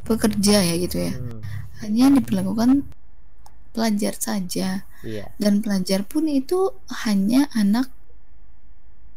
pekerja 0.09 0.65
ya 0.65 0.75
gitu 0.81 0.97
ya. 0.97 1.13
Hmm, 1.13 1.45
Hanya 1.85 2.09
diberlakukan 2.11 2.89
pelajar 3.71 4.15
saja. 4.17 4.89
iya. 5.05 5.29
Dan 5.37 5.61
pelajar 5.61 6.01
pun 6.03 6.25
itu 6.25 6.73
hanya 7.05 7.47
anak 7.53 7.93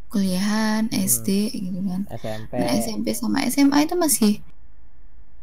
kuliahan, 0.07 0.87
SD 0.89 1.51
gitu 1.53 1.79
kan. 1.83 2.07
SMP. 2.09 2.51
Nah, 2.57 2.69
SMP 2.75 3.07
sama 3.11 3.43
SMA 3.45 3.83
itu 3.83 3.95
masih 3.95 4.33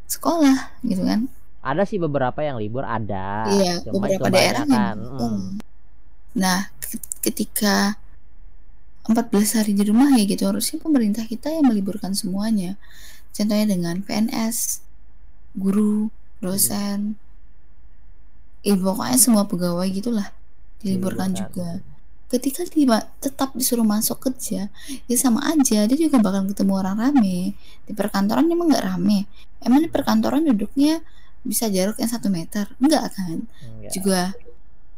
sekolah 0.05 0.73
gitu 0.81 1.05
kan. 1.05 1.29
Ada 1.61 1.85
sih 1.85 1.97
beberapa 1.97 2.41
yang 2.41 2.61
libur 2.61 2.85
ada. 2.85 3.49
Iya, 3.51 3.81
Cuma 3.85 4.05
beberapa 4.05 4.29
daerah 4.29 4.65
kebanyakan, 4.65 4.97
memang. 5.01 5.35
mm, 5.41 5.49
Nah, 6.35 6.61
ke- 6.77 7.01
ketika 7.23 7.97
14 9.05 9.55
hari 9.55 9.73
di 9.73 9.85
rumah 9.85 10.13
ya 10.13 10.25
gitu, 10.25 10.45
harusnya 10.45 10.81
pemerintah 10.81 11.25
kita 11.25 11.53
yang 11.53 11.69
meliburkan 11.69 12.13
semuanya. 12.13 12.77
Contohnya 13.31 13.69
dengan 13.69 14.01
PNS, 14.01 14.81
guru, 15.55 16.09
dosen, 16.45 17.17
eh 18.61 18.77
pokoknya 18.77 19.17
semua 19.17 19.49
pegawai 19.49 19.89
gitulah 19.89 20.29
diliburkan 20.85 21.33
juga. 21.33 21.81
Ketika 22.29 22.67
dia 22.67 23.05
tetap 23.23 23.55
disuruh 23.55 23.87
masuk 23.87 24.19
kerja, 24.19 24.69
ya 25.07 25.17
sama 25.17 25.45
aja 25.49 25.87
dia 25.87 25.97
juga 25.97 26.21
bakal 26.21 26.45
ketemu 26.51 26.73
orang 26.77 26.97
rame. 26.99 27.55
Di 27.87 27.93
perkantoran 27.97 28.45
emang 28.51 28.69
nggak 28.69 28.85
rame. 28.85 29.25
Emang 29.65 29.81
di 29.81 29.89
perkantoran 29.89 30.45
duduknya 30.45 31.01
bisa 31.47 31.71
jarak 31.73 31.97
yang 32.01 32.11
satu 32.11 32.29
meter? 32.29 32.69
Enggak 32.81 33.17
kan? 33.17 33.45
enggak. 33.45 33.93
juga 33.93 34.21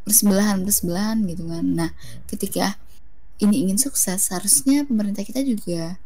bersebelahan 0.06 0.62
bersebelahan 0.62 1.18
gitu 1.26 1.50
kan 1.50 1.66
nah 1.66 1.90
ketika 2.30 2.78
ini 3.42 3.66
ingin 3.66 3.76
sukses 3.76 4.30
seharusnya 4.30 4.86
pemerintah 4.86 5.26
kita 5.26 5.42
juga 5.42 5.98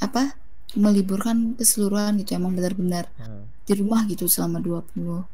apa 0.00 0.34
meliburkan 0.78 1.58
keseluruhan 1.58 2.20
gitu 2.20 2.36
emang 2.36 2.54
benar-benar 2.54 3.10
Hmm, 3.16 3.46
di 3.66 3.72
rumah 3.74 4.06
gitu 4.06 4.26
selama 4.26 4.58
20 4.58 5.26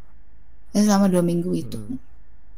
eh, 0.72 0.82
selama 0.84 1.08
dua 1.08 1.20
minggu 1.20 1.52
itu 1.52 1.76
Hmm. 1.80 1.98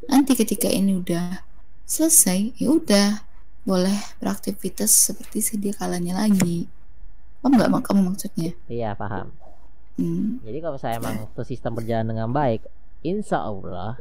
nanti 0.07 0.35
ketika 0.35 0.67
ini 0.67 0.95
udah 0.95 1.43
selesai 1.85 2.55
ya 2.57 2.69
udah 2.71 3.23
boleh 3.65 3.99
beraktivitas 4.19 4.89
seperti 4.91 5.39
sedia 5.41 5.73
kalanya 5.73 6.23
lagi 6.23 6.69
paham 7.41 7.55
nggak 7.55 7.71
mak- 7.71 7.85
kamu 7.85 8.01
maksudnya 8.13 8.53
Iya 8.67 8.95
paham. 8.95 9.31
hmm. 9.97 10.43
Jadi 10.43 10.59
kalau 10.59 10.79
saya 10.79 10.97
emang 10.99 11.27
tuh 11.33 11.45
sistem 11.45 11.75
berjalan 11.75 12.07
dengan 12.07 12.31
baik, 12.31 12.63
insya 13.03 13.43
Allah 13.43 13.99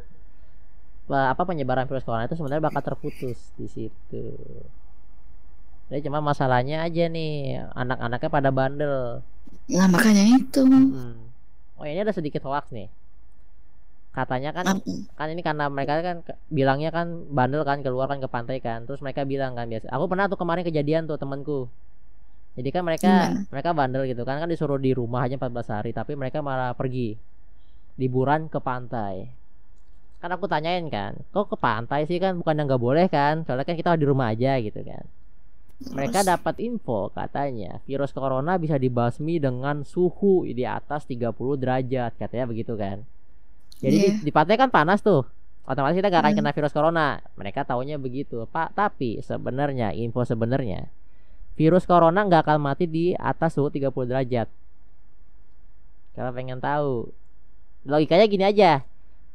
apa 1.07 1.41
penyebaran 1.41 1.87
virus 1.87 2.03
corona 2.03 2.27
itu 2.27 2.35
sebenarnya 2.35 2.67
bakal 2.67 2.83
terputus 2.83 3.39
di 3.55 3.67
situ. 3.67 4.23
Jadi 5.87 6.01
cuma 6.03 6.19
masalahnya 6.19 6.83
aja 6.83 7.07
nih 7.07 7.63
anak-anaknya 7.71 8.29
pada 8.29 8.49
bandel. 8.51 9.23
nah 9.67 9.87
makanya 9.87 10.23
itu 10.39 10.63
Hmm. 10.63 11.27
Oh 11.79 11.85
ini 11.85 11.99
ada 12.03 12.15
sedikit 12.15 12.43
hoax 12.43 12.71
nih. 12.71 12.87
Katanya 14.11 14.49
kan 14.49 14.81
kan 15.13 15.27
ini 15.29 15.45
karena 15.45 15.69
mereka 15.69 16.01
kan 16.01 16.17
bilangnya 16.49 16.89
kan 16.89 17.29
bandel 17.29 17.61
kan 17.61 17.85
keluar 17.85 18.09
kan 18.11 18.19
ke 18.19 18.27
pantai 18.27 18.57
kan. 18.59 18.83
Terus 18.83 18.99
mereka 18.99 19.23
bilang 19.23 19.53
kan 19.55 19.69
biasa. 19.69 19.87
Aku 19.93 20.09
pernah 20.09 20.25
tuh 20.27 20.39
kemarin 20.39 20.65
kejadian 20.65 21.05
tuh 21.05 21.15
temanku. 21.21 21.69
Jadi 22.57 22.69
kan 22.73 22.81
mereka 22.81 23.07
Gimana? 23.29 23.45
mereka 23.53 23.69
bandel 23.77 24.03
gitu 24.09 24.25
kan 24.25 24.41
kan 24.41 24.49
disuruh 24.49 24.81
di 24.81 24.89
rumah 24.97 25.29
aja 25.29 25.37
14 25.37 25.69
hari 25.69 25.91
tapi 25.93 26.17
mereka 26.17 26.41
malah 26.41 26.73
pergi 26.73 27.13
liburan 28.01 28.49
ke 28.49 28.57
pantai. 28.57 29.29
Kan 30.17 30.33
aku 30.33 30.49
tanyain 30.49 30.89
kan, 30.89 31.13
kok 31.29 31.53
ke 31.53 31.57
pantai 31.61 32.09
sih 32.09 32.17
kan 32.17 32.41
bukan 32.41 32.57
yang 32.57 32.65
nggak 32.65 32.81
boleh 32.81 33.05
kan? 33.05 33.45
Soalnya 33.45 33.69
kan 33.69 33.77
kita 33.77 33.93
di 34.01 34.05
rumah 34.09 34.33
aja 34.33 34.57
gitu 34.57 34.81
kan. 34.81 35.05
Mereka 35.77 36.25
dapat 36.25 36.57
info 36.57 37.13
katanya 37.13 37.77
virus 37.85 38.09
corona 38.09 38.57
bisa 38.57 38.81
dibasmi 38.81 39.37
dengan 39.37 39.85
suhu 39.85 40.41
di 40.49 40.65
atas 40.65 41.05
30 41.05 41.53
derajat 41.53 42.17
katanya 42.17 42.49
begitu 42.49 42.73
kan. 42.73 43.05
Jadi 43.77 43.93
di, 43.93 44.07
Iya. 44.09 44.13
di 44.25 44.31
pantai 44.33 44.57
kan 44.57 44.73
panas 44.73 45.05
tuh. 45.05 45.21
Otomatis 45.69 46.01
kita 46.01 46.09
gak 46.09 46.25
akan 46.25 46.33
Hmm. 46.33 46.39
kena 46.41 46.51
virus 46.55 46.73
corona. 46.73 47.07
Mereka 47.37 47.61
taunya 47.67 48.01
begitu. 48.01 48.41
Pak, 48.49 48.73
tapi 48.73 49.21
sebenarnya 49.21 49.93
info 49.93 50.25
sebenarnya 50.25 50.89
virus 51.53 51.85
corona 51.85 52.25
nggak 52.25 52.41
akan 52.45 52.57
mati 52.57 52.85
di 52.89 53.05
atas 53.13 53.53
suhu 53.53 53.69
30 53.69 54.05
derajat. 54.09 54.49
Kalau 56.17 56.31
pengen 56.33 56.57
tahu. 56.57 57.09
Logikanya 57.85 58.25
gini 58.25 58.43
aja. 58.45 58.81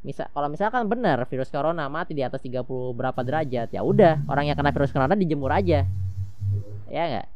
Misal 0.03 0.27
kalau 0.35 0.51
misalkan 0.51 0.83
benar 0.91 1.23
virus 1.31 1.47
corona 1.47 1.87
mati 1.87 2.11
di 2.11 2.19
atas 2.19 2.43
30 2.43 2.91
berapa 2.91 3.15
derajat, 3.23 3.71
ya 3.71 3.79
udah, 3.79 4.27
orang 4.27 4.51
yang 4.51 4.59
kena 4.59 4.75
virus 4.75 4.91
corona 4.91 5.15
dijemur 5.15 5.47
aja. 5.47 5.87
Ya 6.91 7.03
enggak? 7.07 7.27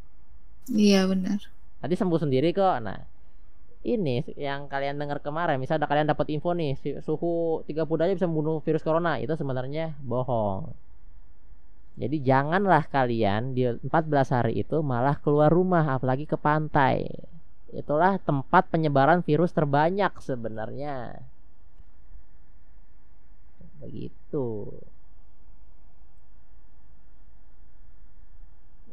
iya 0.68 1.08
benar 1.08 1.40
Nanti 1.80 1.96
sembuh 1.96 2.20
sendiri 2.20 2.52
kok. 2.52 2.78
Nah, 2.84 3.00
ini 3.86 4.26
yang 4.36 4.68
kalian 4.68 4.98
dengar 4.98 5.22
kemarin, 5.22 5.62
misalnya 5.62 5.86
kalian 5.88 6.10
dapat 6.10 6.28
info 6.34 6.52
nih, 6.52 6.76
suhu 7.06 7.64
30 7.70 7.96
derajat 7.96 8.18
bisa 8.18 8.28
membunuh 8.28 8.60
virus 8.66 8.84
corona, 8.84 9.22
itu 9.22 9.32
sebenarnya 9.38 9.96
bohong. 10.02 10.74
Jadi 11.98 12.18
janganlah 12.22 12.86
kalian 12.90 13.58
di 13.58 13.66
14 13.66 14.30
hari 14.30 14.54
itu 14.62 14.82
malah 14.86 15.18
keluar 15.18 15.50
rumah, 15.50 15.98
apalagi 15.98 16.26
ke 16.30 16.38
pantai. 16.38 17.10
Itulah 17.74 18.18
tempat 18.22 18.70
penyebaran 18.70 19.22
virus 19.26 19.54
terbanyak 19.54 20.14
sebenarnya. 20.22 21.22
Begitu. 23.82 24.74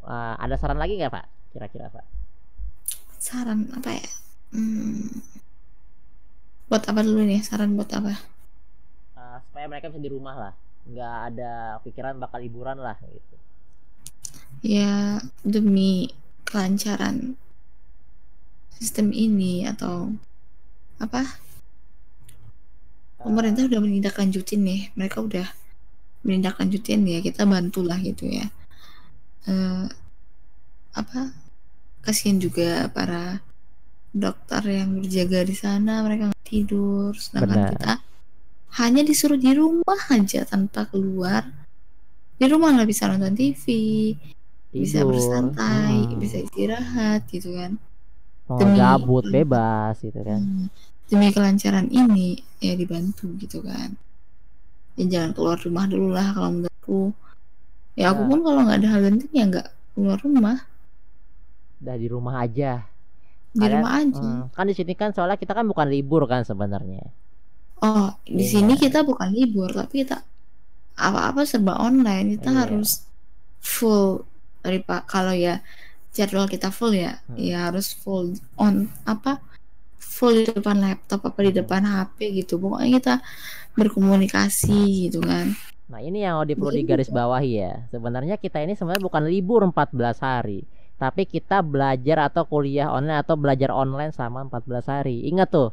Wah, 0.04 0.36
ada 0.36 0.54
saran 0.60 0.76
lagi 0.76 1.00
nggak 1.00 1.12
Pak? 1.12 1.26
Kira-kira 1.56 1.88
Pak? 1.88 2.14
saran 3.24 3.72
apa 3.72 3.88
ya? 3.96 4.08
Hmm. 4.52 5.24
buat 6.68 6.84
apa 6.84 7.00
dulu 7.00 7.24
nih? 7.24 7.40
Saran 7.40 7.72
buat 7.72 7.88
apa? 7.96 8.12
Uh, 9.16 9.38
supaya 9.48 9.64
mereka 9.64 9.88
bisa 9.88 10.04
di 10.04 10.12
rumah 10.12 10.36
lah. 10.36 10.54
Nggak 10.84 11.16
ada 11.32 11.52
pikiran 11.80 12.20
bakal 12.20 12.44
liburan 12.44 12.76
lah 12.84 13.00
gitu. 13.00 13.36
Ya 14.60 15.24
demi 15.40 16.12
kelancaran 16.44 17.40
sistem 18.76 19.08
ini 19.16 19.64
atau 19.64 20.12
apa? 21.00 21.24
Pemerintah 23.24 23.64
udah 23.64 23.80
menindaklanjutin 23.80 24.60
nih. 24.60 24.82
Mereka 25.00 25.24
udah 25.24 25.48
menindaklanjutin 26.28 27.08
ya 27.08 27.24
kita 27.24 27.48
bantulah 27.48 27.96
gitu 28.00 28.28
ya 28.28 28.52
Eh, 29.44 29.86
apa 30.94 31.20
kasihan 32.00 32.40
juga 32.40 32.88
para 32.88 33.42
dokter 34.14 34.62
yang 34.70 35.02
berjaga 35.02 35.42
di 35.42 35.56
sana 35.58 36.00
mereka 36.06 36.30
nggak 36.30 36.46
tidur 36.46 37.10
sedangkan 37.18 37.50
Benar. 37.50 37.70
kita. 37.74 37.92
Hanya 38.74 39.02
disuruh 39.06 39.38
di 39.38 39.50
rumah 39.54 40.00
aja 40.10 40.42
tanpa 40.46 40.86
keluar. 40.88 41.46
Di 42.34 42.46
rumah 42.50 42.74
lah 42.74 42.86
bisa 42.86 43.06
nonton 43.06 43.34
TV 43.38 43.64
bisa 44.74 45.06
Tidur, 45.06 45.14
bersantai 45.14 46.10
hmm, 46.10 46.18
bisa 46.18 46.36
istirahat 46.42 47.22
gitu 47.30 47.54
kan. 47.54 47.78
Mau 48.50 48.58
demi- 48.58 48.78
gabut 48.82 49.24
bebas 49.30 50.02
gitu 50.02 50.18
kan. 50.18 50.42
Hmm, 50.42 50.66
demi 51.06 51.30
kelancaran 51.30 51.86
ini 51.94 52.42
ya 52.58 52.74
dibantu 52.74 53.30
gitu 53.38 53.62
kan. 53.62 53.94
Ya 54.98 55.04
jangan 55.06 55.30
keluar 55.30 55.62
rumah 55.62 55.86
dulu 55.86 56.10
lah 56.10 56.34
kalau 56.34 56.50
menurutku 56.58 57.14
ya 57.94 58.10
aku 58.10 58.22
Ya. 58.22 58.28
pun 58.28 58.38
kalau 58.42 58.60
nggak 58.62 58.78
ada 58.80 58.88
hal 58.90 59.00
penting 59.04 59.32
ya 59.32 59.44
nggak 59.46 59.68
keluar 59.94 60.18
rumah 60.18 60.56
udah 61.78 61.96
di 61.96 62.08
rumah 62.08 62.34
aja 62.40 62.72
di 63.50 63.60
Kalian- 63.60 63.72
rumah 63.78 63.92
aja 63.94 64.18
Hmm, 64.18 64.42
kan 64.50 64.64
di 64.66 64.74
sini 64.74 64.92
kan 64.92 65.10
soalnya 65.10 65.36
kita 65.36 65.52
kan 65.52 65.64
bukan 65.64 65.86
libur 65.86 66.26
kan 66.26 66.42
sebenarnya 66.42 67.06
oh 67.80 68.10
di 68.24 68.40
Iya. 68.40 68.50
sini 68.50 68.74
kita 68.74 69.02
bukan 69.02 69.30
libur 69.30 69.70
tapi 69.70 70.02
kita 70.02 70.24
apa-apa 70.94 71.42
serba 71.44 71.78
online 71.78 72.34
kita 72.34 72.50
Iya. 72.50 72.58
harus 72.66 73.06
full 73.58 74.26
dari 74.58 74.78
pak 74.78 75.06
kalau 75.06 75.30
ya 75.30 75.60
jadwal 76.10 76.46
kita 76.46 76.70
full 76.70 76.90
ya 76.90 77.20
Hmm. 77.26 77.36
ya 77.36 77.68
harus 77.68 77.92
full 77.92 78.34
on 78.56 78.86
apa 79.04 79.38
full 79.98 80.32
di 80.32 80.46
depan 80.46 80.78
laptop 80.78 81.22
apa 81.24 81.38
di 81.40 81.50
Hmm. 81.50 81.58
depan 81.60 81.82
HP 81.84 82.16
gitu 82.34 82.56
pokoknya 82.56 82.90
kita 82.96 83.14
berkomunikasi 83.74 84.80
gitu 85.06 85.18
kan 85.20 85.54
nah 85.90 86.00
ini 86.00 86.24
yang 86.24 86.40
di- 86.48 86.56
perlu 86.56 86.72
Iya. 86.72 86.78
digaris 86.80 87.10
bawahi 87.12 87.50
ya 87.60 87.72
sebenarnya 87.92 88.36
kita 88.40 88.58
ini 88.64 88.72
sebenarnya 88.78 89.04
bukan 89.04 89.24
libur 89.28 89.60
14 89.68 90.16
hari 90.20 90.64
tapi 90.96 91.22
kita 91.28 91.60
belajar 91.60 92.18
atau 92.32 92.42
kuliah 92.48 92.88
online 92.88 93.20
atau 93.24 93.34
belajar 93.36 93.70
online 93.74 94.12
selama 94.16 94.48
14 94.48 94.86
hari 94.88 95.28
ingat 95.28 95.48
tuh 95.52 95.70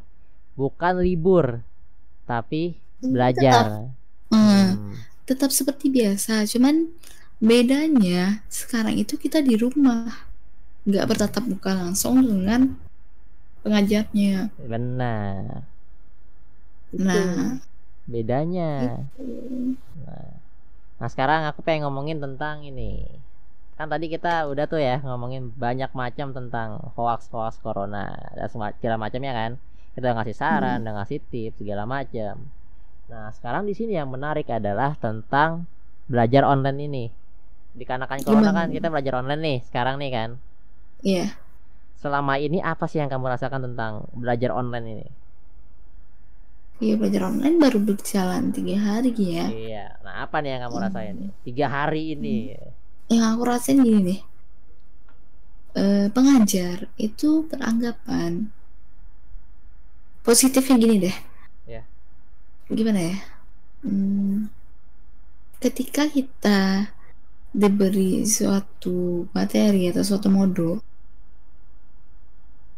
bukan 0.58 0.94
libur 1.00 1.46
tapi 2.28 2.76
belajar 3.12 3.88
Hmm, 4.32 4.74
Hmm. 4.74 5.04
tetap 5.28 5.50
seperti 5.52 5.92
biasa 5.92 6.44
cuman 6.48 6.88
bedanya 7.42 8.44
sekarang 8.48 8.96
itu 8.96 9.14
kita 9.20 9.38
di 9.44 9.54
rumah 9.60 10.28
nggak 10.88 11.06
bertatap 11.10 11.44
muka 11.46 11.72
langsung 11.74 12.22
dengan 12.22 12.74
pengajarnya. 13.62 14.50
benar 14.70 15.66
Itu 16.92 17.02
Nah, 17.06 17.58
bedanya 18.06 18.98
itu. 19.18 19.76
Nah, 20.02 20.30
nah 20.98 21.08
sekarang 21.10 21.46
aku 21.46 21.62
pengen 21.62 21.86
ngomongin 21.86 22.18
tentang 22.18 22.66
ini. 22.66 23.06
Kan 23.78 23.88
tadi 23.88 24.06
kita 24.12 24.46
udah 24.46 24.64
tuh 24.68 24.82
ya 24.82 25.00
ngomongin 25.02 25.50
banyak 25.54 25.90
macam 25.96 26.30
tentang 26.34 26.92
hoax 26.94 27.30
hoax 27.32 27.58
corona 27.62 28.14
dan 28.36 28.46
segala 28.50 28.96
macamnya 29.00 29.32
kan. 29.32 29.50
Kita 29.92 30.08
udah 30.08 30.16
ngasih 30.22 30.36
saran, 30.36 30.78
udah 30.84 30.94
ngasih 31.02 31.18
tips 31.28 31.60
segala 31.60 31.84
macam. 31.84 32.48
Nah 33.12 33.28
sekarang 33.34 33.68
di 33.68 33.74
sini 33.76 33.96
yang 33.96 34.08
menarik 34.08 34.48
adalah 34.48 34.96
tentang 34.96 35.68
belajar 36.08 36.44
online 36.48 36.80
ini. 36.88 37.04
Dikarenakan 37.72 38.20
corona 38.24 38.52
Gimana? 38.52 38.58
kan 38.64 38.68
kita 38.72 38.86
belajar 38.92 39.14
online 39.20 39.42
nih 39.42 39.58
sekarang 39.68 39.96
nih 40.00 40.10
kan. 40.12 40.30
Iya. 41.02 41.26
Selama 42.02 42.34
ini 42.38 42.58
apa 42.58 42.90
sih 42.90 42.98
yang 42.98 43.08
kamu 43.08 43.30
rasakan 43.30 43.72
tentang 43.72 44.10
belajar 44.12 44.50
online 44.52 44.86
ini? 44.90 45.06
Iya 46.78 46.94
belajar 46.96 47.28
online 47.28 47.56
baru 47.60 47.78
berjalan 47.82 48.54
tiga 48.54 48.76
hari 48.80 49.12
ya. 49.12 49.46
Iya. 49.50 49.84
Nah 50.06 50.14
apa 50.24 50.40
nih 50.40 50.56
yang 50.56 50.62
kamu 50.70 50.76
rasain 50.80 51.14
nih? 51.18 51.30
Tiga 51.44 51.66
hari 51.68 52.02
ini. 52.16 52.36
Yang 53.12 53.24
aku 53.34 53.42
rasain 53.44 53.78
gini 53.82 54.00
deh. 54.06 54.20
Eh, 55.72 56.06
pengajar 56.12 56.92
itu 57.00 57.48
beranggapan 57.48 58.52
positifnya 60.22 60.76
gini 60.78 60.96
deh. 61.08 61.16
Ya. 61.64 61.82
Gimana 62.70 63.00
ya? 63.00 63.18
Hmm, 63.82 64.46
ketika 65.58 66.06
kita 66.06 66.92
diberi 67.50 68.22
suatu 68.24 69.26
materi 69.34 69.90
atau 69.90 70.06
suatu 70.06 70.30
modul, 70.30 70.78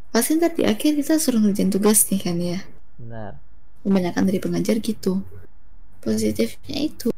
pasti 0.09 0.41
ntar 0.41 0.57
di 0.57 0.65
akhir 0.65 0.97
kita 0.97 1.21
suruh 1.21 1.45
ngerjain 1.45 1.69
tugas 1.69 2.09
nih 2.09 2.21
kan 2.25 2.37
ya. 2.41 2.61
Benar. 2.97 3.44
Kebanyakan 3.85 4.25
dari 4.25 4.39
pengajar 4.41 4.77
gitu. 4.81 5.21
Positifnya 6.01 6.79
itu. 6.81 7.09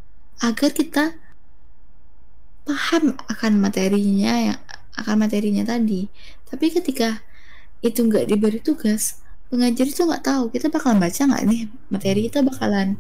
Agar 0.42 0.74
kita 0.74 1.16
paham 2.66 3.14
akan 3.30 3.52
materinya 3.62 4.52
yang 4.52 4.58
akan 4.98 5.16
materinya 5.22 5.64
tadi. 5.64 6.10
Tapi 6.50 6.74
ketika 6.74 7.22
itu 7.80 8.02
nggak 8.02 8.26
diberi 8.28 8.58
tugas 8.58 9.22
pengajar 9.46 9.86
itu 9.86 10.02
nggak 10.02 10.26
tahu 10.26 10.50
kita 10.50 10.66
bakalan 10.66 10.98
baca 10.98 11.22
nggak 11.22 11.44
nih 11.46 11.60
materi 11.86 12.26
kita 12.26 12.42
bakalan 12.42 12.98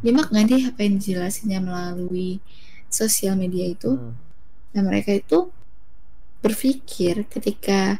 nyimak 0.00 0.32
nggak 0.32 0.44
nih 0.48 0.62
apa 0.72 0.80
yang 0.80 0.94
dijelasinnya 0.96 1.60
melalui 1.60 2.40
sosial 2.88 3.36
media 3.36 3.68
itu? 3.68 3.96
Hmm. 3.96 4.14
Nah, 4.76 4.82
mereka 4.84 5.16
itu 5.16 5.48
berpikir 6.44 7.24
ketika 7.32 7.98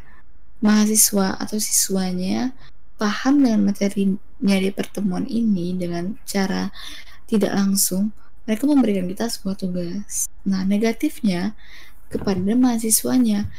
mahasiswa 0.61 1.37
atau 1.37 1.57
siswanya 1.57 2.53
paham 2.97 3.45
dengan 3.45 3.61
materinya 3.69 4.57
di 4.57 4.71
pertemuan 4.73 5.25
ini 5.29 5.77
dengan 5.77 6.17
cara 6.25 6.73
tidak 7.29 7.53
langsung, 7.53 8.13
mereka 8.49 8.65
memberikan 8.65 9.05
kita 9.11 9.27
sebuah 9.29 9.57
tugas. 9.59 10.25
Nah, 10.47 10.63
negatifnya 10.63 11.53
kepada 12.09 12.39
mahasiswanya, 12.39 13.51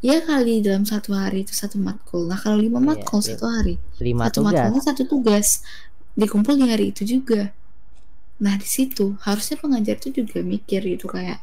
ya 0.00 0.22
kali 0.22 0.62
dalam 0.62 0.86
satu 0.86 1.12
hari 1.12 1.42
itu 1.42 1.52
satu 1.52 1.76
matkul. 1.82 2.30
Nah, 2.30 2.38
kalau 2.38 2.56
lima 2.62 2.78
Iya, 2.78 2.86
matkul 2.94 3.20
iya. 3.20 3.28
satu 3.34 3.44
hari, 3.50 3.74
Lima 3.98 4.30
satu 4.30 4.36
tugas. 4.40 4.52
matkulnya 4.54 4.82
satu 4.86 5.02
tugas, 5.10 5.46
dikumpul 6.14 6.54
di 6.56 6.66
hari 6.70 6.94
itu 6.94 7.02
juga. 7.04 7.50
Nah, 8.38 8.54
di 8.60 8.68
situ 8.68 9.16
harusnya 9.24 9.56
pengajar 9.58 9.96
itu 9.98 10.22
juga 10.22 10.44
mikir 10.44 10.84
gitu 10.84 11.08
kayak 11.08 11.40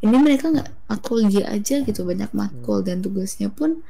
ini 0.00 0.16
mereka 0.16 0.48
nggak 0.48 0.88
matkul 0.88 1.20
dia 1.28 1.44
aja 1.52 1.84
gitu 1.84 2.08
banyak 2.08 2.32
matkul 2.32 2.80
dan 2.80 3.04
tugasnya 3.04 3.52
pun 3.52 3.84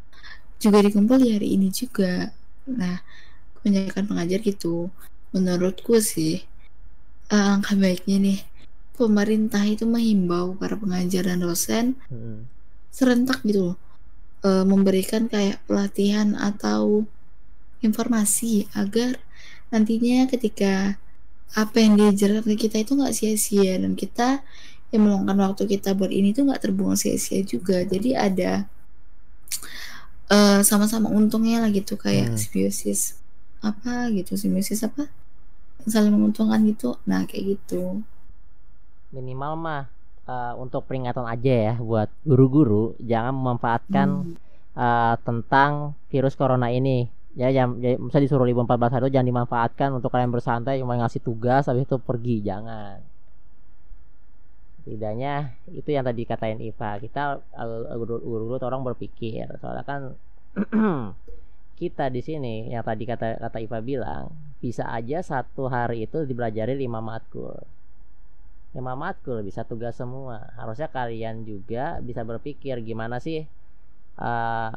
juga 0.58 0.82
dikumpul 0.82 1.22
di 1.22 1.38
hari 1.38 1.54
ini 1.54 1.70
juga. 1.70 2.34
Nah, 2.66 3.00
kebanyakan 3.60 4.04
pengajar 4.10 4.40
gitu. 4.44 4.90
Menurutku 5.34 6.00
sih 6.02 6.44
eh, 7.32 7.44
langkah 7.50 7.74
baiknya 7.78 8.16
nih 8.20 8.38
pemerintah 8.98 9.62
itu 9.64 9.84
menghimbau 9.88 10.46
para 10.60 10.76
pengajar 10.76 11.22
dan 11.30 11.40
dosen 11.46 11.86
Hmm. 12.10 12.50
serentak 12.90 13.40
gitu 13.48 13.60
loh 13.72 13.76
eh, 14.48 14.64
memberikan 14.66 15.22
kayak 15.32 15.62
pelatihan 15.68 16.28
atau 16.38 17.06
informasi 17.86 18.68
agar 18.76 19.20
nantinya 19.72 20.28
ketika 20.32 20.98
apa 21.56 21.76
yang 21.84 21.94
diajarkan 22.00 22.44
ke 22.46 22.56
kita 22.68 22.76
itu 22.84 22.92
nggak 22.98 23.14
sia-sia 23.18 23.74
dan 23.82 23.92
kita 23.98 24.42
yang 24.92 25.02
meluangkan 25.06 25.38
waktu 25.50 25.64
kita 25.78 25.90
buat 25.98 26.12
ini 26.14 26.30
tuh 26.36 26.50
nggak 26.50 26.62
terbuang 26.64 26.96
sia-sia 26.98 27.40
juga 27.46 27.82
jadi 27.86 28.10
ada 28.28 28.52
eh, 30.30 30.60
sama-sama 30.62 31.10
untungnya 31.10 31.62
lah 31.62 31.70
gitu 31.70 31.94
kayak 31.94 32.34
Hmm. 32.34 32.38
simbiosis 32.38 33.18
apa 33.60 34.08
gitu 34.10 34.38
simbiosis 34.38 34.80
apa? 34.82 35.10
Saling 35.84 36.12
menguntungkan 36.12 36.60
gitu. 36.64 36.96
Nah 37.04 37.24
kayak 37.28 37.58
gitu. 37.58 38.00
Minimal 39.10 39.52
mah 39.58 39.82
eh, 40.24 40.54
untuk 40.56 40.86
peringatan 40.86 41.26
aja 41.26 41.54
ya 41.70 41.74
buat 41.76 42.06
guru-guru 42.22 42.94
jangan 43.02 43.34
memanfaatkan 43.34 44.08
Hmm. 44.08 44.34
eh, 44.70 45.14
tentang 45.26 45.98
virus 46.08 46.38
corona 46.38 46.70
ini. 46.70 47.10
Ya 47.34 47.50
jam 47.50 47.78
ya, 47.78 47.94
misalnya 47.94 48.26
disuruh 48.26 48.42
libur 48.42 48.62
14 48.62 48.90
hari 48.90 49.06
itu 49.06 49.14
jangan 49.14 49.28
dimanfaatkan 49.28 49.88
untuk 49.94 50.10
kalian 50.10 50.30
bersantai 50.30 50.78
cuma 50.78 50.94
ngasih 50.94 51.22
tugas 51.22 51.66
habis 51.66 51.86
itu 51.86 51.98
pergi. 51.98 52.42
Jangan 52.42 52.98
tidaknya 54.84 55.54
itu 55.70 55.90
yang 55.92 56.04
tadi 56.06 56.22
katain 56.24 56.60
Iva. 56.60 56.96
Kita 57.00 57.40
guru-guru 57.96 58.56
orang 58.60 58.82
berpikir. 58.82 59.46
Soalnya 59.60 59.84
kan 59.84 60.00
kita 61.80 62.12
di 62.12 62.20
sini 62.20 62.68
yang 62.68 62.84
tadi 62.84 63.04
kata 63.08 63.40
kata 63.40 63.58
Iva 63.60 63.78
bilang 63.80 64.32
bisa 64.60 64.84
aja 64.92 65.24
satu 65.24 65.72
hari 65.72 66.04
itu 66.04 66.28
dipelajari 66.28 66.76
lima 66.76 67.00
matkul. 67.00 67.56
Lima 68.76 68.94
matkul 68.94 69.40
bisa 69.42 69.64
tugas 69.64 69.96
semua. 69.96 70.52
Harusnya 70.56 70.88
kalian 70.88 71.42
juga 71.48 71.98
bisa 72.04 72.24
berpikir 72.24 72.80
gimana 72.84 73.18
sih 73.18 73.48
eh, 74.20 74.70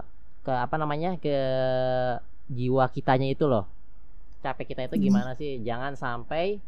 ke 0.44 0.54
apa 0.54 0.76
namanya 0.76 1.16
ke 1.20 1.38
jiwa 2.52 2.88
kitanya 2.92 3.32
itu 3.32 3.48
loh. 3.48 3.68
Capek 4.44 4.76
kita 4.76 4.82
itu 4.92 5.08
gimana 5.08 5.40
sih? 5.40 5.64
Jangan 5.64 5.96
sampai 5.96 6.60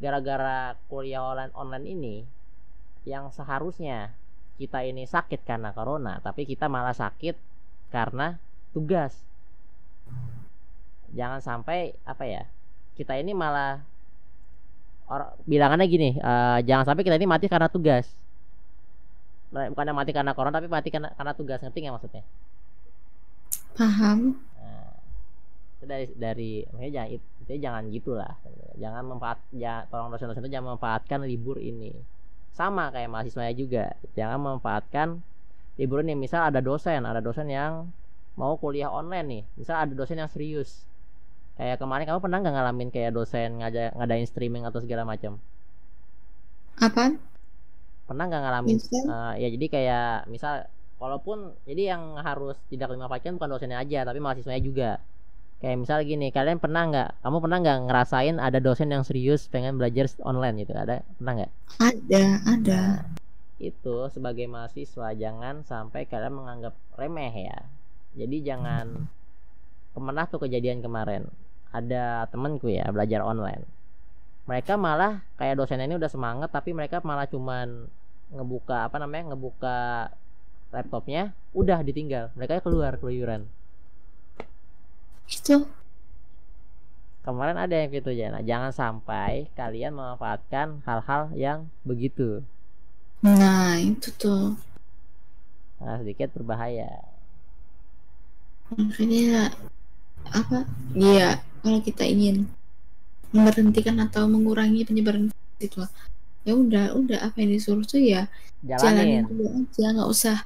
gara-gara 0.00 0.72
kuliah 0.88 1.20
online 1.20 1.52
online 1.52 1.86
ini 1.92 2.16
yang 3.08 3.32
seharusnya 3.32 4.12
kita 4.60 4.84
ini 4.84 5.08
sakit 5.08 5.40
karena 5.48 5.72
corona 5.72 6.20
tapi 6.20 6.44
kita 6.44 6.68
malah 6.68 6.92
sakit 6.92 7.36
karena 7.88 8.36
tugas. 8.76 9.16
Jangan 11.10 11.40
sampai 11.42 11.96
apa 12.06 12.24
ya 12.28 12.44
kita 12.94 13.16
ini 13.16 13.32
malah 13.32 13.80
orang 15.10 15.32
bilangannya 15.48 15.86
gini 15.90 16.10
eh, 16.20 16.58
jangan 16.68 16.92
sampai 16.92 17.02
kita 17.02 17.16
ini 17.16 17.26
mati 17.26 17.48
karena 17.48 17.72
tugas. 17.72 18.06
Bukan 19.50 19.90
mati 19.96 20.14
karena 20.14 20.36
corona 20.36 20.60
tapi 20.60 20.70
mati 20.70 20.92
karena 20.92 21.10
karena 21.16 21.32
tugas. 21.34 21.58
Ngerti 21.64 21.78
nggak 21.82 21.94
maksudnya? 21.96 22.22
Paham. 23.74 24.38
Nah, 24.60 24.92
dari 25.82 26.06
dari 26.14 26.50
makanya 26.70 26.92
jangan 27.00 27.10
itu 27.16 27.52
jangan 27.58 27.82
gitulah 27.90 28.34
jangan 28.78 29.02
memanfaat 29.02 29.38
ya 29.56 29.88
tolong 29.90 30.12
dosen-dosen 30.12 30.44
itu 30.44 30.52
jangan 30.52 30.76
memanfaatkan 30.76 31.24
libur 31.26 31.58
ini 31.58 31.90
sama 32.60 32.84
kayak 32.94 33.08
mahasiswanya 33.12 33.54
juga. 33.56 33.84
Jangan 34.16 34.38
memanfaatkan 34.44 35.08
libur 35.80 36.04
ini 36.04 36.12
misal 36.24 36.44
ada 36.44 36.60
dosen 36.60 37.00
ada 37.08 37.20
dosen 37.24 37.48
yang 37.48 37.88
mau 38.36 38.52
kuliah 38.62 38.90
online 38.92 39.26
nih. 39.32 39.42
Misal 39.58 39.76
ada 39.84 39.92
dosen 39.96 40.20
yang 40.20 40.28
serius. 40.28 40.70
Kayak 41.56 41.76
kemarin 41.82 42.04
kamu 42.08 42.20
pernah 42.24 42.38
nggak 42.42 42.54
ngalamin 42.56 42.88
kayak 42.94 43.12
dosen 43.16 43.48
ngaja, 43.60 43.92
ngadain 43.96 44.26
streaming 44.28 44.64
atau 44.68 44.80
segala 44.84 45.04
macam? 45.04 45.32
Apa 48.06 48.12
pernah 48.12 48.24
nggak 48.28 48.42
ngalamin? 48.44 48.78
Eh, 49.08 49.32
ya 49.42 49.48
jadi 49.54 49.66
kayak 49.74 50.08
misal 50.32 50.54
walaupun 51.02 51.38
jadi 51.68 51.96
yang 51.96 52.02
harus 52.20 52.56
tidak 52.70 52.92
dimanfaatkan 52.92 53.36
bukan 53.36 53.50
dosennya 53.56 53.78
aja 53.80 54.04
tapi 54.04 54.18
mahasiswanya 54.20 54.62
juga 54.62 54.90
kayak 55.60 55.76
misal 55.84 56.00
gini 56.00 56.32
kalian 56.32 56.56
pernah 56.56 56.88
nggak 56.88 57.10
kamu 57.20 57.36
pernah 57.44 57.58
nggak 57.60 57.78
ngerasain 57.92 58.36
ada 58.40 58.58
dosen 58.64 58.88
yang 58.88 59.04
serius 59.04 59.44
pengen 59.52 59.76
belajar 59.76 60.08
online 60.24 60.64
gitu? 60.64 60.72
Ada? 60.72 61.04
Pernah 61.20 61.32
nggak? 61.36 61.52
Ada 61.78 62.24
ada. 62.48 62.80
Nah, 62.80 63.04
itu 63.60 63.96
sebagai 64.08 64.48
mahasiswa 64.48 65.12
jangan 65.12 65.60
sampai 65.68 66.08
kalian 66.08 66.32
menganggap 66.32 66.74
remeh 66.96 67.52
ya. 67.52 67.60
Jadi 68.16 68.40
jangan 68.40 69.04
ke 69.92 70.00
mana 70.00 70.24
tuh 70.24 70.40
kejadian 70.48 70.80
kemarin. 70.80 71.28
Ada 71.70 72.26
temenku 72.32 72.72
ya 72.72 72.88
belajar 72.88 73.20
online. 73.20 73.62
Mereka 74.48 74.80
malah 74.80 75.20
kayak 75.36 75.60
dosennya 75.60 75.86
ini 75.86 76.00
udah 76.00 76.10
semangat 76.10 76.48
tapi 76.50 76.72
mereka 76.72 77.04
malah 77.04 77.28
cuman 77.28 77.86
ngebuka 78.32 78.88
apa 78.88 78.96
namanya 78.96 79.36
ngebuka 79.36 80.08
laptopnya 80.72 81.36
udah 81.52 81.84
ditinggal. 81.84 82.32
Mereka 82.32 82.64
keluar 82.64 82.96
keluyuran 82.96 83.44
itu 85.30 85.64
kemarin 87.22 87.56
ada 87.62 87.74
yang 87.78 87.90
gitu 87.94 88.10
ya 88.10 88.34
nah, 88.34 88.42
jangan 88.42 88.74
sampai 88.74 89.46
kalian 89.54 89.94
memanfaatkan 89.94 90.82
hal-hal 90.82 91.30
yang 91.36 91.70
begitu. 91.86 92.42
Nah 93.22 93.76
itu 93.78 94.08
tuh. 94.16 94.56
Nah, 95.80 96.00
sedikit 96.00 96.32
berbahaya. 96.32 97.04
Makanya 98.72 99.52
apa? 100.32 100.64
Iya 100.96 101.44
kalau 101.60 101.80
kita 101.84 102.08
ingin 102.08 102.48
memberhentikan 103.30 104.00
atau 104.00 104.26
mengurangi 104.26 104.82
penyebaran 104.88 105.28
itu 105.60 105.84
ya 106.48 106.52
udah 106.56 106.96
udah. 106.96 107.18
Apa 107.30 107.44
yang 107.44 107.52
disuruh 107.52 107.84
tuh 107.84 108.00
ya 108.00 108.26
jalanin, 108.64 108.80
jalanin 108.80 109.22
dulu 109.28 109.44
aja. 109.60 109.86
Nggak 109.92 110.10
usah 110.10 110.36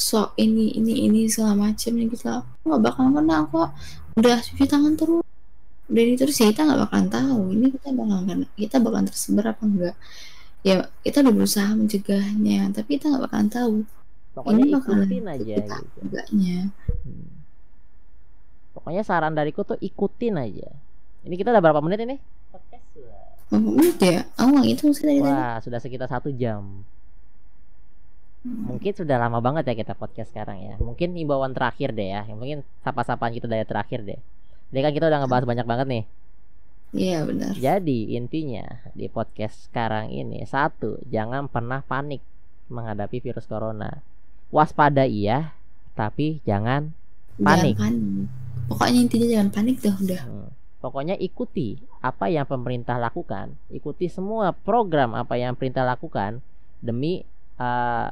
sok 0.00 0.32
ini 0.40 0.72
ini 0.80 1.04
ini 1.06 1.20
segala 1.28 1.68
macam 1.68 1.92
nih 1.92 2.08
kita 2.08 2.40
nggak 2.64 2.80
bakalan 2.80 3.20
kena 3.20 3.44
kok 3.52 3.68
udah 4.18 4.38
cuci 4.42 4.64
tangan 4.66 4.94
terus. 4.98 5.22
Udah 5.90 6.02
ini 6.06 6.14
terus 6.14 6.36
ya 6.38 6.50
kita 6.50 6.62
nggak 6.66 6.80
bakalan 6.86 7.08
tahu. 7.10 7.42
Ini 7.54 7.66
kita 7.74 7.88
bakalan 7.94 8.40
kita 8.54 8.76
bakalan 8.78 9.06
tersebar 9.10 9.44
apa 9.54 9.62
enggak. 9.66 9.96
Ya 10.62 10.74
kita 11.02 11.22
udah 11.26 11.32
berusaha 11.34 11.70
mencegahnya 11.74 12.60
tapi 12.74 12.98
kita 12.98 13.10
nggak 13.10 13.24
bakalan 13.30 13.50
tahu. 13.50 13.74
Pokoknya 14.34 14.62
ini 14.62 14.72
bakalan 14.74 15.06
ikutin 15.06 15.26
aja 15.26 15.54
kita 15.58 15.76
gitu. 15.82 15.98
enggaknya. 16.06 16.58
Hmm. 17.06 17.28
pokoknya 18.70 19.02
saran 19.02 19.34
dariku 19.34 19.66
tuh 19.66 19.76
ikutin 19.82 20.40
aja. 20.40 20.70
Ini 21.26 21.34
kita 21.36 21.52
udah 21.52 21.60
berapa 21.60 21.82
menit 21.84 22.00
ini? 22.06 22.16
Podcast 22.48 22.86
Berapa 23.50 23.66
menit 23.66 23.98
ya? 23.98 24.22
Aku 24.38 24.48
nggak 24.56 24.64
ngitung 24.64 24.92
sih 24.94 25.04
dari 25.04 25.20
tadi. 25.20 25.34
Wah, 25.36 25.58
sudah 25.60 25.80
sekitar 25.82 26.08
satu 26.08 26.30
jam. 26.32 26.86
Mungkin 28.40 28.92
sudah 28.96 29.20
lama 29.20 29.38
banget 29.44 29.68
ya 29.68 29.74
kita 29.76 29.92
podcast 29.92 30.32
sekarang 30.32 30.58
ya. 30.64 30.74
Mungkin 30.80 31.12
imbauan 31.12 31.52
terakhir 31.52 31.92
deh 31.92 32.08
ya. 32.08 32.24
Yang 32.24 32.38
mungkin 32.40 32.58
sapa-sapaan 32.80 33.36
kita 33.36 33.44
dari 33.44 33.68
terakhir 33.68 34.00
deh. 34.00 34.20
Jadi 34.72 34.80
kan 34.80 34.92
kita 34.96 35.06
udah 35.12 35.18
ngebahas 35.24 35.44
banyak 35.44 35.66
banget 35.68 35.86
nih. 35.90 36.04
iya 36.90 37.22
benar 37.22 37.54
Jadi 37.54 38.18
intinya 38.18 38.66
di 38.98 39.06
podcast 39.06 39.70
sekarang 39.70 40.10
ini 40.10 40.42
satu, 40.42 40.98
jangan 41.06 41.46
pernah 41.46 41.86
panik 41.86 42.18
menghadapi 42.66 43.22
virus 43.22 43.46
corona. 43.46 44.02
Waspada 44.50 45.06
iya, 45.06 45.54
tapi 45.94 46.42
jangan 46.42 46.90
Panik. 47.38 47.78
jangan 47.78 47.94
panik 47.94 48.28
pokoknya 48.70 48.98
intinya 49.02 49.26
jangan 49.26 49.48
panik 49.50 49.76
dah 49.82 49.94
udah 49.98 50.22
Hmm. 50.26 50.48
Pokoknya 50.80 51.12
ikuti 51.20 51.76
apa 52.00 52.32
yang 52.32 52.48
pemerintah 52.48 52.96
lakukan, 52.96 53.52
ikuti 53.68 54.08
semua 54.08 54.56
program 54.56 55.12
apa 55.12 55.36
yang 55.36 55.52
pemerintah 55.52 55.84
lakukan 55.84 56.40
demi 56.80 57.20
uh, 57.60 58.08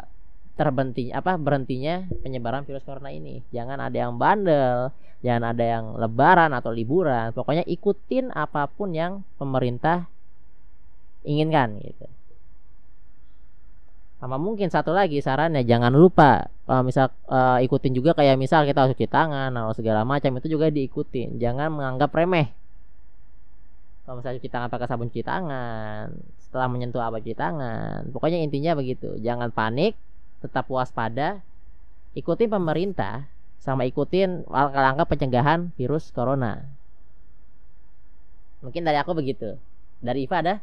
terbenti 0.58 1.14
apa 1.14 1.38
berhentinya 1.38 2.02
penyebaran 2.26 2.66
virus 2.66 2.82
corona 2.82 3.14
ini. 3.14 3.46
Jangan 3.54 3.78
ada 3.78 3.94
yang 3.94 4.18
bandel, 4.18 4.90
jangan 5.22 5.54
ada 5.54 5.64
yang 5.64 5.84
lebaran 5.94 6.50
atau 6.50 6.74
liburan. 6.74 7.30
Pokoknya 7.30 7.62
ikutin 7.62 8.34
apa 8.34 8.66
pun 8.66 8.90
yang 8.90 9.22
pemerintah 9.38 10.10
inginkan 11.22 11.78
gitu. 11.78 12.10
Sama 14.18 14.34
mungkin 14.34 14.66
satu 14.66 14.90
lagi 14.90 15.22
sarannya 15.22 15.62
jangan 15.62 15.94
lupa 15.94 16.50
uh, 16.66 16.82
misal 16.82 17.14
uh, 17.30 17.62
ikutin 17.62 17.94
juga 17.94 18.18
kayak 18.18 18.34
misal 18.34 18.66
kita 18.66 18.90
cuci 18.90 19.06
tangan 19.06 19.54
atau 19.54 19.78
segala 19.78 20.02
macam 20.02 20.34
itu 20.42 20.50
juga 20.50 20.74
diikutin. 20.74 21.38
Jangan 21.38 21.70
menganggap 21.70 22.10
remeh. 22.10 22.50
Kalau 24.02 24.18
misalnya 24.18 24.42
cuci 24.42 24.50
tangan 24.50 24.68
pakai 24.72 24.88
sabun 24.90 25.06
cuci 25.06 25.22
tangan, 25.22 26.10
setelah 26.42 26.66
menyentuh 26.66 26.98
apa 26.98 27.22
cuci 27.22 27.36
tangan. 27.38 28.10
Pokoknya 28.10 28.42
intinya 28.42 28.74
begitu. 28.74 29.14
Jangan 29.22 29.54
panik, 29.54 29.94
tetap 30.42 30.66
waspada, 30.76 31.28
ikutin 32.20 32.50
pemerintah 32.56 33.14
sama 33.64 33.82
ikutin 33.90 34.30
langkah-langkah 34.54 35.06
pencegahan 35.10 35.60
virus 35.78 36.04
corona. 36.16 36.52
Mungkin 38.62 38.82
dari 38.86 38.98
aku 38.98 39.12
begitu. 39.18 39.58
Dari 40.02 40.20
Iva 40.26 40.36
ada? 40.42 40.54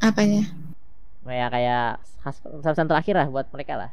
apanya 0.00 0.42
Kayak 1.26 1.48
kayak 1.54 1.84
khas- 2.22 2.42
pesan 2.62 2.88
terakhir 2.90 3.14
lah 3.18 3.26
buat 3.34 3.46
mereka 3.54 3.74
lah. 3.80 3.90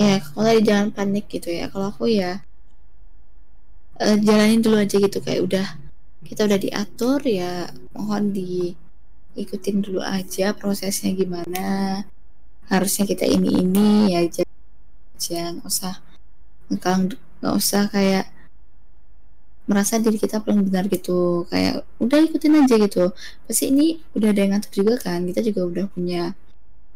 ya 0.00 0.12
kalau 0.24 0.44
tadi 0.48 0.60
jangan 0.68 0.88
panik 0.96 1.24
gitu 1.34 1.48
ya 1.58 1.64
kalau 1.72 1.86
aku 1.92 2.04
ya 2.20 2.30
eh, 4.04 4.16
jalanin 4.26 4.60
dulu 4.64 4.76
aja 4.84 4.96
gitu 5.06 5.18
kayak 5.26 5.40
udah 5.46 5.66
kita 6.28 6.40
udah 6.48 6.58
diatur 6.64 7.20
ya 7.40 7.52
mohon 7.96 8.24
diikutin 8.36 9.76
dulu 9.84 10.00
aja 10.16 10.46
prosesnya 10.60 11.10
gimana 11.20 11.64
harusnya 12.70 13.04
kita 13.04 13.26
ini 13.26 13.50
ini 13.60 14.14
ya 14.14 14.22
aja 14.22 14.44
nggak 15.58 15.66
usah 15.66 15.94
ngekang 16.70 17.12
nggak 17.42 17.54
usah 17.58 17.90
kayak 17.90 18.30
merasa 19.70 20.02
diri 20.02 20.18
kita 20.18 20.42
paling 20.42 20.66
benar 20.66 20.90
gitu. 20.90 21.46
Kayak 21.46 21.86
udah 22.02 22.18
ikutin 22.26 22.66
aja 22.66 22.74
gitu. 22.74 23.14
Pasti 23.46 23.70
ini 23.70 24.02
udah 24.18 24.34
ada 24.34 24.40
yang 24.42 24.52
ngatur 24.58 24.72
juga 24.82 24.94
kan? 24.98 25.22
Kita 25.22 25.46
juga 25.46 25.62
udah 25.62 25.84
punya 25.86 26.34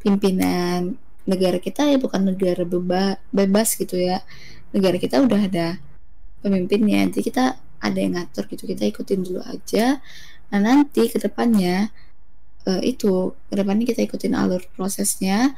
pimpinan 0.02 0.98
negara 1.24 1.62
kita 1.62 1.86
ya 1.86 1.96
bukan 2.02 2.34
negara 2.34 2.66
beba- 2.66 3.22
bebas 3.30 3.78
gitu 3.78 3.94
ya. 3.94 4.26
Negara 4.74 4.98
kita 4.98 5.22
udah 5.22 5.40
ada 5.46 5.78
pemimpinnya. 6.42 7.06
Jadi 7.14 7.22
kita 7.22 7.54
ada 7.78 7.98
yang 8.02 8.18
ngatur 8.18 8.50
gitu. 8.50 8.66
Kita 8.66 8.82
ikutin 8.90 9.22
dulu 9.22 9.38
aja. 9.46 10.02
Nah 10.50 10.58
nanti 10.58 11.06
ke 11.06 11.22
depannya 11.22 11.94
eh, 12.68 12.82
itu 12.94 13.36
ke 13.48 13.54
depannya 13.54 13.84
kita 13.88 14.04
ikutin 14.04 14.34
alur 14.36 14.62
prosesnya. 14.76 15.56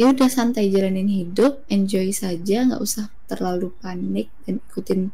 Ya 0.00 0.08
udah 0.08 0.26
santai 0.26 0.72
jalanin 0.72 1.06
hidup 1.06 1.62
enjoy 1.68 2.10
saja 2.16 2.64
nggak 2.64 2.80
usah 2.80 3.12
terlalu 3.28 3.70
panik 3.78 4.32
dan 4.48 4.58
ikutin 4.72 5.12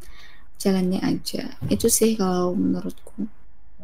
jalannya 0.59 1.01
aja. 1.03 1.59
Itu 1.71 1.91
sih 1.91 2.15
kalau 2.19 2.55
menurutku. 2.55 3.27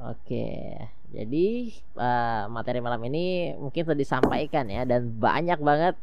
Oke, 0.05 0.77
jadi 1.15 1.73
uh, 1.97 2.51
materi 2.51 2.83
malam 2.83 3.01
ini 3.09 3.55
mungkin 3.57 3.87
sudah 3.87 3.97
disampaikan 3.97 4.69
ya 4.69 4.85
dan 4.85 5.17
banyak 5.17 5.57
banget 5.63 5.95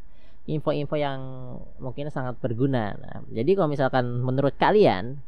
info-info 0.49 0.97
yang 0.97 1.19
mungkin 1.77 2.09
sangat 2.09 2.39
berguna. 2.41 2.97
Nah, 2.97 3.17
jadi 3.29 3.53
kalau 3.53 3.69
misalkan 3.69 4.25
menurut 4.25 4.57
kalian 4.57 5.21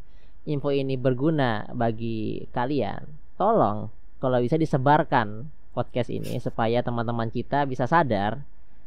info 0.49 0.73
ini 0.73 0.97
berguna 0.97 1.69
bagi 1.75 2.49
kalian, 2.49 3.05
tolong 3.37 3.93
kalau 4.17 4.39
bisa 4.39 4.55
disebarkan 4.55 5.51
podcast 5.73 6.13
ini 6.13 6.37
supaya 6.37 6.85
teman-teman 6.85 7.33
kita 7.33 7.65
bisa 7.65 7.89
sadar 7.89 8.39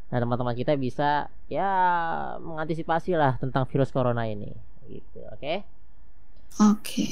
dan 0.06 0.18
teman-teman 0.22 0.54
kita 0.54 0.78
bisa 0.78 1.26
ya 1.50 1.70
mengantisipasi 2.38 3.18
lah 3.18 3.34
tentang 3.42 3.66
virus 3.66 3.90
corona 3.90 4.24
ini. 4.24 4.54
Gitu, 4.86 5.18
oke? 5.34 5.76
oke 6.56 7.08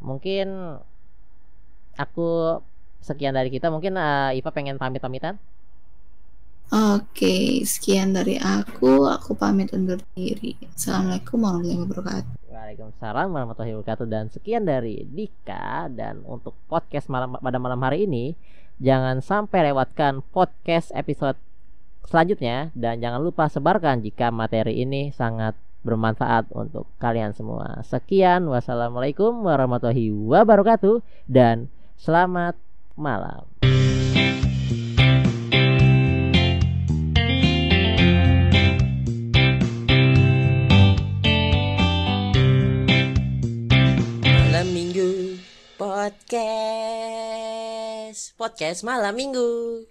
mungkin 0.00 0.78
aku 1.96 2.60
sekian 3.04 3.36
dari 3.36 3.52
kita 3.52 3.68
mungkin 3.68 3.96
eh, 3.96 4.38
Iva 4.40 4.50
pengen 4.52 4.80
pamit 4.80 5.02
pamitan 5.04 5.36
Oke, 6.66 7.62
sekian 7.62 8.10
dari 8.10 8.42
aku. 8.42 9.06
Aku 9.06 9.38
pamit 9.38 9.70
undur 9.70 10.02
diri. 10.18 10.58
Assalamualaikum 10.74 11.38
warahmatullahi 11.38 11.78
wabarakatuh. 11.78 12.32
Waalaikumsalam 12.50 13.26
warahmatullahi 13.30 13.74
wabarakatuh 13.78 14.06
dan 14.10 14.24
sekian 14.34 14.66
dari 14.66 15.06
Dika 15.06 15.86
dan 15.94 16.26
untuk 16.26 16.58
podcast 16.66 17.06
malam 17.06 17.38
pada 17.38 17.62
malam 17.62 17.78
hari 17.86 18.10
ini 18.10 18.34
jangan 18.76 19.24
sampai 19.24 19.72
lewatkan 19.72 20.20
podcast 20.32 20.92
episode 20.92 21.40
selanjutnya 22.06 22.70
dan 22.76 23.02
jangan 23.02 23.20
lupa 23.24 23.48
sebarkan 23.50 24.04
jika 24.04 24.30
materi 24.30 24.84
ini 24.84 25.10
sangat 25.10 25.56
bermanfaat 25.82 26.50
untuk 26.50 26.90
kalian 26.98 27.30
semua. 27.30 27.82
Sekian 27.86 28.46
wassalamualaikum 28.50 29.46
warahmatullahi 29.46 30.10
wabarakatuh 30.10 31.02
dan 31.30 31.70
selamat 31.98 32.58
malam. 32.98 33.46
Minggu 44.66 45.38
Podcast 48.36 48.82
Malam 48.82 49.14
Minggu 49.14 49.86